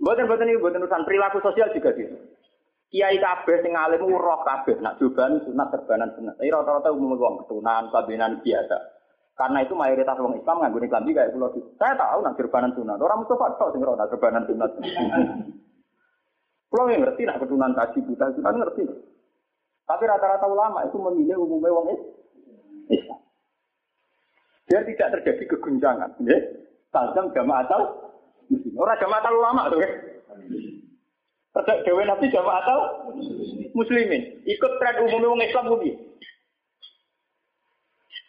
Buatan 0.00 0.28
buatan 0.28 0.48
ini 0.52 0.60
buatan 0.60 0.84
urusan 0.84 1.04
perilaku 1.08 1.40
sosial 1.40 1.72
juga 1.72 1.96
gitu. 1.96 2.12
Kiai 2.92 3.16
kabeh 3.22 3.62
sing 3.64 3.72
alim 3.72 4.04
roh 4.04 4.40
kabeh 4.44 4.76
nak 4.84 5.00
jubahan 5.00 5.40
sunat 5.48 5.72
terbanan 5.72 6.12
sunat. 6.12 6.36
Tapi 6.36 6.52
rata-rata 6.52 6.92
umum 6.92 7.16
wong 7.16 7.34
ketunan, 7.44 7.88
kabinan 7.88 8.44
biasa. 8.44 8.76
Karena 9.40 9.64
itu 9.64 9.72
mayoritas 9.72 10.20
orang 10.20 10.36
Islam 10.36 10.68
guna 10.68 10.86
klambi 10.92 11.16
kayak 11.16 11.32
pulau 11.32 11.48
Saya 11.80 11.96
tahu 11.96 12.20
nak 12.20 12.36
terbanan 12.36 12.76
sunat. 12.76 13.00
Orang 13.00 13.24
Mustafa 13.24 13.56
tahu 13.56 13.72
sing 13.72 13.80
nak 13.80 14.10
terbanan 14.12 14.44
sunat. 14.44 14.70
Pulau 16.70 16.86
yang 16.86 17.02
ngerti 17.02 17.26
nak 17.26 17.40
ketunan 17.40 17.72
kaji 17.72 17.98
buta 18.04 18.26
sunat 18.36 18.52
ngerti. 18.52 18.82
Tapi 19.90 20.06
rata-rata 20.06 20.46
ulama 20.46 20.86
itu 20.86 20.94
memilih 21.02 21.42
umumnya 21.42 21.74
wong 21.74 21.90
Islam. 22.86 23.20
Biar 24.70 24.86
tidak 24.86 25.18
terjadi 25.18 25.44
keguncangan. 25.50 26.14
Ya. 26.22 26.38
Jamaah 27.34 27.82
muslim. 28.46 28.78
Orang 28.78 28.98
jamaah 29.02 29.18
atau 29.18 29.34
ulama 29.34 29.62
tuh 29.66 29.82
ya. 29.82 29.90
Terjadi 31.50 31.82
dewe 31.90 32.02
nabi 32.06 32.30
jamaah 32.30 32.62
atau 32.62 32.78
muslimin. 33.74 34.46
Ikut 34.46 34.72
tren 34.78 35.02
umumnya 35.10 35.26
wong 35.26 35.42
Islam 35.42 35.74
bumi. 35.74 35.90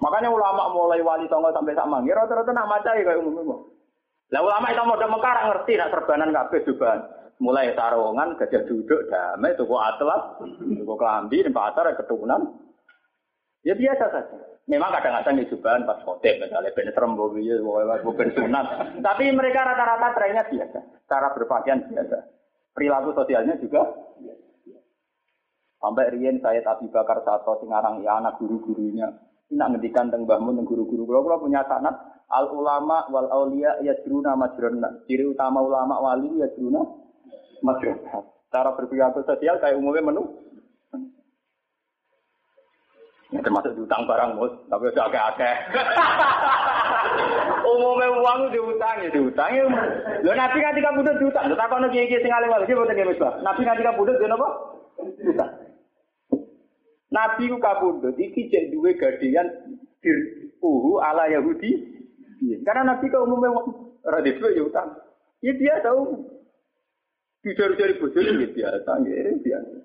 Makanya 0.01 0.33
ulama 0.33 0.73
mulai 0.73 1.05
wali 1.05 1.29
tonggo 1.29 1.53
sampai 1.53 1.77
sama. 1.77 2.01
Ya 2.09 2.17
rata-rata 2.17 2.49
nak 2.57 2.69
maca 2.69 2.97
ya 2.97 3.05
kayak 3.05 3.21
umumnya. 3.21 3.61
Lah 4.33 4.41
ulama 4.41 4.65
itu 4.73 4.81
mau 4.81 4.97
mekar 4.97 5.37
ngerti 5.45 5.77
nak 5.77 5.93
serbanan 5.93 6.33
kabeh 6.33 6.65
juga 6.65 7.20
mulai 7.41 7.73
sarungan, 7.73 8.37
gajah 8.37 8.63
duduk, 8.69 9.09
damai, 9.09 9.57
tuku 9.57 9.73
atlas, 9.73 10.37
tuku 10.45 10.93
kelambi, 10.93 11.41
di 11.41 11.49
pasar, 11.49 11.89
keturunan. 11.97 12.61
Ya 13.65 13.73
biasa 13.73 14.05
saja. 14.13 14.37
Memang 14.69 14.93
kadang-kadang 14.93 15.41
dijubahan 15.41 15.89
pas 15.89 15.99
khotib, 16.05 16.37
misalnya 16.37 16.69
ben 16.77 16.93
serem, 16.93 17.17
bukan 17.17 18.29
sunat. 18.37 18.65
Tapi 19.01 19.25
mereka 19.33 19.65
rata-rata 19.65 20.07
trennya 20.13 20.45
biasa. 20.45 20.79
Cara 21.09 21.33
berpakaian 21.33 21.89
biasa. 21.89 22.17
Perilaku 22.71 23.11
sosialnya 23.11 23.59
juga 23.59 23.83
Sampai 25.81 26.13
Rien 26.13 26.37
saya 26.37 26.61
Abi 26.61 26.93
Bakar 26.93 27.25
Sato 27.25 27.57
Singarang 27.57 28.05
ya 28.05 28.21
anak 28.21 28.37
guru-gurunya. 28.37 29.09
Ini 29.49 29.57
ngendikan 29.57 30.13
tentang 30.13 30.29
Bahmun 30.29 30.61
dan 30.61 30.69
guru-guru. 30.69 31.09
Kalau 31.09 31.41
punya 31.41 31.65
sanat 31.65 31.97
al 32.29 32.53
ulama 32.53 33.09
wal 33.09 33.27
aulia 33.33 33.81
ya 33.81 33.97
juruna 34.05 34.37
majruna. 34.37 35.01
Ciri 35.09 35.25
utama 35.25 35.59
ulama 35.59 35.97
wali 35.97 36.37
ya 36.37 36.47
madrasah. 37.63 38.27
Cara 38.51 38.75
berperilaku 38.75 39.23
sosial 39.23 39.55
kayak 39.63 39.79
umumnya 39.79 40.03
menu. 40.03 40.27
Ya, 43.31 43.39
termasuk 43.39 43.79
diutang 43.79 44.03
barang 44.03 44.35
mus, 44.35 44.51
tapi 44.67 44.91
udah 44.91 45.07
agak-agak. 45.07 45.55
umumnya 47.71 48.11
uang 48.11 48.39
diutang 48.51 48.95
ya 48.99 49.07
diutang 49.07 49.51
ya. 49.55 49.63
Lo 50.19 50.35
nabi 50.35 50.59
kan 50.59 50.75
tiga 50.75 50.91
budut 50.91 51.15
diutang. 51.15 51.47
Lo 51.47 51.55
takut 51.55 51.79
nanti 51.79 52.03
kiai 52.03 52.19
sing 52.19 52.27
alim 52.27 52.51
lagi 52.51 52.75
bukan 52.75 52.91
kiai. 52.91 53.15
Nabi 53.39 53.63
tiga 53.63 53.95
budut 53.95 54.19
dia 54.19 54.35
apa? 54.35 54.47
Diutang. 55.15 55.51
Nabi 57.11 57.51
ku 57.51 57.59
kabudut 57.59 58.15
iki 58.15 58.51
cek 58.51 58.71
duwe 58.71 58.95
gadian 58.99 59.47
uhu 60.59 60.99
ala 60.99 61.31
Yahudi. 61.31 61.71
Iya. 62.43 62.57
Karena 62.67 62.95
Nabi 62.95 63.07
ke 63.07 63.17
umumnya 63.19 63.51
radit 64.07 64.39
ya 64.39 64.63
utang. 64.63 64.91
Ya 65.39 65.51
dia 65.55 65.79
tahu 65.83 66.19
Dicari-cari 67.41 67.97
bojone 67.97 68.37
ya 68.37 68.49
biasa, 68.53 68.91
ya 69.01 69.33
biasa. 69.41 69.77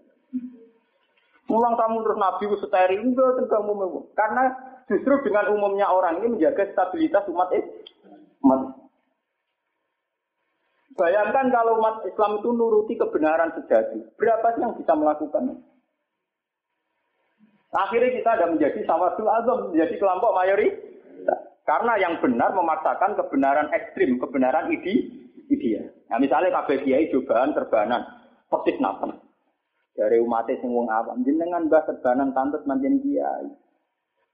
Mulang 1.47 1.75
kamu 1.79 2.03
terus 2.03 2.19
nabi 2.19 2.45
ku 2.51 2.57
steril 2.59 3.01
enggak 3.07 3.39
tentang 3.39 3.71
umum 3.71 4.11
Karena 4.19 4.51
justru 4.91 5.15
dengan 5.23 5.55
umumnya 5.55 5.87
orang 5.89 6.21
ini 6.21 6.37
menjaga 6.37 6.69
stabilitas 6.75 7.25
umat 7.31 7.55
Islam. 7.55 8.77
Bayangkan 10.97 11.53
kalau 11.53 11.77
umat 11.79 12.03
Islam 12.09 12.41
itu 12.41 12.49
nuruti 12.57 12.97
kebenaran 12.97 13.53
sejati, 13.53 14.01
berapa 14.17 14.57
sih 14.57 14.65
yang 14.65 14.75
bisa 14.81 14.93
melakukan? 14.97 15.61
Akhirnya 17.77 18.17
kita 18.17 18.31
ada 18.41 18.47
menjadi 18.49 18.81
sawadul 18.89 19.29
azam, 19.29 19.59
menjadi 19.71 19.95
kelompok 20.01 20.33
mayoritas. 20.33 21.41
Karena 21.69 21.93
yang 22.01 22.17
benar 22.23 22.55
memaksakan 22.57 23.19
kebenaran 23.19 23.69
ekstrim, 23.75 24.17
kebenaran 24.23 24.73
ide, 24.73 25.13
ideal. 25.53 25.96
Nah 26.07 26.19
misalnya 26.23 26.55
kabeh 26.63 26.87
kiai 26.87 27.11
cobaan 27.11 27.51
terbanan, 27.51 28.03
persis 28.47 28.79
napa? 28.79 29.11
Dari 29.97 30.21
umat 30.21 30.47
sing 30.47 30.71
wong 30.71 30.93
awam, 30.93 31.25
jenengan 31.25 31.67
mbah 31.67 31.83
terbanan 31.89 32.31
tantut 32.37 32.63
manjen 32.69 33.01
kiai. 33.01 33.49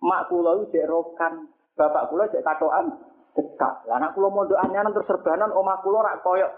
Mak 0.02 0.26
kula 0.26 0.58
rokan, 0.66 1.46
bapak 1.78 2.10
kula 2.10 2.26
cek 2.28 2.42
katokan 2.42 2.98
cekak. 3.38 3.86
Lah 3.86 3.96
anak 4.02 4.12
kula 4.18 4.28
mondok 4.28 4.58
anyaran 4.58 4.92
terus 4.92 5.08
serbanan 5.08 5.54
omah 5.54 5.78
kula 5.80 6.02
rak 6.02 6.20
koyok 6.26 6.52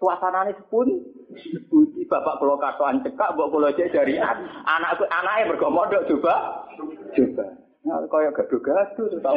suasanane 0.00 0.56
sepun 0.56 0.88
seputi 1.36 2.08
bapak 2.08 2.40
kula 2.40 2.56
katokan 2.56 3.04
cekak 3.04 3.36
mbok 3.36 3.50
kula 3.52 3.68
cek 3.76 3.92
jarian. 3.92 4.48
Anak 4.64 4.96
anake 5.06 5.52
mergo 5.52 5.68
mondok 5.70 6.08
coba 6.08 6.64
coba. 7.14 7.65
Nah, 7.86 8.02
kayak 8.10 8.34
gaduh-gaduh 8.34 9.22
tahu 9.22 9.36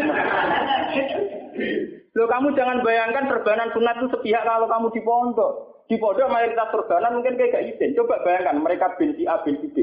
Loh 2.17 2.25
kamu 2.25 2.57
jangan 2.57 2.81
bayangkan 2.81 3.29
perbanan 3.29 3.69
sunat 3.77 4.01
itu 4.01 4.07
sepihak 4.09 4.41
kalau 4.41 4.65
kamu 4.65 4.89
di 4.89 5.01
pondok. 5.05 5.53
Di 5.85 5.95
pondok 6.01 6.33
mayoritas 6.33 6.73
perbanan 6.73 7.21
mungkin 7.21 7.37
kayak 7.37 7.53
gak 7.53 7.65
izin. 7.69 7.93
Coba 7.93 8.25
bayangkan 8.25 8.57
mereka 8.57 8.97
binti 8.97 9.29
A, 9.29 9.37
binti 9.45 9.69
B. 9.69 9.77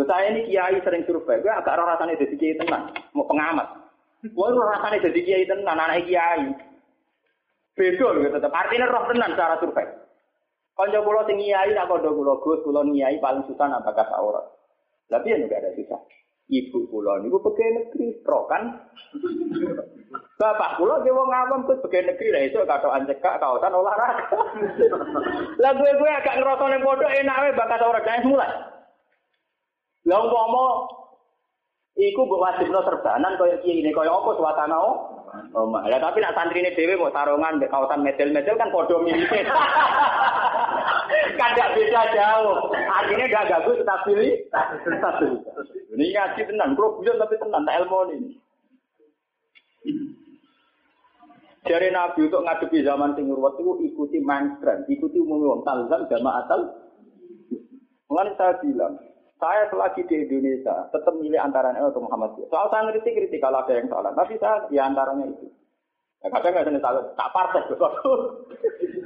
Loh 0.00 0.08
saya 0.08 0.32
ini 0.32 0.48
kiai 0.48 0.80
sering 0.80 1.04
survei, 1.04 1.42
gue 1.44 1.52
agak 1.52 1.74
rasanya 1.74 2.16
jadi 2.16 2.34
kiai 2.38 2.58
tenang, 2.60 2.94
mau 3.12 3.26
pengamat. 3.26 3.66
Gue 4.24 4.48
rasanya 4.54 5.04
jadi 5.10 5.20
kiai 5.20 5.44
tenang, 5.44 5.76
anak 5.76 6.08
kiai. 6.08 6.54
Beda 7.76 8.06
loh 8.08 8.30
tetap. 8.32 8.52
Artinya 8.56 8.88
roh 8.88 9.04
tenang 9.10 9.36
cara 9.36 9.60
survei. 9.60 9.90
Konco 10.72 10.98
pulau 11.04 11.28
tinggi 11.28 11.52
kiai, 11.52 11.76
nak 11.76 11.92
kondo 11.92 12.14
pulau 12.14 12.40
gus, 12.40 12.62
pulau 12.64 12.86
kiai 12.88 13.20
paling 13.20 13.44
susah 13.50 13.68
apakah 13.68 14.06
aurat. 14.16 14.46
Tapi 15.12 15.34
ya 15.34 15.42
juga 15.42 15.60
ada 15.60 15.76
susah. 15.76 16.00
Ibu 16.48 16.88
kula 16.88 17.20
niku 17.20 17.44
pegawai 17.44 17.76
negeri, 17.76 18.24
pro 18.24 18.48
kan? 18.48 18.72
Bapak 20.40 20.80
kula 20.80 21.04
ge 21.04 21.12
wong 21.12 21.28
awam 21.28 21.68
kok 21.68 21.84
pegawai 21.84 22.08
negeri 22.08 22.28
lah 22.32 22.42
iso 22.48 22.64
katokan 22.64 23.04
cekak 23.04 23.36
kawasan 23.36 23.76
olahraga. 23.76 24.24
Lah 25.60 25.72
gue 25.76 25.90
gue 25.92 26.08
agak 26.08 26.40
ngerasa 26.40 26.64
ning 26.72 26.80
pondok 26.80 27.12
enak 27.12 27.40
wae 27.44 27.52
bakat 27.52 27.84
ora 27.84 28.00
gawe 28.00 28.20
mulai. 28.24 28.48
Lah 30.08 30.18
umpama 30.24 30.64
iku 32.00 32.24
mbok 32.24 32.40
wajibno 32.40 32.80
serbanan 32.80 33.36
kaya 33.36 33.60
kiye 33.60 33.84
ini 33.84 33.92
kaya 33.92 34.08
apa 34.08 34.30
suasana 34.32 34.76
oh? 34.80 34.96
Omah. 35.52 35.84
Ya 35.92 36.00
tapi 36.00 36.24
nak 36.24 36.32
santrine 36.32 36.72
dhewe 36.72 36.96
mau 36.96 37.12
sarungan 37.12 37.60
mbek 37.60 37.68
kawasan 37.68 38.00
medel-medel 38.00 38.56
kan 38.56 38.72
padha 38.72 38.96
mirip. 39.04 39.28
kan 41.38 41.50
tidak 41.54 41.72
beda 41.76 42.02
jauh. 42.14 42.56
Artinya 42.72 43.26
gak 43.30 43.46
ganggu 43.50 43.72
stabilitas. 43.80 44.66
Ini 45.94 46.04
ngaji 46.14 46.40
tenan, 46.48 46.76
bro, 46.76 47.00
tapi 47.02 47.34
tenan, 47.40 47.66
tak 47.66 47.76
ilmu 47.82 47.98
ini. 48.12 48.30
Dari 51.68 51.88
Nabi 51.92 52.32
untuk 52.32 52.44
ngadepi 52.48 52.80
zaman 52.80 53.12
sing 53.12 53.28
itu 53.28 53.72
ikuti 53.92 54.18
mainstream, 54.24 54.88
ikuti 54.88 55.20
umum 55.20 55.44
wong 55.44 55.60
talzam 55.68 56.08
jamaah 56.08 56.46
atal. 56.46 56.60
Mengenai 58.08 58.40
saya 58.40 58.56
bilang, 58.64 58.96
saya 59.36 59.68
selagi 59.68 60.00
di 60.08 60.24
Indonesia 60.24 60.88
tetap 60.88 61.12
milih 61.12 61.36
antara 61.36 61.76
NU 61.76 61.92
atau 61.92 62.08
Muhammadiyah. 62.08 62.48
Soal 62.48 62.72
saya 62.72 62.88
kritik 62.88 63.20
kritik 63.20 63.44
kalau 63.44 63.60
ada 63.60 63.76
yang 63.76 63.84
salah, 63.92 64.16
tapi 64.16 64.40
saya 64.40 64.64
di 64.72 64.80
antaranya 64.80 65.28
itu. 65.28 65.46
Ya, 66.18 66.26
kadang 66.34 66.50
nggak 66.50 66.66
ada 66.66 66.80
salah, 66.82 67.04
tak 67.14 67.30
partai 67.30 67.62
sesuatu. 67.70 68.42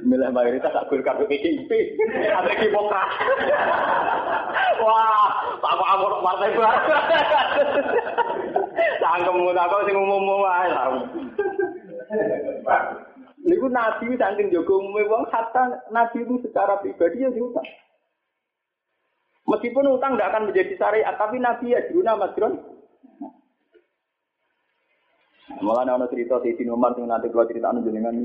Milih 0.01 0.33
mayoritas 0.33 0.73
tak 0.73 0.89
golkar 0.89 1.15
ke 1.21 1.29
PDIP, 1.29 1.71
ada 2.25 2.51
Demokrat. 2.57 3.09
Wah, 4.81 5.29
tak 5.61 5.73
kok 5.77 5.89
aku 5.93 6.05
partai 6.25 6.49
baru. 6.57 6.93
Tangkem 8.97 9.37
tak 9.53 9.69
kok 9.69 9.83
sing 9.85 9.95
umum-umum 9.95 10.43
ae 10.43 10.67
lah. 10.73 10.85
Nabi 13.73 14.13
saking 14.13 14.53
jaga 14.53 14.73
umume 14.77 15.01
wong 15.09 15.25
hatta 15.33 15.81
nabi 15.89 16.21
itu 16.21 16.37
secara 16.45 16.77
pribadi 16.77 17.25
ya 17.25 17.33
diutak. 17.33 17.65
Meskipun 19.49 19.97
utang 19.97 20.15
tidak 20.15 20.29
akan 20.31 20.43
menjadi 20.47 20.73
syariat, 20.79 21.17
tapi 21.19 21.41
Nabi 21.41 21.73
ya 21.73 21.83
juruna 21.91 22.15
masron. 22.15 22.63
Malah 25.61 25.85
ada 25.85 26.07
cerita 26.09 26.41
di 26.41 26.55
sini 26.57 26.73
Umar 26.73 26.97
yang 26.97 27.11
nanti 27.11 27.29
kalau 27.29 27.45
cerita 27.45 27.69
anu 27.69 27.85
jenengan 27.85 28.15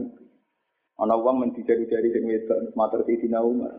ana 0.98 1.14
uang 1.14 1.36
men 1.42 1.50
dijari-jari 1.54 2.10
sing 2.10 2.24
wedok 2.24 2.72
matur 2.72 3.04
Sayyidina 3.04 3.44
Umar. 3.44 3.74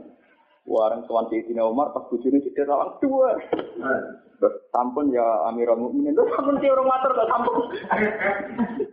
Warang 0.70 1.10
tuan 1.10 1.26
Sayyidina 1.34 1.66
Umar 1.66 1.89
pas 1.95 2.06
bojone 2.12 2.43
cedek 2.45 2.70
rawang 2.70 3.00
dua. 3.02 3.34
Sampun 4.70 5.12
ya 5.12 5.26
Amirul 5.50 5.89
Mukminin. 5.89 6.14
Lho 6.14 6.30
sampun 6.32 6.62
ki 6.62 6.70
orang 6.70 6.88
matur 6.88 7.12
kok 7.18 7.30
sampun. 7.32 7.56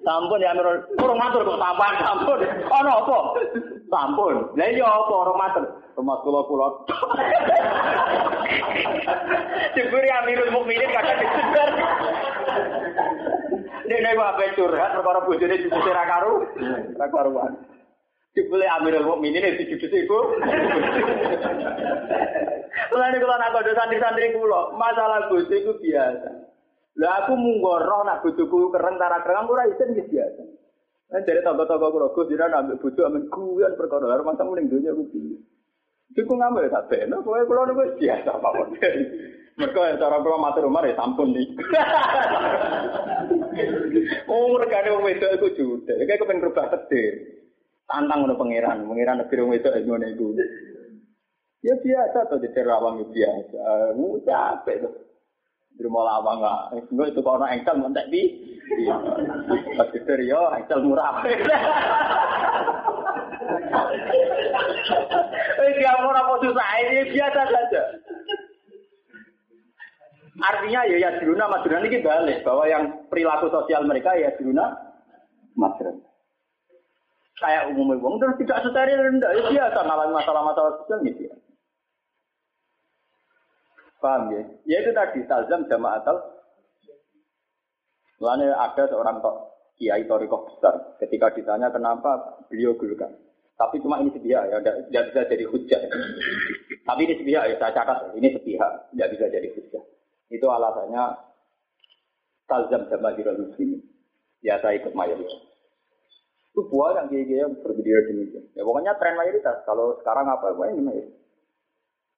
Sampun 0.07 0.39
ya 0.39 0.55
Amirul 0.55 0.87
orang 1.03 1.19
matur 1.19 1.43
kok 1.43 1.59
sampun 1.59 1.95
sampun. 1.99 2.39
Ana 2.71 2.91
apa? 2.95 3.19
Sampun. 3.91 4.35
Lah 4.55 4.69
iya 4.71 4.87
apa 4.87 5.11
orang 5.11 5.39
matur? 5.43 5.65
Rumah 5.99 6.17
kula 6.23 6.41
kula. 6.47 6.69
Diburi 9.75 10.09
Amirul 10.23 10.55
Mukminin 10.55 10.95
kadang 10.95 11.19
disebar. 11.19 11.71
Nek 13.91 14.15
wae 14.15 14.47
curhat 14.55 14.95
perkara 14.95 15.21
bojone 15.27 15.59
disusir 15.59 15.91
ra 15.91 16.07
karu. 16.07 16.55
Ra 16.95 17.07
karuan. 17.11 17.53
Dibeli 18.39 18.67
Amirul 18.79 19.11
Mukminin 19.11 19.59
itu 19.59 19.75
jujur 19.75 19.91
iku. 19.91 20.21
Mulane 22.95 23.19
kula 23.19 23.43
nak 23.43 23.59
santri-santri 23.59 24.39
kula, 24.39 24.71
masalah 24.79 25.27
bojo 25.27 25.51
iku 25.51 25.75
biasa. 25.83 26.56
Lah 26.97 27.29
aku 27.29 27.37
munggo 27.37 27.77
roh 27.77 28.03
nak 28.09 28.25
bojoku 28.25 28.73
kereng 28.73 28.97
tara 28.97 29.21
kereng 29.21 29.49
ora 29.53 29.69
isin 29.69 29.93
wis 29.93 30.09
biasa. 30.09 30.43
Nah, 31.07 31.23
dari 31.23 31.39
tangga-tangga 31.39 31.93
kula 31.93 32.11
Gus 32.11 32.27
jenengan 32.27 32.67
ambek 32.67 32.83
bojo 32.83 33.01
amen 33.07 33.31
guyon 33.31 33.79
perkara 33.79 34.11
lha 34.11 34.27
masa 34.27 34.43
muling 34.43 34.67
dunya 34.67 34.91
ku 34.91 35.07
piye. 35.07 35.39
Iku 36.19 36.33
ngambil 36.35 36.67
tak 36.67 36.91
beno, 36.91 37.23
kowe 37.23 37.39
kula 37.47 37.69
niku 37.69 37.95
biasa 38.01 38.31
mawon. 38.43 38.75
Mereka 39.61 39.81
yang 39.89 40.01
cara 40.03 40.19
kula 40.19 40.37
matur 40.41 40.69
umar 40.69 40.85
ya 40.85 40.99
sampun 40.99 41.33
nih. 41.33 41.47
Oh, 44.29 44.53
mereka 44.53 44.85
wong 44.93 45.09
wedok 45.09 45.33
iku 45.41 45.49
jude. 45.57 45.89
Kayak 45.89 46.21
kepen 46.21 46.45
rubah 46.45 46.69
tedir. 46.69 47.41
Tantang 47.89 48.27
ngono 48.27 48.37
pangeran, 48.37 48.85
pangeran 48.85 49.25
negeri 49.25 49.41
wong 49.41 49.53
wedok 49.57 49.73
ngono 49.81 50.07
iku. 50.13 50.27
Ya 51.65 51.75
biasa 51.81 52.29
tuh 52.29 52.37
jadi 52.45 52.69
rawang 52.69 53.01
ya 53.01 53.07
biasa. 53.09 53.97
Mu 53.97 54.21
capek 54.21 54.85
tuh. 54.85 55.06
Di 55.77 55.85
rumah 55.85 56.03
lawang 56.09 56.41
nggak. 56.41 56.61
Enggak 56.89 57.09
itu 57.13 57.21
kalau 57.21 57.45
engkel 57.45 57.77
mentek 57.77 58.09
di. 58.09 58.23
Pas 59.77 59.89
gede 59.93 60.25
yo 60.25 60.41
engkel 60.57 60.81
murah. 60.81 61.21
Eh 65.57 65.71
dia 65.77 65.93
mau 66.01 66.13
apa 66.17 66.33
susah 66.41 66.69
ini 66.81 67.13
biasa 67.13 67.41
saja. 67.53 67.83
Artinya 70.37 70.81
ya 70.85 70.97
ya 71.01 71.11
diruna 71.21 71.49
madruna 71.49 71.85
ini 71.89 72.05
balik 72.05 72.45
bahwa 72.45 72.65
yang 72.69 72.85
perilaku 73.09 73.49
sosial 73.49 73.89
mereka 73.89 74.13
ya 74.17 74.33
diruna 74.37 74.73
madruna. 75.57 76.05
Kayak 77.37 77.69
umumnya 77.73 78.01
wong 78.01 78.17
terus 78.17 78.41
tidak 78.41 78.65
steril 78.65 79.01
rendah 79.01 79.33
ya 79.33 79.45
biasa 79.53 79.79
ngalamin 79.85 80.17
masalah-masalah 80.17 80.73
sosial 80.81 80.99
gitu 81.05 81.21
ya. 81.29 81.36
Paham 84.01 84.33
ya? 84.33 84.43
Ya 84.69 84.77
itu 84.85 84.93
tadi 84.93 85.21
talzam 85.25 85.65
jamaatal. 85.67 86.17
Lalu 88.21 88.49
ada 88.49 88.83
seorang 88.89 89.21
tok 89.21 89.37
kiai 89.77 90.05
torikoh 90.09 90.49
besar. 90.49 90.97
Ketika 91.01 91.33
ditanya 91.37 91.69
kenapa 91.73 92.45
beliau 92.49 92.77
gelukan. 92.77 93.13
Tapi 93.57 93.81
cuma 93.81 94.05
ini 94.05 94.13
sepihak 94.13 94.53
ya, 94.53 94.61
tidak 94.61 95.05
bisa 95.13 95.21
jadi 95.33 95.45
hujah. 95.49 95.81
Tapi 96.85 97.01
ini 97.09 97.15
sepihak 97.17 97.45
ya, 97.49 97.57
saya 97.57 97.73
catat 97.73 98.13
ini 98.13 98.29
sepihak, 98.37 98.93
tidak 98.93 99.09
bisa 99.17 99.25
jadi 99.33 99.49
hujah. 99.49 99.83
Itu 100.29 100.47
alasannya 100.53 101.05
talzam 102.45 102.85
jira 103.17 103.33
muslimin. 103.33 103.81
Ya 104.45 104.61
saya 104.61 104.77
ikut 104.77 104.93
mayoritas. 104.93 105.41
Itu 106.53 106.69
buah 106.69 107.01
yang 107.01 107.07
kiai 107.09 107.33
yang 107.33 107.53
berbeda 107.61 108.13
demikian. 108.13 108.45
Ya 108.53 108.65
pokoknya 108.65 108.97
tren 109.01 109.17
mayoritas. 109.17 109.65
Kalau 109.65 109.97
sekarang 110.01 110.29
apa, 110.29 110.53
apa 110.53 110.73
ini 110.73 110.85
mayoritas. 110.85 111.26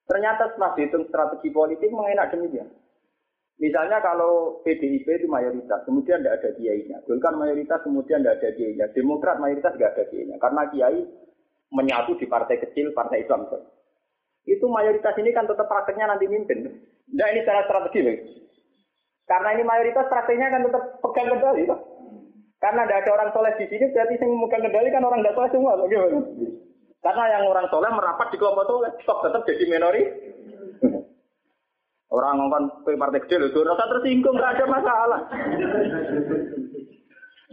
Ternyata 0.09 0.49
setelah 0.51 0.73
dihitung 0.73 1.05
strategi 1.13 1.53
politik 1.53 1.93
mengenak 1.93 2.33
demikian. 2.33 2.73
Misalnya 3.59 4.01
kalau 4.01 4.63
PDIP 4.65 5.05
itu 5.05 5.27
mayoritas, 5.27 5.83
kemudian 5.85 6.23
tidak 6.23 6.41
ada 6.41 6.51
kiainya. 6.57 6.97
Golkar 7.05 7.35
mayoritas, 7.35 7.83
kemudian 7.85 8.23
tidak 8.23 8.41
ada 8.41 8.51
kiainya. 8.55 8.87
Demokrat 8.95 9.37
mayoritas 9.43 9.75
tidak 9.77 9.99
ada 9.99 10.05
kiainya. 10.09 10.37
Karena 10.41 10.63
kiai 10.71 11.01
menyatu 11.75 12.17
di 12.17 12.25
partai 12.25 12.57
kecil, 12.63 12.97
partai 12.97 13.27
Islam. 13.27 13.51
Itu 14.49 14.65
mayoritas 14.71 15.13
ini 15.21 15.35
kan 15.37 15.45
tetap 15.45 15.69
prakteknya 15.69 16.09
nanti 16.09 16.25
mimpin. 16.31 16.71
Nah 17.13 17.29
ini 17.29 17.45
secara 17.45 17.67
strategi 17.69 18.01
loh. 18.01 18.17
Karena 19.29 19.49
ini 19.59 19.63
mayoritas 19.67 20.09
prakteknya 20.09 20.49
kan 20.49 20.63
tetap 20.65 20.83
pegang 21.05 21.29
kendali. 21.37 21.65
Karena 22.59 22.81
tidak 22.87 22.99
ada 23.05 23.11
orang 23.13 23.31
soleh 23.35 23.53
di 23.55 23.67
sini, 23.71 23.87
berarti 23.93 24.19
yang 24.19 24.31
memegang 24.35 24.63
kendali 24.67 24.89
kan 24.89 25.05
orang 25.05 25.21
tidak 25.21 25.35
soleh 25.37 25.51
semua. 25.53 25.73
Loh. 25.77 25.87
Karena 26.99 27.25
yang 27.39 27.45
orang 27.47 27.71
soleh 27.71 27.91
merapat 27.95 28.35
di 28.35 28.37
kelompok 28.43 28.67
soleh, 28.67 28.91
stok 29.07 29.23
tetap 29.23 29.43
jadi 29.47 29.65
minori. 29.71 30.03
Orang 32.09 32.41
ngomong 32.41 32.89
partai 32.89 33.21
kecil 33.29 33.53
itu 33.53 33.61
rasa 33.63 33.85
tersinggung, 33.87 34.35
nggak 34.35 34.59
ada 34.59 34.65
masalah. 34.67 35.21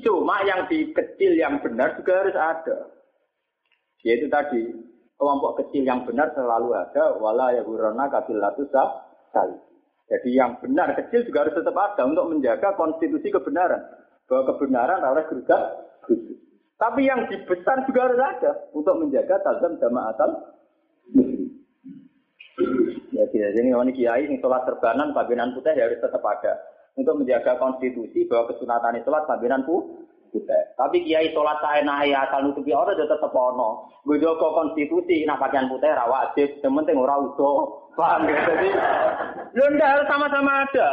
Cuma 0.01 0.41
yang 0.47 0.65
di 0.71 0.95
kecil 0.95 1.35
yang 1.35 1.59
benar 1.59 1.93
juga 1.99 2.23
harus 2.23 2.37
ada. 2.39 2.77
Yaitu 4.01 4.31
tadi, 4.31 4.71
kelompok 5.19 5.61
kecil 5.61 5.83
yang 5.83 6.07
benar 6.07 6.31
selalu 6.33 6.71
ada, 6.71 7.19
wala 7.19 7.51
ya 7.51 7.67
burana 7.67 8.07
kabilatu 8.07 8.65
sekali. 8.71 9.57
Jadi 10.05 10.29
yang 10.37 10.61
benar 10.61 10.93
kecil 10.93 11.25
juga 11.25 11.45
harus 11.45 11.57
tetap 11.57 11.75
ada 11.75 12.05
untuk 12.05 12.29
menjaga 12.29 12.77
konstitusi 12.77 13.33
kebenaran. 13.33 13.81
Bahwa 14.25 14.55
kebenaran 14.55 15.01
harus 15.01 15.25
gerujak 15.29 15.61
Tapi 16.75 17.07
yang 17.07 17.31
di 17.31 17.39
besar 17.47 17.87
juga 17.87 18.11
harus 18.11 18.19
ada 18.19 18.51
untuk 18.75 18.99
menjaga 18.99 19.39
tazam 19.39 19.79
jamaatal. 19.79 20.31
Ya 23.15 23.23
tidak 23.31 23.51
jadi 23.55 23.71
ini 23.71 23.91
kiai 23.95 24.27
ini 24.27 24.35
sholat 24.43 24.67
terbanan 24.67 25.15
pabinan 25.15 25.55
putih 25.55 25.71
ya 25.71 25.87
harus 25.87 26.03
tetap 26.03 26.23
ada 26.23 26.59
untuk 26.99 27.19
menjaga 27.23 27.55
konstitusi 27.59 28.27
bahwa 28.27 28.51
kesunatan 28.51 28.99
sholat 29.07 29.23
pabinan 29.23 29.63
putih. 29.63 30.63
Tapi 30.75 31.07
kiai 31.07 31.31
sholat 31.31 31.63
saya 31.63 31.79
naik 31.79 32.11
asal 32.11 32.43
nutupi 32.43 32.75
orang 32.75 32.99
sudah 32.99 33.07
tetap 33.07 33.31
ono. 33.31 33.87
Gue 34.03 34.19
konstitusi 34.35 35.23
nah 35.23 35.39
pakaian 35.39 35.71
putih 35.71 35.87
rawat 35.95 36.35
wajib, 36.35 36.59
yang 36.59 36.75
penting 36.83 36.99
orang 36.99 37.31
utuh. 37.31 37.87
Paham 37.95 38.27
ya? 38.27 38.35
Jadi 38.43 38.69
lo 39.55 39.65
harus 39.79 40.07
sama-sama 40.11 40.67
ada. 40.67 40.89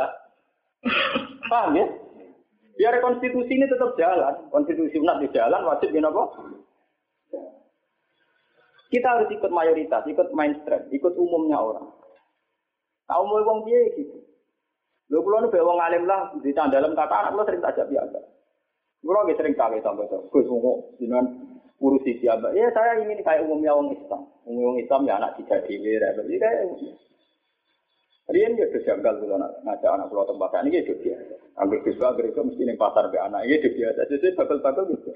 Paham 1.51 1.75
ya? 1.75 1.87
Biar 2.73 2.95
konstitusi 3.05 3.53
ini 3.53 3.69
tetap 3.69 3.93
jalan, 4.01 4.49
konstitusi 4.49 4.97
umat 5.01 5.21
di 5.21 5.29
jalan 5.33 5.63
wajib 5.69 5.93
ini 5.93 6.09
apa? 6.09 6.25
Kita 8.93 9.09
harus 9.09 9.29
ikut 9.33 9.49
mayoritas, 9.53 10.05
ikut 10.05 10.33
mainstream, 10.37 10.89
ikut 10.93 11.15
umumnya 11.17 11.57
orang. 11.61 11.89
Tahu 13.09 13.23
mau 13.25 13.41
wong 13.45 13.69
dia 13.69 13.81
gitu. 13.97 14.21
Lo 15.13 15.21
pulau 15.21 15.45
nu 15.45 15.53
wong 15.53 15.79
alim 15.81 16.09
lah 16.09 16.33
di 16.41 16.53
dalam 16.57 16.97
kata 16.97 17.15
anak 17.29 17.37
lo 17.37 17.45
sering 17.45 17.61
tajam 17.61 17.89
biasa. 17.89 18.21
Kulo 19.03 19.19
lagi 19.27 19.35
sering 19.35 19.59
kaget 19.59 19.83
sampai 19.83 20.07
tuh. 20.07 20.23
Gus 20.31 20.47
mau 20.47 20.79
dengan 20.95 21.27
urusi 21.83 22.23
siapa? 22.23 22.55
Ya 22.55 22.71
saya 22.71 23.03
ingin 23.03 23.19
kayak 23.27 23.43
umumnya 23.45 23.75
wong 23.75 23.91
Islam. 23.99 24.31
Umum 24.47 24.79
Islam 24.79 25.11
ya 25.11 25.19
anak 25.19 25.35
tidak 25.43 25.67
dewi, 25.67 25.99
jadi 25.99 26.35
kayak 26.39 26.63
Rian 28.31 28.55
ya 28.55 28.71
sudah 28.71 28.83
janggal 28.87 29.15
kalau 29.19 29.51
ngajak 29.67 29.91
anak 29.99 30.07
pulau 30.07 30.23
tempat 30.31 30.63
ini 30.63 30.79
ya 30.79 30.95
biasa. 30.95 31.35
Ambil 31.59 31.83
bisa 31.83 32.07
gereja 32.15 32.41
mesti 32.47 32.63
nih 32.63 32.79
pasar 32.79 33.11
be 33.11 33.19
anak 33.19 33.51
ini 33.51 33.59
biasa. 33.59 34.07
Jadi 34.07 34.39
bakal-bakal 34.39 34.87
gitu. 34.95 35.11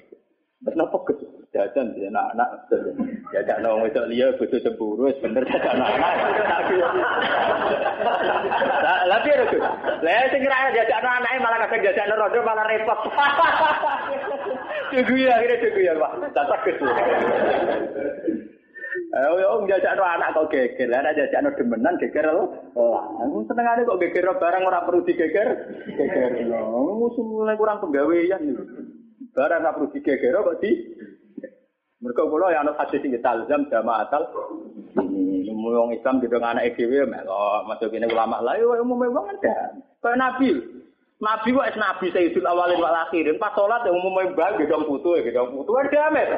Kenapa 0.66 0.96
ke 1.06 1.12
jajan 1.54 1.94
di 1.94 2.08
anak-anak? 2.10 2.66
Jajan 3.30 3.60
nong 3.62 3.86
itu 3.86 4.00
dia 4.10 4.32
butuh 4.34 4.58
cemburu, 4.58 5.06
sebener 5.20 5.46
jajan 5.46 5.78
anak-anak. 5.78 6.12
Tapi 9.06 9.28
ada 9.32 9.44
tuh, 9.48 9.62
lah 10.04 10.28
sing 10.28 10.40
kira 10.44 10.74
jajan 10.74 11.04
anak 11.06 11.40
malah 11.40 11.58
kadang 11.70 11.86
jajan 11.88 12.10
rodo 12.18 12.40
malah 12.42 12.66
repot. 12.68 13.00
Cukup 14.92 15.16
ya, 15.16 15.34
kira 15.40 15.56
cukup 15.62 15.80
ya 15.80 15.92
pak. 15.94 16.12
Tak 16.34 16.58
ke 16.66 16.72
Ayo 19.16 19.40
yo 19.40 19.64
njajak 19.64 19.96
anak 19.96 20.36
kok 20.36 20.52
geger. 20.52 20.92
Lah 20.92 21.00
nek 21.00 21.16
jajak 21.16 21.56
demenan 21.56 21.96
geger 21.96 22.28
lho. 22.28 22.52
Aku 23.24 23.48
senengane 23.48 23.88
kok 23.88 24.00
geger 24.04 24.28
barang 24.36 24.62
ora 24.68 24.84
perlu 24.84 25.08
digeger. 25.08 25.72
Geger. 25.96 26.44
Musuh 27.00 27.24
mulai 27.24 27.56
kurang 27.56 27.80
penggawean 27.80 28.44
iki. 28.44 28.64
Barang 29.32 29.64
ora 29.64 29.72
perlu 29.72 29.88
digeger 29.96 30.36
kok 30.36 30.60
di 30.60 30.70
Mereka 31.96 32.28
kula 32.28 32.52
ya 32.52 32.60
ana 32.60 32.76
hadis 32.76 33.00
sing 33.00 33.16
talzam 33.24 33.72
jamaatal 33.72 34.28
ini 35.00 35.48
wong 35.56 35.96
Islam 35.96 36.20
gitu 36.20 36.36
anak 36.36 36.76
dhewe 36.76 37.08
melok 37.08 37.64
masuk 37.64 37.88
ini 37.96 38.04
ulama 38.12 38.44
lah 38.44 38.60
yo 38.60 38.76
umum 38.84 39.00
wong 39.00 39.32
ada. 39.32 39.72
Kayak 40.04 40.20
Nabi. 40.20 40.60
Nabi 41.16 41.56
wae 41.56 41.72
nabi 41.72 42.12
sayyidul 42.12 42.44
awalin 42.44 42.76
wal 42.76 42.92
akhirin 43.08 43.40
pas 43.40 43.56
salat 43.56 43.88
umum 43.88 44.12
mbah 44.12 44.60
gedong 44.60 44.84
putu 44.84 45.16
gedong 45.24 45.56
putu 45.56 45.72
ada 45.72 46.12
amet. 46.12 46.28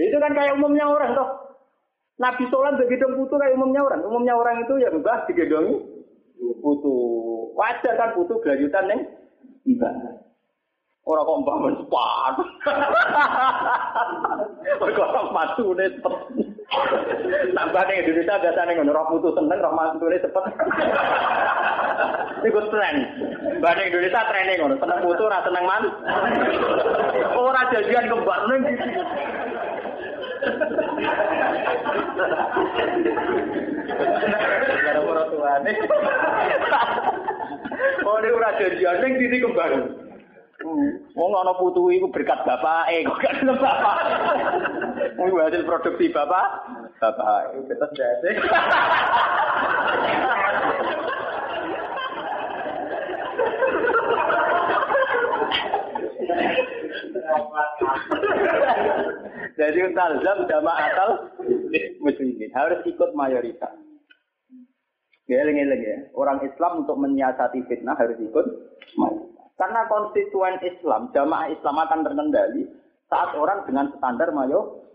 Itu 0.00 0.16
kan 0.16 0.32
kayak 0.32 0.56
umumnya 0.56 0.88
orang 0.88 1.12
toh. 1.12 1.28
Nabi 2.20 2.48
sholat 2.48 2.80
begitu 2.80 3.04
putu 3.16 3.36
kayak 3.36 3.56
umumnya 3.56 3.84
orang. 3.84 4.00
Umumnya 4.04 4.32
orang 4.32 4.64
itu 4.64 4.80
ya 4.80 4.88
mbah 4.92 5.28
digendongi 5.28 5.76
putu. 6.64 6.96
Wajar 7.52 7.94
kan 8.00 8.16
putu 8.16 8.40
gelayutan 8.40 8.88
neng. 8.88 9.00
Orang 11.04 11.28
kok 11.28 11.40
mbah 11.44 11.56
men 11.60 11.74
sepat. 11.84 12.34
Kok 14.80 15.04
orang 15.04 15.28
matu 15.36 15.76
nih 15.76 15.92
cepet. 15.96 16.14
Tambah 17.50 17.82
nih 17.88 17.96
Indonesia 18.04 18.40
biasanya 18.40 18.72
ngono 18.78 18.94
roh 18.94 19.06
putu 19.16 19.28
seneng 19.36 19.60
roh 19.60 19.74
matu 19.76 20.06
nih 20.08 20.22
cepet. 20.24 20.44
Ikut 22.48 22.64
tren. 22.72 22.96
Mbah 23.60 23.72
nih 23.76 23.84
Indonesia 23.92 24.28
trennya 24.28 24.60
ngono 24.60 24.76
seneng 24.80 25.00
putu 25.04 25.22
ora 25.28 25.44
seneng 25.44 25.64
man. 25.68 25.84
Ora 27.36 27.60
jadian 27.72 28.08
kembar 28.08 28.40
neng 28.48 28.62
Karena 34.80 35.00
orang 35.00 35.28
tua 35.32 35.52
nih. 35.64 35.76
Oh, 38.04 38.16
ini 38.20 38.28
ora 38.32 38.50
jadian 38.60 38.96
neng 39.00 39.12
titik 39.16 39.40
kembar. 39.44 39.72
Wong 41.16 41.32
ana 41.32 41.56
putu 41.56 41.88
iku 41.88 42.12
berkat 42.12 42.44
bapak, 42.44 42.92
eh 42.92 43.00
kok 43.00 43.16
gak 43.24 43.40
ada 43.40 43.54
bapak. 43.56 43.96
Wong 45.16 45.32
hasil 45.40 45.64
produksi 45.64 46.12
bapak, 46.12 46.46
bapak 47.00 47.56
itu 47.56 47.72
tetap 47.72 47.90
jadi. 47.96 48.30
Jadi 59.58 59.78
talzam 59.96 60.38
jamaatal 60.48 61.10
muslimin 62.00 62.50
harus 62.52 62.80
ikut 62.86 63.10
mayoritas. 63.16 63.72
Geleng-geleng 65.30 65.82
ya, 65.84 65.98
orang 66.18 66.42
Islam 66.42 66.82
untuk 66.82 66.98
menyiasati 66.98 67.62
fitnah 67.70 67.94
harus 67.94 68.18
ikut 68.18 68.46
mayoritas. 68.98 69.46
Karena 69.54 69.86
konstituen 69.86 70.56
Islam, 70.64 71.12
jamaah 71.12 71.52
Islam 71.52 71.76
akan 71.76 72.00
terkendali 72.02 72.62
saat 73.12 73.36
orang 73.36 73.68
dengan 73.68 73.92
standar 73.94 74.32
mayo 74.32 74.88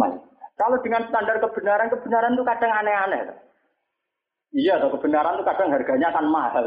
mayo. 0.00 0.24
Kalau 0.56 0.80
dengan 0.80 1.04
standar 1.12 1.36
kebenaran, 1.36 1.92
kebenaran 1.92 2.32
itu 2.32 2.44
kadang 2.48 2.72
aneh-aneh. 2.72 3.22
Iya, 4.56 4.80
kebenaran 4.88 5.36
itu 5.36 5.44
kadang 5.44 5.68
harganya 5.68 6.08
akan 6.16 6.26
mahal. 6.32 6.66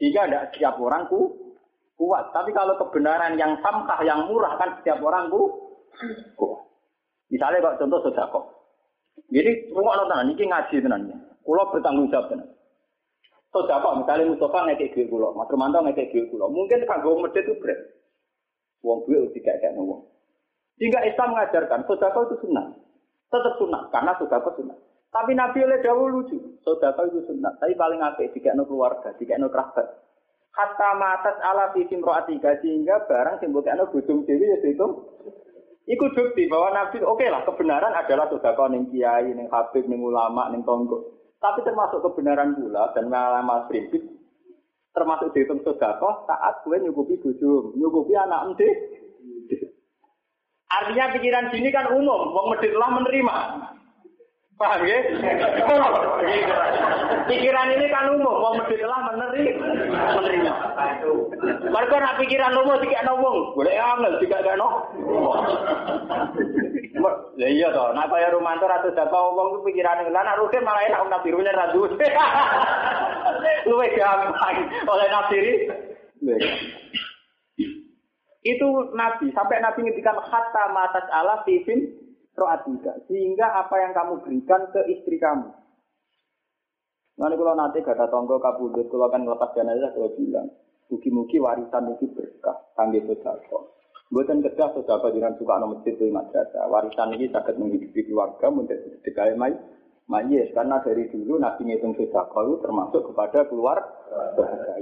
Jika 0.00 0.24
tidak 0.24 0.44
setiap 0.50 0.80
orang 0.80 1.04
ku, 1.12 1.41
kuat. 2.02 2.34
Tapi 2.34 2.50
kalau 2.50 2.74
kebenaran 2.74 3.38
yang 3.38 3.54
samkah, 3.62 4.02
yang 4.02 4.26
murah 4.26 4.58
kan 4.58 4.74
setiap 4.82 4.98
orang 4.98 5.30
ku, 5.30 5.46
kuat. 6.34 6.66
Misalnya 7.30 7.62
kok 7.62 7.78
contoh 7.86 8.02
sodako. 8.02 8.40
Jadi 9.30 9.70
rumah 9.70 10.02
nonton 10.02 10.34
ini 10.34 10.50
ngaji 10.50 10.82
tenannya. 10.82 11.16
Kulo 11.46 11.62
bertanggung 11.70 12.10
jawab 12.10 12.34
tenan. 12.34 12.50
Sodako 13.54 14.02
misalnya 14.02 14.34
Mustafa 14.34 14.66
ngekek 14.66 14.92
duit 14.96 15.06
kulo, 15.12 15.36
Mas 15.36 15.46
Romanto 15.46 15.78
ngekek 15.84 16.10
duit 16.10 16.26
kulo. 16.28 16.50
Mungkin 16.50 16.82
kanggo 16.88 17.22
medit 17.22 17.46
itu 17.46 17.54
berat. 17.62 17.78
Wong 18.82 19.06
duit 19.06 19.30
udah 19.30 19.40
kayak 19.40 19.58
kayak 19.62 19.78
wong. 19.78 20.02
Jika 20.80 20.98
Islam 21.06 21.36
mengajarkan 21.36 21.84
sodako 21.86 22.26
itu 22.26 22.36
sunnah, 22.42 22.66
tetap 23.30 23.54
sunnah 23.60 23.86
karena 23.94 24.12
sodako 24.18 24.50
sunnah. 24.58 24.78
Tapi 25.12 25.36
Nabi 25.36 25.58
oleh 25.62 25.78
dahulu 25.84 26.24
lucu, 26.24 26.36
sodako 26.64 27.12
itu 27.12 27.20
sunnah. 27.28 27.52
Tapi 27.60 27.76
paling 27.76 28.00
apik 28.00 28.32
jika 28.32 28.56
no 28.56 28.64
keluarga, 28.64 29.12
jika 29.20 29.36
no 29.36 29.52
kerabat. 29.52 29.86
Hatta 30.52 30.90
matas 31.00 31.36
ala 31.40 31.72
fisim 31.72 32.04
ro'atika 32.04 32.60
sehingga 32.60 33.08
barang 33.08 33.40
simbol 33.40 33.64
no 33.64 33.88
bujum 33.88 34.28
dewi 34.28 34.44
ya 34.44 34.60
itu 34.68 34.86
Iku 35.82 36.14
bukti 36.14 36.46
bahwa 36.46 36.70
Nabi, 36.70 37.02
oke 37.02 37.18
okay 37.18 37.26
lah, 37.26 37.42
kebenaran 37.42 37.90
adalah 37.90 38.30
sodako 38.30 38.70
neng 38.70 38.86
kiai, 38.94 39.34
neng 39.34 39.50
habib, 39.50 39.82
neng 39.90 39.98
ulama, 39.98 40.46
neng 40.54 40.62
tonggo. 40.62 41.18
Tapi 41.42 41.66
termasuk 41.66 42.06
kebenaran 42.06 42.54
pula 42.54 42.94
dan 42.94 43.10
mengalami 43.10 43.66
prinsip, 43.66 43.98
termasuk 44.94 45.34
dihitung 45.34 45.58
sodako 45.66 46.22
saat 46.30 46.62
gue 46.62 46.86
nyukupi 46.86 47.18
bujum, 47.18 47.74
nyukupi 47.74 48.14
anak 48.14 48.54
ente. 48.54 48.68
Artinya 50.70 51.18
pikiran 51.18 51.50
sini 51.50 51.74
kan 51.74 51.90
umum, 51.90 52.30
wong 52.30 52.54
medit 52.54 52.78
menerima. 52.78 53.36
Paham 54.60 54.84
ya? 54.84 54.98
pikiran 57.26 57.72
ini 57.72 57.86
kan 57.88 58.12
umum, 58.12 58.34
wong 58.36 58.54
medit 58.60 58.84
lah 58.84 59.00
menerima. 59.10 59.64
menerima. 59.90 60.52
Mereka 61.72 61.94
nak 61.98 62.18
pikiran 62.20 62.58
umum, 62.60 62.76
tiga 62.84 63.00
ngomong, 63.08 63.56
boleh 63.56 63.74
angel, 63.74 64.12
tiga 64.20 64.44
gak 64.44 64.56
no. 64.60 64.68
Ya 67.40 67.48
iya 67.48 67.68
toh, 67.74 67.90
nak 67.96 68.12
kaya 68.12 68.30
Romanto 68.30 68.68
ratu 68.68 68.94
dapat 68.94 69.10
wong 69.10 69.58
ku 69.58 69.58
pikiran 69.66 70.06
lan 70.12 70.22
nak 70.22 70.38
rugen 70.38 70.62
malah 70.62 70.84
enak 70.86 71.02
nabi 71.08 71.34
rugen 71.34 71.50
ra 71.50 71.72
duwe. 71.74 71.88
Luwe 73.70 73.86
gampang 73.96 74.56
oleh 74.86 75.06
nafsiri. 75.10 75.54
Itu 78.42 78.68
nabi, 78.94 79.34
sampai 79.34 79.62
nabi 79.64 79.86
ngendikan 79.86 80.18
hatta 80.18 80.64
matas 80.70 81.06
ala 81.10 81.42
fifin 81.42 82.01
roatika. 82.36 82.96
Sehingga 83.08 83.62
apa 83.64 83.74
yang 83.80 83.92
kamu 83.92 84.24
berikan 84.24 84.68
ke 84.72 84.80
istri 84.92 85.16
kamu. 85.20 85.50
Nanti 87.20 87.36
kalau 87.36 87.54
nanti 87.54 87.84
gak 87.84 87.96
ada 88.00 88.08
tonggo 88.08 88.40
kabudut, 88.40 88.88
kalau 88.88 89.12
kan 89.12 89.20
ngelepas 89.22 89.52
jenazah, 89.52 89.92
kalau 89.92 90.16
bilang, 90.16 90.48
mugi-mugi 90.88 91.36
warisan 91.38 91.92
itu 91.92 92.08
berkah, 92.16 92.56
kangge 92.72 93.04
sodako. 93.04 93.76
Buatan 94.08 94.40
kerja 94.40 94.72
sodako 94.72 95.12
dengan 95.12 95.36
suka 95.36 95.60
nomor 95.60 95.84
itu 95.84 96.08
madrasah. 96.08 96.68
Warisan 96.72 97.12
ini 97.16 97.28
sangat 97.28 97.60
menghidupi 97.60 98.08
keluarga, 98.08 98.48
menjadi 98.48 98.96
sedekah 99.00 99.36
mai, 99.36 99.52
Mayes, 100.10 100.50
karena 100.50 100.82
dari 100.82 101.06
dulu 101.08 101.38
Nabi 101.38 101.62
ngitung 101.62 101.94
sodako 101.94 102.38
itu 102.42 102.56
termasuk 102.66 103.02
kepada 103.14 103.46
keluar 103.46 103.78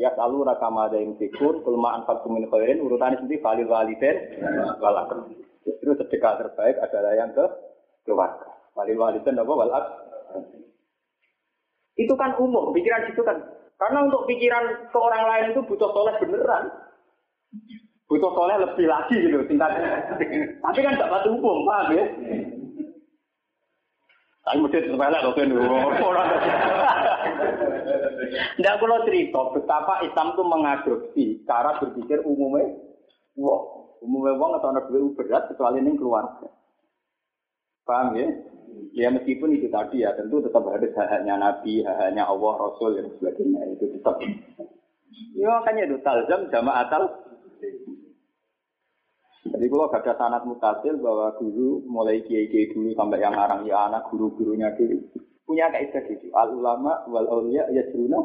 Ya 0.01 0.11
selalu 0.16 0.49
rakam 0.49 0.81
ada 0.81 0.97
yang 0.97 1.14
fikun, 1.21 1.61
kelemahan 1.61 2.09
faktum 2.09 2.35
min 2.35 2.49
khairin, 2.49 2.81
urutannya 2.81 3.21
sendiri 3.21 3.45
valid 3.45 3.68
waliden, 3.68 4.16
walak. 4.81 5.12
Justru 5.62 5.93
sedekah 5.93 6.41
terbaik 6.41 6.81
adalah 6.81 7.12
yang 7.14 7.31
ke 7.37 7.45
keluarga. 8.09 8.49
Valid 8.73 8.97
waliden 8.97 9.37
apa 9.37 9.53
walak? 9.53 9.85
Itu 12.01 12.16
kan 12.16 12.33
umum, 12.41 12.73
pikiran 12.73 13.12
itu 13.12 13.21
kan. 13.21 13.45
Karena 13.77 14.09
untuk 14.09 14.25
pikiran 14.25 14.89
ke 14.89 14.99
orang 14.99 15.25
lain 15.29 15.47
itu 15.53 15.61
butuh 15.68 15.91
soleh 15.93 16.16
beneran. 16.16 16.64
Butuh 18.09 18.33
soleh 18.33 18.57
lebih 18.57 18.87
lagi 18.89 19.16
gitu 19.21 19.45
tingkatnya. 19.45 20.16
Tapi 20.64 20.79
kan 20.81 20.97
tidak 20.97 21.12
batu 21.12 21.29
umum, 21.37 21.68
paham 21.68 21.93
ya? 21.93 22.05
Tapi 24.51 24.66
mesti 24.66 24.90
sepele 24.90 25.18
loh 25.22 25.30
kan. 25.38 25.46
Tidak 28.59 28.74
perlu 28.82 28.98
cerita 29.07 29.40
betapa 29.55 30.03
Islam 30.03 30.26
itu 30.34 30.42
mengadopsi 30.42 31.24
cara 31.46 31.78
berpikir 31.78 32.26
umumnya. 32.26 32.74
Wah, 33.38 33.62
umumnya 34.03 34.34
wong 34.34 34.59
atau 34.59 34.74
anak 34.74 34.90
berat 34.90 35.46
kecuali 35.55 35.78
ini 35.78 35.94
keluarga. 35.94 36.51
Paham 37.86 38.18
ya? 38.18 38.26
Ya 38.90 39.14
meskipun 39.14 39.55
itu 39.55 39.70
tadi 39.70 40.03
ya 40.03 40.18
tentu 40.18 40.42
tetap 40.42 40.66
harus 40.66 40.90
haknya 40.98 41.38
Nabi, 41.38 41.86
haknya 41.86 42.26
Allah, 42.26 42.53
Rasul 42.59 42.98
dan 42.98 43.07
sebagainya 43.07 43.70
itu 43.78 43.86
tetap. 43.86 44.18
Ya 45.38 45.46
makanya 45.62 45.94
itu 45.94 45.96
talzam 46.03 46.51
jamaatal. 46.51 47.07
Jadi 49.51 49.66
kalau 49.66 49.90
gak 49.90 50.07
ada 50.07 50.14
sanat 50.14 50.42
mutasil 50.46 50.94
bahwa 51.03 51.34
guru 51.36 51.82
mulai 51.90 52.22
kiai-kiai 52.22 52.70
dulu 52.70 52.94
sampai 52.94 53.18
yang 53.18 53.34
ngarang 53.34 53.66
ya 53.66 53.90
anak 53.90 54.07
guru-gurunya 54.09 54.70
dulu 54.78 55.03
punya 55.51 55.66
kaidah 55.74 56.07
gitu. 56.07 56.30
Al 56.30 56.55
ulama 56.55 57.03
wal 57.11 57.26
aulia 57.26 57.66
ya 57.74 57.82
jeruna. 57.90 58.22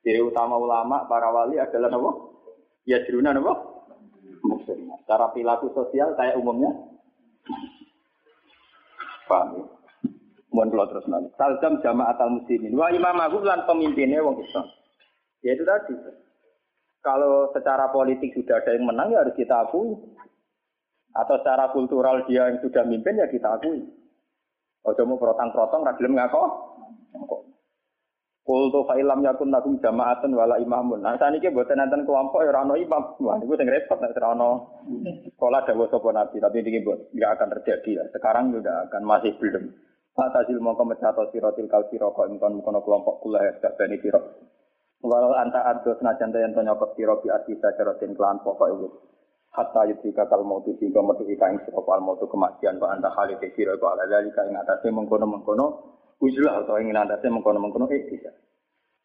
Ciri 0.00 0.24
utama 0.24 0.56
ulama 0.56 1.04
para 1.04 1.28
wali 1.28 1.60
adalah 1.60 1.92
apa? 1.92 2.10
Ya 2.88 3.04
jeruna 3.04 3.36
apa? 3.36 3.52
Maksudnya. 4.48 4.96
Cara 5.04 5.28
perilaku 5.36 5.68
sosial 5.76 6.16
kayak 6.16 6.40
umumnya 6.40 6.72
Paham 9.28 9.60
ya? 9.60 9.64
Mohon 10.48 10.68
kalau 10.72 10.86
terus 10.88 11.06
nanti. 11.12 11.28
Talzam 11.36 11.84
jamaah 11.84 12.16
al 12.16 12.40
muslimin. 12.40 12.72
Wah 12.72 12.88
imam 12.88 13.20
aku 13.20 13.44
lan 13.44 13.68
pemimpinnya 13.68 14.24
wong 14.24 14.40
Islam. 14.40 14.64
Ya 15.44 15.52
itu 15.52 15.68
tadi. 15.68 15.92
Kalau 16.98 17.54
secara 17.54 17.88
politik 17.94 18.34
sudah 18.34 18.58
ada 18.58 18.74
yang 18.74 18.90
menang 18.90 19.14
ya 19.14 19.22
harus 19.22 19.36
kita 19.38 19.66
akui. 19.66 19.94
Atau 21.14 21.40
secara 21.40 21.70
kultural 21.72 22.26
dia 22.26 22.50
yang 22.50 22.58
sudah 22.62 22.82
mimpin 22.84 23.18
ya 23.18 23.30
kita 23.30 23.58
akui. 23.58 23.86
Ojo 24.86 25.02
mau 25.04 25.20
protang-protong 25.20 25.84
ragilem 25.84 26.16
ngako. 26.18 26.44
Kultu 28.48 28.80
fa'ilam 28.88 29.20
yakun 29.20 29.52
lakum 29.52 29.76
jama'atun 29.76 30.32
wala 30.32 30.56
imamun. 30.56 31.04
Nah, 31.04 31.20
saat 31.20 31.36
ini 31.36 31.52
buatan 31.52 31.84
nanti 31.84 32.00
kelompok 32.00 32.40
ya 32.40 32.56
rano 32.56 32.80
imam. 32.80 33.20
Wah, 33.20 33.36
ini 33.36 33.44
gue 33.44 33.60
repot. 33.60 34.00
Nah, 34.00 34.08
rano 34.16 34.80
sekolah 35.36 35.68
dawa 35.68 35.84
sopo 35.92 36.08
nabi. 36.08 36.40
Tapi 36.40 36.64
ini 36.64 36.80
buat 36.80 37.12
nggak 37.12 37.30
akan 37.36 37.48
terjadi 37.60 38.00
lah. 38.00 38.06
Sekarang 38.08 38.48
juga 38.48 38.88
akan 38.88 39.02
masih 39.04 39.36
belum. 39.36 39.68
Pak 40.16 40.34
Tazil 40.34 40.58
mau 40.64 40.74
kemecato 40.74 41.28
sirotil 41.30 41.68
kal 41.70 41.86
siroko 41.92 42.24
imkon 42.26 42.58
mukono 42.58 42.82
kelompok 42.82 43.22
kulah 43.22 43.38
ya 43.44 43.52
gak 43.60 43.76
bani 43.76 44.00
sirok. 44.02 44.24
Walau 44.98 45.30
anta 45.38 45.62
addo 45.62 45.94
senajan 45.98 46.34
yang 46.34 46.52
tanya 46.58 46.74
kok 46.74 46.98
siro 46.98 47.22
bi 47.22 47.30
asisa 47.30 47.70
cerotin 47.78 48.18
kelan 48.18 48.42
pokok 48.42 48.68
itu. 48.74 48.88
hatta 49.48 49.90
yudhika 49.90 50.28
kal 50.28 50.44
mautu 50.44 50.76
sehingga 50.78 51.02
metu 51.02 51.24
ika 51.24 51.50
ing 51.50 51.58
sira 51.66 51.80
kal 51.82 51.98
mautu 52.04 52.28
kematian 52.30 52.78
wa 52.78 52.94
anta 52.94 53.10
khalid 53.10 53.42
kira 53.56 53.74
kok 53.80 53.90
ala 53.90 54.04
dalika 54.06 54.44
ing 54.44 54.54
atase 54.54 54.92
mengkono-mengkono 54.92 55.66
ujulah 56.20 56.62
atau 56.62 56.78
ingin 56.78 56.94
atase 56.94 57.26
mengkono-mengkono 57.26 57.90
eh 57.90 58.06
bisa. 58.06 58.30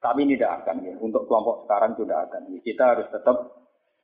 Tapi 0.03 0.27
tidak 0.35 0.61
akan 0.61 0.83
ya. 0.83 0.93
Untuk 0.99 1.31
kelompok 1.31 1.63
sekarang 1.63 1.95
sudah 1.95 2.27
akan. 2.27 2.51
Ya. 2.51 2.59
Kita 2.59 2.83
harus 2.91 3.07
tetap 3.07 3.63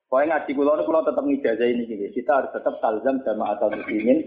Pokoknya 0.10 0.42
ngaji 0.42 0.52
kulo 0.58 0.74
kulo 0.90 1.00
tetap 1.06 1.22
ngijazah 1.22 1.68
ini 1.70 1.86
gini. 1.86 2.10
Kita 2.10 2.42
harus 2.42 2.50
tetap 2.50 2.82
talzam 2.82 3.22
sama 3.22 3.54
asal 3.54 3.70
muslimin. 3.70 4.18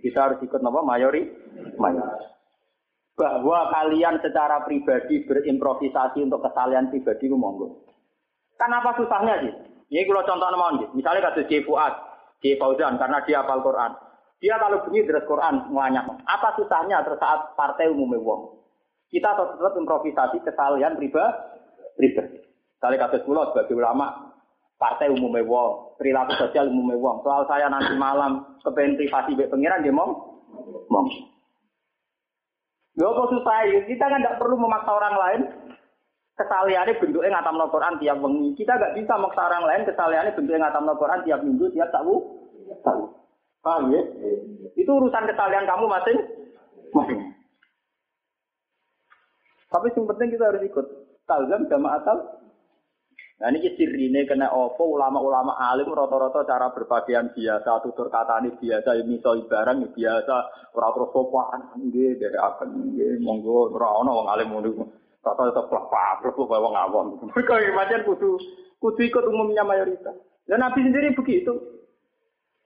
Kita 0.00 0.18
harus 0.24 0.40
ikut 0.40 0.64
nama 0.64 0.80
mayori, 0.80 1.28
mayoritas. 1.76 2.33
Bahwa 3.14 3.70
kalian 3.70 4.18
secara 4.18 4.66
pribadi 4.66 5.22
berimprovisasi 5.22 6.18
untuk 6.26 6.42
kesalahan 6.42 6.90
pribadi 6.90 7.30
itu 7.30 7.38
monggo. 7.38 7.86
Kenapa 8.58 8.98
susahnya 8.98 9.38
sih? 9.42 9.54
Ini 9.94 10.02
kalau 10.10 10.26
contoh 10.26 10.48
nama 10.50 10.90
Misalnya 10.90 11.30
kasus 11.30 11.46
J 11.46 11.62
Fuad, 11.62 11.94
J 12.42 12.58
Fauzan 12.58 12.98
karena 12.98 13.22
dia 13.22 13.46
hafal 13.46 13.62
Quran. 13.62 13.94
Dia 14.42 14.58
kalau 14.58 14.82
bunyi 14.82 15.06
dari 15.06 15.22
Quran 15.24 15.70
banyak. 15.70 16.04
Apa 16.26 16.58
susahnya 16.58 17.06
saat 17.06 17.54
partai 17.54 17.88
umumnya 17.88 18.18
wong? 18.18 18.60
Kita 19.08 19.30
tetap 19.38 19.78
improvisasi 19.78 20.42
kesalahan 20.42 20.98
pribadi. 20.98 21.38
pribadi. 21.94 22.38
Kali 22.82 23.00
kasus 23.00 23.24
pulau 23.24 23.48
sebagai 23.48 23.78
ulama, 23.78 24.34
partai 24.76 25.08
umumnya 25.08 25.46
wong, 25.46 25.96
perilaku 25.96 26.36
sosial 26.36 26.68
umumnya 26.68 27.00
wong. 27.00 27.24
Soal 27.24 27.48
saya 27.48 27.70
nanti 27.70 27.94
malam 27.96 28.60
kepengen 28.60 28.98
privasi 29.00 29.38
be 29.38 29.48
pengiran 29.48 29.80
dia 29.80 29.94
mau, 29.94 30.42
mau. 30.90 31.06
Gak 32.94 33.10
apa 33.10 33.22
susah 33.26 33.58
ya, 33.66 33.78
kita 33.90 34.04
kan 34.06 34.22
tidak 34.22 34.38
perlu 34.38 34.54
memaksa 34.54 34.90
orang 34.94 35.16
lain. 35.18 35.42
Kesaliannya 36.34 36.98
bentuknya 36.98 37.30
ngatam 37.30 37.62
Quran 37.70 37.94
tiap 38.02 38.18
wengi. 38.18 38.48
Kita 38.58 38.74
gak 38.74 38.94
bisa 38.98 39.12
memaksa 39.18 39.42
orang 39.50 39.64
lain 39.66 39.82
kesaliannya 39.86 40.34
bentuknya 40.34 40.60
ngatam 40.66 40.90
Quran 40.94 41.20
tiap 41.26 41.40
minggu, 41.42 41.66
tiap 41.74 41.90
tahu. 41.90 42.14
Tahu. 42.86 43.02
Paham 43.64 43.90
ya? 43.90 44.02
Itu 44.78 44.90
urusan 44.90 45.24
kesalian 45.30 45.66
kamu 45.66 45.84
masing. 45.90 46.18
masing. 46.94 47.20
Tapi 49.74 49.90
yang 49.90 50.06
penting 50.06 50.28
kita 50.38 50.44
harus 50.46 50.62
ikut. 50.62 50.86
Talzam 51.24 51.64
jamaah 51.72 52.04
tal 52.04 52.43
Nah 53.44 53.52
ini 53.52 53.76
sirine 53.76 54.24
kena 54.24 54.48
opo 54.48 54.96
ulama-ulama 54.96 55.52
alim 55.68 55.92
rata-rata 55.92 56.48
cara 56.48 56.72
berpakaian 56.72 57.28
biasa, 57.36 57.84
tutur 57.84 58.08
kata 58.08 58.40
ini 58.40 58.56
biasa, 58.56 58.96
ini 58.96 59.20
so 59.20 59.36
barang 59.36 59.84
biasa, 59.92 60.36
ora 60.72 60.88
terus 60.96 61.12
sopan, 61.12 61.60
nggih 61.76 62.16
dari 62.16 62.40
akan 62.40 62.96
nggih 62.96 63.20
monggo 63.20 63.68
ora 63.76 64.00
ana 64.00 64.10
wong 64.16 64.28
alim 64.32 64.48
ngono. 64.48 64.88
Rata 65.20 65.52
tetep 65.52 65.68
plak 65.68 65.84
plak 65.92 66.40
wong 66.40 66.72
awam. 66.72 67.20
Mereka 67.20 67.52
macam 67.76 68.00
kudu 68.08 68.40
kudu 68.80 69.00
ikut 69.12 69.28
umumnya 69.28 69.60
mayoritas. 69.60 70.16
Dan 70.48 70.64
Nabi 70.64 70.80
sendiri 70.80 71.12
begitu. 71.12 71.52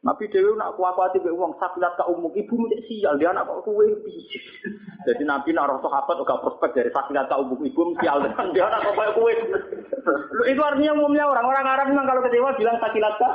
Nabi 0.08 0.24
Dewi 0.32 0.56
nak 0.56 0.72
kuat-kuat 0.80 1.12
ibu 1.20 1.36
uang 1.36 1.60
sakilat 1.60 1.92
ke 2.00 2.04
umum 2.08 2.32
ibu 2.32 2.54
menjadi 2.56 2.80
sial 2.88 3.20
dia 3.20 3.28
anak 3.28 3.44
kok 3.44 3.68
kue 3.68 3.92
Jadi 5.04 5.22
Nabi 5.28 5.52
nak 5.52 5.68
rasa 5.68 5.84
sahabat 5.84 6.16
juga 6.16 6.40
prospek 6.40 6.72
dari 6.72 6.88
sakilat 6.88 7.28
ke 7.28 7.36
umum 7.36 7.60
ibu 7.60 7.92
sial 8.00 8.24
dia 8.56 8.64
anak 8.72 8.88
kok 8.88 9.20
kue. 9.20 9.36
Itu 10.48 10.60
artinya 10.64 10.96
umumnya 10.96 11.28
orang 11.28 11.44
orang 11.44 11.66
Arab 11.68 11.86
memang 11.92 12.08
kalau 12.08 12.24
kecewa 12.24 12.56
bilang 12.56 12.80
sakilat 12.80 13.14
ke. 13.20 13.30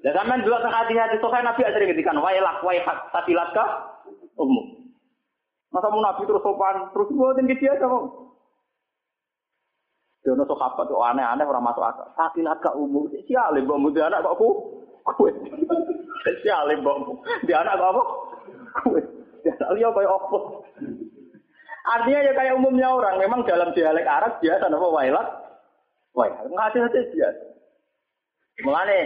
Dan 0.00 0.16
sampai 0.16 0.44
dua 0.48 0.64
hati-hati 0.64 1.20
sokai 1.20 1.44
Nabi 1.44 1.60
sering 1.68 1.92
ngedikan 1.92 2.24
wailak 2.24 2.64
waihat 2.64 3.12
sakilat 3.12 3.52
ke 3.52 3.64
umum. 4.40 4.96
Masa 5.76 5.92
mau 5.92 6.00
Nabi 6.00 6.24
terus 6.24 6.40
sopan 6.40 6.88
terus 6.96 7.12
aja 7.12 7.84
kok. 7.84 8.04
Dia 10.24 10.32
nak 10.32 10.48
sahabat 10.48 10.88
kok 10.88 11.04
aneh-aneh 11.04 11.44
orang 11.44 11.68
masuk 11.68 11.84
akal. 11.84 12.08
Sakilat 12.16 12.64
ke 12.64 12.70
umum 12.80 13.12
sial 13.28 13.52
ibu 13.60 13.76
muda 13.76 14.08
anak 14.08 14.24
kok 14.24 14.40
ku 14.40 14.48
kue. 15.14 15.30
Spesial 16.22 16.74
mbokmu. 16.82 17.22
Di 17.46 17.52
anak 17.54 17.78
apa? 17.78 18.02
Kue. 18.82 19.00
Di 19.44 19.48
anak 19.54 19.70
liya 19.78 19.88
kaya 19.94 20.10
apa? 20.10 20.38
Artinya 21.86 22.20
ya 22.26 22.32
kayak 22.34 22.56
umumnya 22.58 22.88
orang. 22.90 23.22
Memang 23.22 23.46
dalam 23.46 23.70
dialek 23.70 24.06
Arab 24.06 24.42
biasa 24.42 24.66
apa 24.66 24.88
wailat. 24.90 25.28
Wailat. 26.18 26.50
Ngasih-ngasih 26.50 27.02
biasa. 27.14 27.42
Mulane 28.66 28.98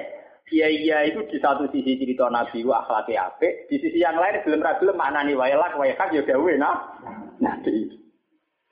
iya 0.50 0.66
iya 0.70 0.98
itu 1.10 1.26
di 1.26 1.38
satu 1.42 1.68
sisi 1.74 1.98
cerita 1.98 2.30
Nabi 2.30 2.62
wa 2.62 2.82
akhlaknya 2.82 3.34
ape, 3.34 3.66
di 3.66 3.82
sisi 3.82 3.98
yang 3.98 4.18
lain 4.18 4.42
belum 4.46 4.62
belum 4.62 4.96
maknani 4.98 5.34
wailak 5.34 5.74
wailat 5.74 6.08
ya 6.14 6.22
gawe 6.22 6.52
nah. 6.58 6.78
Nabi. 7.42 7.98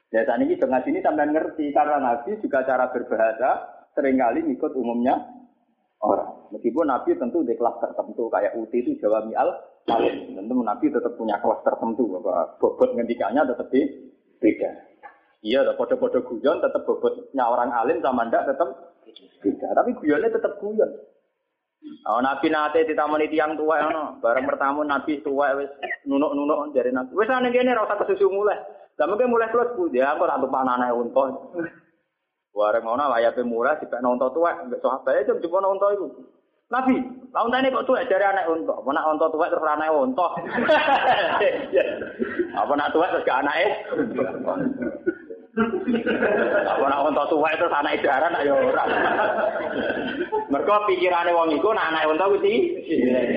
Ya 0.08 0.24
saat 0.24 0.40
ini 0.40 0.56
dengan 0.56 0.80
sini 0.86 1.04
sampai 1.04 1.28
ngerti 1.28 1.68
karena 1.76 2.00
Nabi 2.00 2.40
juga 2.40 2.64
cara 2.64 2.88
berbahasa 2.88 3.50
sering 3.92 4.16
kali 4.16 4.40
ikut 4.56 4.72
umumnya 4.72 5.20
orang. 6.02 6.30
Meskipun 6.54 6.88
Nabi 6.88 7.18
tentu 7.18 7.44
di 7.44 7.54
kelas 7.58 7.76
tertentu 7.82 8.30
kayak 8.32 8.56
Uti 8.56 8.80
itu 8.80 8.96
Jawa 9.02 9.26
Mial, 9.26 9.48
tentu 9.84 10.54
Nabi 10.62 10.86
tetap 10.88 11.12
punya 11.18 11.36
kelas 11.42 11.60
tertentu 11.66 12.08
bahwa 12.18 12.56
bobot 12.62 12.94
ngendikannya 12.94 13.42
tetap 13.44 13.68
di 13.68 13.82
beda. 14.38 14.70
Iya, 15.38 15.70
kode-kode 15.78 16.26
guyon 16.26 16.58
tetap 16.58 16.82
bobotnya 16.82 17.44
orang 17.46 17.70
alim 17.70 18.02
sama 18.02 18.26
ndak 18.26 18.50
tetap 18.50 18.98
beda. 19.42 19.68
Tapi 19.74 19.90
guyonnya 19.98 20.34
tetap 20.34 20.58
guyon. 20.58 20.90
Oh, 22.08 22.18
Nabi 22.18 22.50
nate 22.50 22.82
ditamani 22.88 23.30
tiang 23.30 23.54
tua 23.54 23.86
no. 23.86 24.18
Bareng 24.18 24.50
pertama 24.50 24.82
Nabi 24.82 25.22
tua 25.22 25.54
wis 25.54 25.70
nunuk-nunuk 26.08 26.74
dari 26.74 26.90
Nabi. 26.90 27.14
Ana 27.22 27.54
kene 27.54 27.70
ora 27.76 27.86
usah 27.86 27.98
kesusu 28.02 28.26
mulai. 28.32 28.58
Lah 28.98 29.06
mungkin 29.06 29.30
mulai 29.30 29.46
terus 29.54 29.78
bu 29.78 29.86
dia 29.86 30.10
aku 30.10 30.26
tak 30.26 30.42
anane 30.42 30.90
unta. 30.90 31.22
Bareng 32.58 32.82
ngono 32.82 33.14
wayahe 33.14 33.42
mulai 33.46 33.78
dipek 33.78 34.02
nonton 34.02 34.34
tua, 34.34 34.50
mbek 34.66 34.82
sahabat 34.82 35.22
itu 35.22 35.38
jupuk 35.38 35.62
nonton 35.62 35.94
iku. 35.94 36.06
Nabi, 36.68 37.00
unta 37.32 37.64
ini 37.64 37.72
kok 37.72 37.86
tuwek 37.86 38.10
dari 38.10 38.26
anak 38.28 38.50
unta. 38.50 38.74
Apa 38.76 38.90
nak 38.92 39.08
unta 39.14 39.26
tuwek 39.32 39.48
terus 39.48 39.64
anak 39.64 39.88
unta? 39.88 40.28
Apa 42.60 42.72
nak 42.76 42.92
tuwek 42.92 43.08
terus 43.14 43.24
gak 43.24 43.40
anake? 43.40 43.68
Apa 46.68 46.84
nak 46.92 47.02
unta 47.08 47.22
tuwek 47.30 47.56
terus 47.56 47.72
anak 47.72 48.02
jaran 48.04 48.36
ayo 48.36 48.52
ora. 48.58 48.84
Mergo 50.48 50.88
pikirane 50.88 51.28
wong 51.36 51.52
iku 51.60 51.76
nak 51.76 51.92
anak 51.92 52.08
unta 52.08 52.24
kuwi 52.24 52.80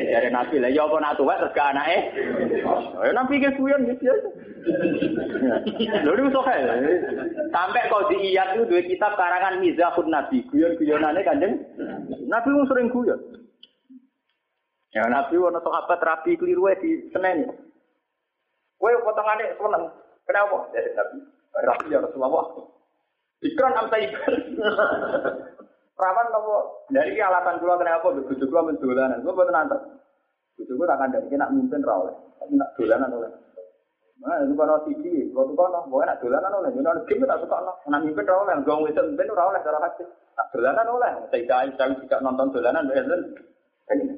dari 0.07 0.31
Nabi. 0.31 0.63
Lah 0.63 0.71
ya 0.71 0.87
apa 0.87 0.95
nak 0.95 1.19
tuwek 1.19 1.43
terus 1.43 1.55
gak 1.55 1.75
anake? 1.75 1.97
Ya 3.03 3.11
Nabi 3.11 3.43
ke 3.43 3.51
kuyon 3.59 3.83
gitu 3.83 4.03
ya. 4.07 4.15
Lho 6.07 6.11
niku 6.15 6.31
sok 6.31 6.47
Sampai 7.51 7.91
kau 7.91 8.07
di 8.07 8.31
iyat 8.31 8.55
itu 8.55 8.63
dua 8.63 8.81
kitab 8.87 9.19
karangan 9.19 9.59
Mizahun 9.59 10.07
Nabi, 10.07 10.39
guyon-guyonane 10.47 11.19
Kanjeng. 11.27 11.59
Nabi 12.31 12.49
wong 12.55 12.65
sering 12.71 12.87
guyon. 12.87 13.19
Ya 14.95 15.03
Nabi 15.11 15.35
wono 15.35 15.59
sahabat 15.59 15.99
rapi 15.99 16.39
keliru 16.39 16.71
di 16.79 17.11
Senen. 17.11 17.43
Kowe 18.79 18.91
potongane 19.03 19.51
seneng. 19.59 19.83
Kenapa? 20.23 20.57
Dari 20.71 20.91
Nabi. 20.95 21.17
Rapi 21.59 21.91
ya 21.91 21.99
Rasulullah. 21.99 22.71
Ikran 23.43 23.75
am 23.75 23.91
ikran. 23.91 24.35
Perawan 25.95 26.27
nopo? 26.31 26.87
Dari 26.89 27.19
alasan 27.19 27.59
kula 27.61 27.77
kenapa 27.77 28.11
bojo 28.11 28.45
kula 28.45 28.61
mendolanan. 28.67 29.21
Kula 29.21 29.37
boten 29.37 29.57
antar. 29.57 29.79
Bojo 30.57 30.73
kula 30.75 30.91
tak 30.91 30.99
kandhani 31.05 31.35
nak 31.37 31.51
mimpin 31.53 31.85
ra 31.85 31.95
oleh. 32.01 32.15
Tapi 32.39 32.53
nak 32.57 32.71
dolanan 32.75 33.11
oleh. 33.13 33.31
Nah, 34.21 34.37
itu 34.45 34.53
para 34.53 34.77
TV, 34.85 35.33
kalau 35.33 35.49
tuh 35.49 35.57
kono, 35.57 35.81
boleh 35.89 36.05
nak 36.05 36.21
dolanan 36.21 36.53
oleh, 36.61 36.69
jadi 36.77 36.93
ada 36.93 37.01
game 37.09 37.25
tak 37.25 37.41
suka 37.41 37.57
no, 37.65 37.73
nak 37.89 38.05
mimpin 38.05 38.29
ora 38.29 38.45
oleh, 38.45 38.55
gong 38.61 38.85
itu 38.85 39.01
mimpin 39.01 39.33
ora 39.33 39.49
oleh 39.49 39.61
cara 39.65 39.81
hati, 39.81 40.05
nak 40.37 40.47
dolanan 40.53 40.87
oleh, 40.93 41.11
saya 41.33 41.65
saya 41.73 41.89
tidak 41.97 42.21
nonton 42.21 42.53
dolanan, 42.53 42.85
dolanan, 42.85 43.21
kayak 43.89 43.97
gini. 43.97 44.15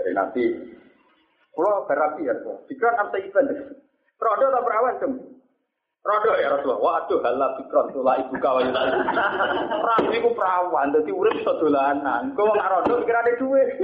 Dari 0.00 0.12
nanti, 0.16 0.44
kalau 1.52 1.84
berapi 1.84 2.24
ya, 2.24 2.32
pikiran 2.64 3.04
apa 3.04 3.20
event, 3.20 3.52
produk 4.16 4.48
atau 4.48 4.64
perawan 4.64 4.96
cem, 4.96 5.12
Rodo 6.06 6.38
ya 6.38 6.54
Rasulullah, 6.54 6.78
waduh 6.78 7.18
halah 7.18 7.58
pikron 7.58 7.90
tula 7.90 8.14
ibu 8.22 8.38
kawan 8.38 8.70
itu. 8.70 8.78
Rabi 9.82 10.22
ku 10.22 10.30
perawan, 10.38 10.94
jadi 10.94 11.10
urip 11.10 11.34
iso 11.34 11.58
dolanan. 11.58 12.30
Kau 12.38 12.46
nggak 12.46 12.70
rodo 12.70 13.02
ada 13.02 13.32
duit. 13.34 13.74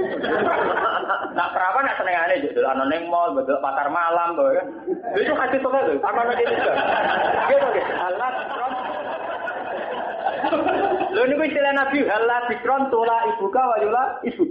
Nak 1.35 1.51
perawan 1.51 1.83
nak 1.83 1.99
seneng 1.99 2.15
aneh 2.15 2.39
jadi 2.39 2.55
dolanan 2.55 2.87
neng 2.87 3.11
mall, 3.11 3.35
betul 3.35 3.59
pasar 3.59 3.91
malam 3.91 4.39
tuh 4.39 4.55
kan. 4.55 4.67
Itu 5.19 5.35
kasih 5.35 5.59
tuh 5.59 5.71
kan, 5.75 5.83
apa 5.99 6.19
nanti 6.23 6.43
itu 6.47 6.55
kan. 6.55 6.75
Gitu 7.51 7.67
gitu, 7.75 7.91
halah 7.91 8.31
pikron. 8.39 8.71
Lho 11.11 11.23
niku 11.27 11.43
istilah 11.43 11.73
Nabi 11.75 11.99
halah 12.07 12.39
pikron 12.47 12.83
tula 12.87 13.17
ibu 13.35 13.45
kawan 13.51 13.83
ibu. 14.23 14.43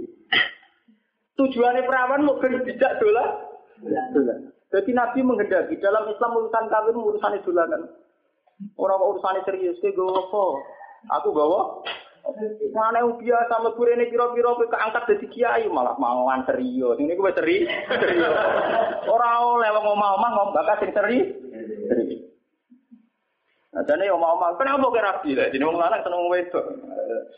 Tujuannya 1.41 1.89
perawan 1.89 2.21
mau 2.21 2.37
bijak 2.37 3.01
dolan. 3.01 3.29
Dolan. 4.13 4.52
Jadi 4.73 4.89
Nabi 4.89 5.21
menghendaki 5.21 5.77
dalam 5.77 6.09
Islam 6.09 6.33
urusan 6.33 6.65
kawin 6.65 6.97
urusan 6.97 7.37
dolanan. 7.45 7.93
Orang 8.73 9.05
urusan 9.05 9.45
serius 9.45 9.77
ke 9.77 9.93
gowo. 9.93 10.57
Aku 11.13 11.29
gowo. 11.29 11.85
Mana 12.73 13.03
yang 13.03 13.19
biasa 13.19 13.59
mlebu 13.59 13.83
rene 13.83 14.07
pira-pira 14.07 14.55
kowe 14.55 14.65
keangkat 14.71 15.03
dadi 15.11 15.27
kiai 15.29 15.67
malah 15.69 15.93
mangan 15.99 16.47
serius. 16.49 16.97
Ini 16.97 17.13
gue 17.13 17.31
seri. 17.37 17.67
Serius. 17.69 18.33
Ora 19.05 19.43
oleh 19.43 19.69
wong 19.75 19.85
omah-omah 19.93 20.29
ngomong 20.31 20.55
bakat 20.55 20.77
sing 20.81 20.91
seri. 20.95 21.19
Nah, 23.75 23.83
jane 23.85 24.09
omah-omah 24.09 24.55
kenapa 24.57 24.87
kira 24.89 25.05
rapi 25.19 25.37
lah. 25.37 25.51
Jadi 25.51 25.61
wong 25.67 25.77
lanang 25.77 26.01
seneng 26.01 26.31
wedok. 26.31 26.65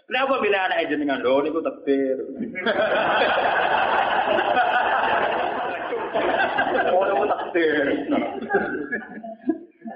Kenapa 0.06 0.34
milih 0.40 0.62
anak 0.62 0.88
jenengan? 0.88 1.20
Lho 1.20 1.44
niku 1.44 1.60
takdir. 1.66 2.18
Oh 5.16 5.42
niku 6.16 7.26
takdir. 7.30 7.86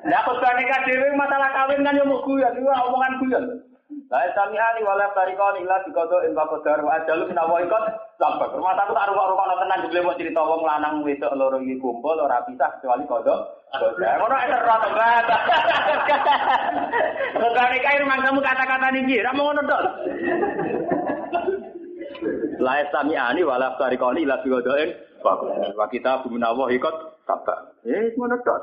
Lah 0.10 0.22
kok 0.26 0.42
nikah 0.42 0.80
dhewe 0.88 1.08
masalah 1.14 1.50
kawin 1.54 1.86
kan 1.86 2.00
yo 2.00 2.06
mung 2.08 2.24
guyon, 2.24 2.56
iku 2.56 2.70
omongan 2.72 3.20
guyon. 3.20 3.46
Lah 4.10 4.26
sami'ani 4.34 4.82
wala 4.82 5.14
tarikon 5.14 5.62
illa 5.62 5.86
dikodo 5.86 6.26
in 6.26 6.34
qadar 6.34 6.82
wa 6.82 6.98
ajalu 6.98 7.30
menawa 7.30 7.62
ikut 7.62 7.84
sabar. 8.18 8.50
Rumah 8.50 8.74
aku 8.74 8.98
tak 8.98 9.08
rukuk-rukuk 9.14 9.58
tenan 9.62 9.82
jebule 9.86 10.02
mau 10.02 10.18
cerita 10.18 10.42
wong 10.42 10.62
lanang 10.66 11.06
wedok 11.06 11.38
loro 11.38 11.62
iki 11.62 11.78
kumpul 11.78 12.18
ora 12.18 12.42
pisah 12.46 12.74
kecuali 12.78 13.06
kodo. 13.06 13.54
Ngono 13.70 14.36
eter 14.42 14.66
ora 14.66 14.78
tobat. 14.82 15.26
Regane 17.38 17.78
kae 17.86 18.02
rumah 18.02 18.18
kamu 18.26 18.42
kata-kata 18.42 18.88
niki, 18.98 19.22
ra 19.22 19.32
mau 19.34 19.46
ngono 19.54 19.62
tok. 19.70 19.84
La 22.60 22.84
sami'ani 22.92 23.42
wala 23.48 23.80
tarikon 23.80 24.20
illa 24.20 24.44
dikodo 24.44 24.76
in 24.76 24.92
wa 25.24 25.88
kita 25.88 26.24
buminawa 26.24 26.68
ikut 26.72 26.96
sabar. 27.24 27.76
Eh 27.88 28.16
ngono 28.16 28.36
tok. 28.44 28.62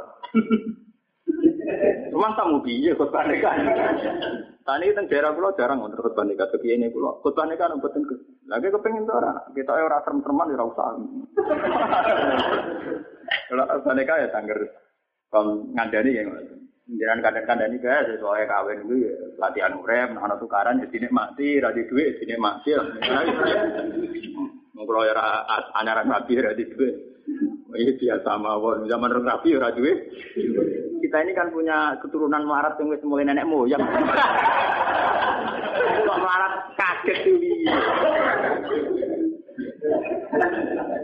Rumah 2.12 2.32
tamu 2.38 2.62
piye 2.62 2.94
kok 2.94 3.11
kan. 3.12 3.28
Tani 4.66 4.94
teng 4.94 5.07
daerah 5.07 5.30
kula 5.30 5.55
jarang 5.55 5.78
wonten 5.78 6.03
khotbah 6.03 6.26
nikah 6.26 6.51
iki 6.51 6.74
ini. 6.74 6.90
Khotbah 6.90 7.47
nikah 7.47 7.70
nang 7.70 7.78
boten 7.78 8.03
ke. 8.03 8.14
Lagi 8.51 8.66
kepengin 8.66 9.07
to 9.07 9.14
ora. 9.14 9.32
Kita 9.55 9.72
ora 9.74 10.03
serem-sereman 10.03 10.55
ora 10.59 10.64
usah. 10.66 10.86
Kalau 13.51 13.94
nikah 13.94 14.16
ya 14.22 14.28
tangger 14.34 14.59
kon 15.30 15.70
ngandani 15.74 16.18
ya. 16.18 16.22
Jangan 16.87 17.18
kadang-kadang 17.18 17.74
ini 17.74 17.82
kayak 17.82 18.14
sesuai 18.14 18.47
kawin 18.47 18.87
itu 18.87 19.11
ya 19.11 19.14
latihan 19.43 19.74
urem, 19.74 20.14
anak 20.22 20.39
tukaran 20.39 20.78
jadi 20.87 21.11
nikmati, 21.11 21.59
radi 21.59 21.82
duit 21.91 22.22
jadi 22.22 22.39
nikmati. 22.39 22.70
Mengkulo 24.70 25.03
ya 25.03 25.18
anak 25.82 26.07
rapi 26.07 26.39
radi 26.39 26.64
duit. 26.70 26.95
Ini 27.76 27.93
biasa 27.99 28.39
mawon 28.39 28.87
zaman 28.89 29.12
rapi 29.12 29.53
ora 29.53 29.68
duit 29.74 29.99
kita 31.07 31.22
ini 31.22 31.39
kan 31.39 31.55
punya 31.55 31.95
keturunan 32.03 32.43
melarat 32.43 32.74
yang 32.80 32.91
wis 32.91 32.99
mulai 33.07 33.22
nenek 33.22 33.47
moyang. 33.47 33.78
Kok 36.07 36.18
melarat 36.18 36.53
kaget 36.74 37.18
tuh. 37.22 37.39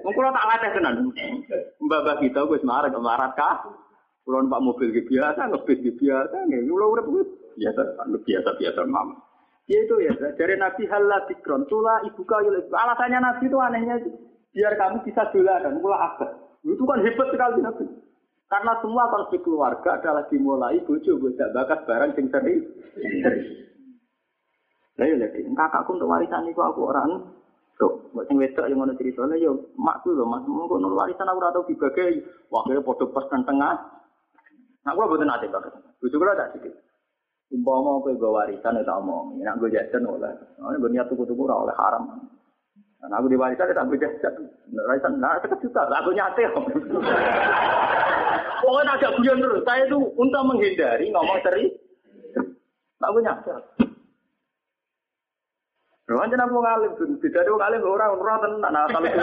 Mungkin 0.02 0.34
tak 0.34 0.46
latih 0.50 0.70
tenan. 0.74 0.94
Mbak 1.78 2.18
kita 2.24 2.40
gue 2.50 2.58
melarat 2.66 2.90
melarat 2.96 3.30
kah? 3.38 3.62
Kulon 4.22 4.46
pak 4.46 4.62
mobil 4.62 4.94
gitu 4.94 5.18
biasa, 5.18 5.50
ngebis 5.50 5.82
gitu 5.82 6.06
biasa, 6.06 6.36
nih. 6.46 6.62
Kulo 6.62 6.94
udah 6.94 7.04
biasa, 7.58 7.80
biasa 8.06 8.50
biasa 8.54 8.80
mam. 8.86 9.18
Ya 9.70 9.78
itu 9.78 9.94
ya, 10.02 10.14
dari 10.34 10.58
Nabi 10.58 10.86
halal 10.90 11.22
dikron, 11.30 11.66
tula 11.70 12.02
ibu 12.06 12.22
kau 12.26 12.42
Alasannya 12.42 13.18
Nabi 13.22 13.46
itu 13.46 13.58
anehnya 13.62 13.94
biar 14.52 14.74
kamu 14.74 15.06
bisa 15.06 15.30
dolanan, 15.30 15.78
mula 15.78 15.96
apa? 15.96 16.26
Itu 16.66 16.82
kan 16.82 17.02
hebat 17.02 17.30
sekali 17.30 17.62
Nabi. 17.62 17.84
Karena 18.52 18.76
semua 18.84 19.08
konflik 19.08 19.40
keluarga 19.48 19.96
adalah 19.96 20.28
dimulai 20.28 20.76
bojo 20.84 21.16
bocah 21.16 21.48
bakat 21.56 21.88
barang 21.88 22.10
sing 22.12 22.28
seri. 22.28 22.60
Lah 25.00 25.08
yo 25.08 25.16
lek 25.16 25.32
kakakku 25.56 25.96
untuk 25.96 26.12
warisan 26.12 26.52
iku 26.52 26.60
aku 26.68 26.84
orang 26.84 27.32
tuh, 27.80 28.12
buat 28.12 28.28
sing 28.28 28.36
wedok 28.36 28.68
yang 28.68 28.84
ngono 28.84 28.92
cerita 29.00 29.24
lah 29.24 29.40
yo 29.40 29.72
makku 29.80 30.12
lho 30.12 30.28
Mas, 30.28 30.44
warisan 30.44 31.32
aku 31.32 31.40
ora 31.40 31.54
tau 31.56 31.64
dibagi. 31.64 32.20
Wah, 32.52 32.60
padha 32.68 33.04
pas 33.08 33.24
tengah. 33.32 33.74
Nah, 34.82 34.92
kula 34.98 35.10
boten 35.10 35.30
ate 35.30 35.46
banget. 35.46 35.72
Bojo 36.02 36.16
kula 36.18 36.34
tak 36.34 36.58
sikit. 36.58 36.74
Umpama 37.52 38.00
kowe 38.00 38.16
go 38.16 38.32
warisan 38.34 38.80
ya 38.80 38.82
tak 38.82 38.98
omong, 38.98 39.38
go 39.38 39.68
jajan 39.68 40.08
oleh. 40.08 40.32
Nek 40.58 40.80
go 40.80 40.88
niat 40.88 41.06
tuku-tuku 41.06 41.44
oleh 41.46 41.76
haram. 41.76 42.26
Nah, 43.02 43.16
aku 43.20 43.30
diwarisan 43.30 43.70
ya 43.70 43.76
tak 43.76 43.86
go 43.86 43.94
jajan. 43.94 44.34
Warisan 44.72 45.20
nah 45.22 45.38
sekejuta, 45.38 45.86
aku 45.86 46.10
nyate. 46.16 46.48
Pokoknya 48.62 48.94
agak 48.94 49.14
guyon 49.18 49.42
terus. 49.42 49.62
Saya 49.66 49.90
itu 49.90 49.98
untuk 49.98 50.42
menghindari 50.46 51.10
ngomong 51.10 51.38
seri. 51.42 51.66
Aku 53.02 53.18
nyasar. 53.18 53.58
Ruang 56.10 56.28
jenah 56.28 56.46
aku 56.50 56.58
ngalim, 56.58 56.92
beda 57.22 57.40
dia 57.46 57.52
ngalim 57.54 57.82
orang 57.86 58.10
orang 58.18 58.38
tenan. 58.42 58.72
Nah, 58.74 58.84
itu 58.90 59.20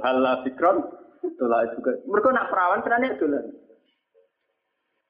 halah 0.00 0.34
fikron, 0.42 0.76
itulah 1.20 1.60
juga. 1.76 1.92
Mereka 2.08 2.28
nak 2.32 2.48
perawan 2.48 2.80
sebenarnya 2.80 3.08
itu 3.14 3.26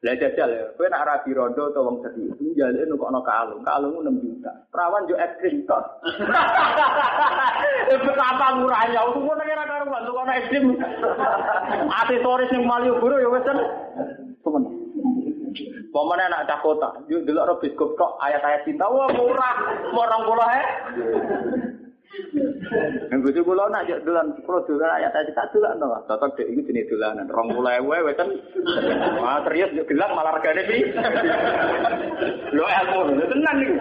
lah. 0.02 0.18
Jajal 0.18 0.50
ya, 0.50 0.66
kowe 0.74 0.86
nak 0.90 1.06
rabi 1.06 1.30
rondo 1.30 1.70
atau 1.70 1.86
wong 1.86 2.02
sedih, 2.02 2.34
jalin 2.58 2.90
kok 2.90 3.06
ana 3.06 3.22
kalung, 3.22 3.62
kalung 3.62 4.02
6 4.02 4.18
juta. 4.18 4.50
Perawan 4.74 5.06
yo 5.06 5.14
ekstrim 5.14 5.62
kok. 5.62 6.02
Betapa 8.02 8.58
murahnya, 8.58 9.06
ngono 9.14 9.38
ora 9.38 9.64
karuan, 9.64 10.02
untuk 10.02 10.22
ana 10.26 10.32
ekstrim. 10.42 10.74
Aksesoris 12.02 12.50
ning 12.50 12.66
Malioboro 12.66 13.22
yo 13.22 13.30
wis 13.30 13.46
temen. 13.46 13.66
Pemane 15.92 16.24
anak 16.24 16.48
cah 16.48 16.58
kota, 16.64 16.88
yo 17.06 17.22
delok 17.22 17.46
ro 17.46 17.54
biskop 17.62 17.94
kok 17.94 18.16
ayat-ayat 18.24 18.64
cinta 18.64 18.88
wah 18.88 19.12
murah, 19.12 19.54
mau 19.92 20.08
20 20.08 20.50
he. 20.50 20.62
Yang 23.08 23.20
bojo 23.24 23.40
kula 23.40 23.72
nak 23.72 23.88
yo 23.88 23.96
dolan 24.04 24.36
kula 24.44 24.60
dolan 24.68 25.00
ayat 25.00 25.16
ayat 25.16 25.32
tak 25.32 25.48
dolan 25.56 25.80
to. 25.80 25.88
Totok 26.04 26.36
dek 26.36 26.48
iki 26.52 26.68
jenis 26.68 26.88
dolanan 26.92 27.24
20.000 27.24 27.88
wis 27.88 28.16
kan. 28.20 28.28
Wah 29.16 29.40
serius 29.48 29.72
yo 29.72 29.84
gelang 29.88 30.12
malah 30.12 30.36
regane 30.36 30.62
pi. 30.68 30.92
Lho 32.52 32.64
ilmu 32.68 33.16
lho 33.16 33.24
tenan 33.32 33.56
niku. 33.56 33.74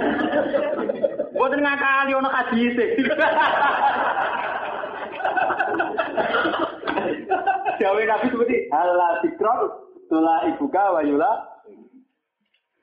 Mboten 1.36 1.60
ngakali 1.60 2.12
ono 2.16 2.30
hadise. 2.32 2.86
Jawa 7.82 8.02
Nabi 8.06 8.28
seperti 8.30 8.58
Allah 8.72 9.12
dikron 9.26 9.60
tula 10.08 10.36
ibuka 10.54 10.84
wayula 10.96 11.32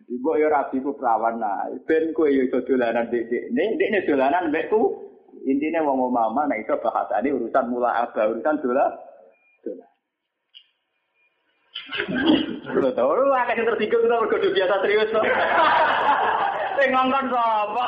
Ibu 0.08 0.40
ya 0.40 0.48
rabi 0.48 0.80
ku 0.80 0.96
perawan 0.96 1.36
nah, 1.36 1.68
ben 1.84 2.16
kowe 2.16 2.32
yo 2.32 2.48
iso 2.48 2.64
dolanan. 2.64 3.12
Ning 3.12 3.76
dik 3.76 4.08
dolanan 4.08 4.48
mbekku 4.48 5.07
Intinya 5.46 5.86
wong 5.86 6.10
mama 6.10 6.48
nah 6.48 6.56
itu 6.58 6.74
bahasane 6.78 7.28
urusan 7.30 7.64
mula 7.70 8.06
apa 8.08 8.26
urusan. 8.30 8.58
Dola. 8.62 9.07
Lo 12.68 12.90
tau 12.92 13.16
lu 13.16 13.32
akeh 13.32 13.54
sing 13.56 13.64
tertinggal 13.64 14.00
kita 14.04 14.16
mergo 14.20 14.36
biasa 14.36 14.74
serius 14.84 15.12
to. 15.12 15.20
Sing 16.78 16.94
ngongkon 16.94 17.26
sapa? 17.32 17.84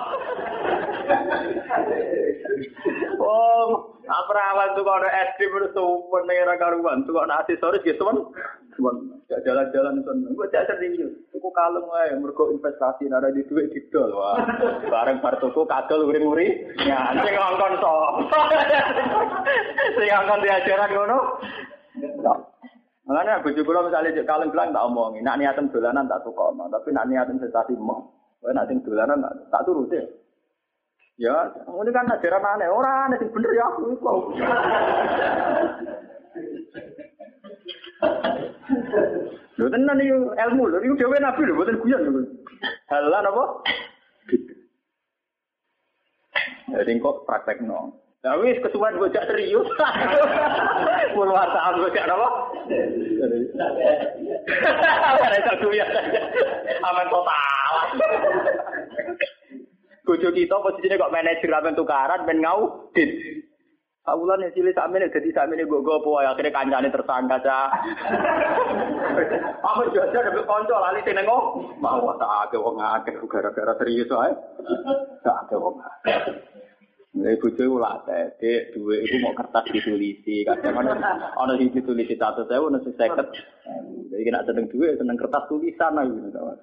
Oh, 3.22 3.94
apa 4.10 4.32
awal 4.34 4.74
tuh 4.74 4.82
kalau 4.82 5.06
es 5.06 5.30
krim 5.38 5.54
itu 5.54 5.70
super 5.70 6.26
negara 6.26 6.58
karuan, 6.58 7.06
tuh 7.06 7.14
kalau 7.14 7.30
aksesoris 7.30 7.86
gitu 7.86 8.02
kan, 8.02 8.18
jalan-jalan 9.46 10.02
tuh, 10.02 10.14
gue 10.34 10.46
tidak 10.50 10.66
serius, 10.74 11.14
tuh 11.30 11.52
kalem 11.54 11.86
aja, 11.94 12.18
mereka 12.18 12.50
investasi 12.50 13.06
nara 13.06 13.30
di 13.30 13.46
duit 13.46 13.70
gitu 13.70 14.02
wah, 14.10 14.42
bareng 14.90 15.22
bar 15.22 15.38
tuku 15.38 15.62
kadol 15.68 16.10
uri-uri, 16.10 16.66
ya, 16.82 17.14
sing 17.14 17.34
ngongkon 17.38 17.78
so, 17.78 17.94
sing 20.00 20.08
ngongkon 20.10 20.42
diajaran 20.42 20.90
ngono, 20.90 21.18
Makanya 23.10 23.42
bojo 23.42 23.66
kula 23.66 23.90
misalnya 23.90 24.14
cek 24.14 24.22
kalem 24.22 24.54
bilang 24.54 24.70
tak 24.70 24.86
omongi, 24.86 25.18
nak 25.18 25.34
niatan 25.42 25.66
dolanan 25.74 26.06
tak 26.06 26.22
tukono, 26.22 26.70
tapi 26.70 26.94
nak 26.94 27.10
niatan 27.10 27.42
investasi 27.42 27.74
mau. 27.74 28.06
Kowe 28.38 28.54
nak 28.54 28.70
sing 28.70 28.78
dolanan 28.86 29.26
tak 29.50 29.66
turuti. 29.66 29.98
Ya, 31.18 31.50
ini 31.66 31.90
kan 31.90 32.06
ajaran 32.06 32.46
aneh. 32.54 32.70
Orang 32.70 33.10
aneh 33.10 33.18
sing 33.18 33.34
bener 33.34 33.50
ya 33.50 33.66
aku 33.66 33.98
iku. 33.98 34.14
Lho 39.58 39.66
tenan 39.74 39.98
iki 39.98 40.14
ilmu 40.14 40.70
lho 40.70 40.78
iku 40.78 40.94
dhewe 40.94 41.16
nabi 41.18 41.50
lho 41.50 41.52
mboten 41.58 41.82
guyon 41.82 42.00
lho. 42.06 42.22
Halan 42.94 43.26
apa? 43.26 43.44
Jadi 46.78 47.02
kok 47.02 47.26
praktekno. 47.26 47.99
Nah 48.20 48.36
wis 48.36 48.60
kesuwen 48.60 49.00
gojak 49.00 49.24
serius. 49.32 49.64
Puluhan 51.16 51.48
tahun 51.56 51.80
gojak 51.80 52.04
apa? 52.04 52.28
Ada 55.24 55.38
satu 55.48 55.68
ya. 55.72 55.88
Aman 56.84 57.08
total. 57.08 57.74
Bojo 60.04 60.28
kita 60.36 60.56
posisinya 60.58 61.00
kok 61.00 61.14
manajer 61.14 61.48
amen 61.48 61.78
tukaran 61.78 62.28
ben 62.28 62.44
ngaudit. 62.44 63.10
Awulan 64.10 64.42
yang 64.42 64.52
cilik 64.56 64.74
sakmene 64.74 65.12
dadi 65.12 65.30
sakmene 65.30 65.68
mbok 65.68 65.86
gopo 65.86 66.18
akhirnya 66.18 66.50
kancane 66.50 66.88
tersangka 66.90 67.36
cah. 67.46 67.68
Apa 69.60 69.86
jajan 69.94 70.28
ada 70.28 70.42
kanca 70.44 70.76
lali 70.76 71.00
sing 71.06 71.14
nengok. 71.14 71.44
Mau 71.78 72.10
tak 72.18 72.48
akeh 72.48 72.58
wong 72.58 72.80
akeh 72.80 73.14
gara-gara 73.30 73.72
serius 73.78 74.10
ae. 74.10 74.32
Tak 75.22 75.36
akeh 75.46 75.56
wong. 75.62 75.78
Nek 77.10 77.42
bojo 77.42 77.82
latih, 77.82 78.38
Dik, 78.38 78.78
duwe 78.78 79.02
iku 79.02 79.18
mau 79.18 79.34
kertas 79.34 79.66
ditulisi. 79.74 80.46
Kadang 80.46 80.78
ana 80.78 80.94
ana 81.34 81.58
sing 81.58 81.74
ditulisi 81.74 82.14
100.000, 82.14 82.46
ana 82.46 82.78
sing 82.86 82.94
50. 82.94 84.14
Jadi 84.14 84.30
nek 84.30 84.46
seneng 84.46 84.70
duwe 84.70 84.94
seneng 84.94 85.18
kertas 85.18 85.42
tulisan 85.50 85.98
ae 85.98 86.06
ngono 86.06 86.54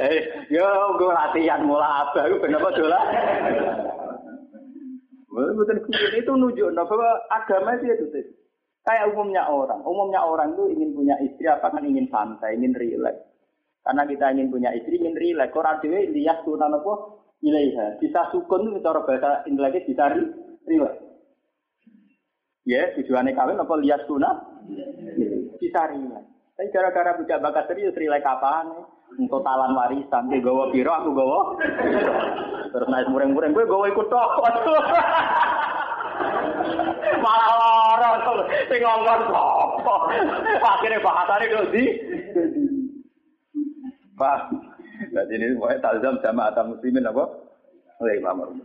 eh, 0.00 0.16
yo 0.48 0.64
gue 0.96 1.12
latihan 1.12 1.60
mula 1.68 2.08
apa? 2.08 2.24
Gue 2.32 2.40
kenapa 2.40 2.72
dolan? 2.72 3.04
Betul 5.28 5.76
itu 6.16 6.32
nunjuk 6.32 6.72
bahwa 6.72 7.10
agama 7.28 7.76
itu 7.76 7.92
itu 7.92 8.06
sih. 8.16 8.24
Kayak 8.84 9.12
umumnya 9.12 9.44
orang. 9.44 9.84
Umumnya 9.84 10.24
orang 10.24 10.56
itu 10.56 10.72
ingin 10.72 10.96
punya 10.96 11.16
istri 11.20 11.48
apa 11.48 11.68
kan 11.68 11.84
ingin 11.84 12.08
santai, 12.08 12.56
ingin 12.56 12.76
rileks. 12.76 13.33
Karena 13.84 14.02
kita 14.08 14.32
ingin 14.32 14.48
punya 14.48 14.72
istri, 14.72 14.96
ingin 14.96 15.12
rileks. 15.12 15.52
Quran 15.52 15.76
dewe 15.84 16.08
sunan 16.48 16.72
apa? 16.72 16.92
Ilaiha. 17.44 18.00
Bisa 18.00 18.32
sukun 18.32 18.72
itu 18.72 18.80
cara 18.80 19.04
bahasa 19.04 19.44
Inggris 19.44 19.84
bisa 19.84 20.08
rileks. 20.64 20.96
Ya, 22.64 22.96
tujuannya 22.96 23.36
kawin 23.36 23.60
apa 23.60 23.74
lihat 23.84 24.08
sunnah? 24.08 24.64
Bisa 25.60 25.80
rileks. 25.92 26.24
Tapi 26.56 26.72
gara-gara 26.72 27.20
budak 27.20 27.42
bakat 27.44 27.64
serius 27.68 27.92
rileks 27.92 28.24
apaan? 28.24 28.88
Untuk 29.14 29.46
talan 29.46 29.76
warisan, 29.78 30.26
dia 30.26 30.42
gawa 30.42 30.74
piro, 30.74 30.90
aku 30.90 31.14
gawa. 31.14 31.54
Terus 32.72 32.88
naik 32.90 33.06
mureng-mureng, 33.14 33.54
gue 33.54 33.62
gawa 33.62 33.86
ikut 33.86 34.10
tok. 34.10 34.30
Malah 37.22 37.50
lorong 37.54 38.48
sing 38.66 38.80
ngomong. 38.82 39.22
Akhirnya 40.58 41.04
bahasane 41.04 41.46
kok 41.46 41.70
di. 41.70 41.84
Pak, 44.14 44.54
jadi 45.10 45.32
ini 45.34 45.58
pokoknya 45.58 45.82
talzam 45.82 46.14
sama 46.22 46.46
atam 46.50 46.70
muslimin 46.74 47.10
apa? 47.10 47.26
Oleh 47.98 48.22
Imam 48.22 48.62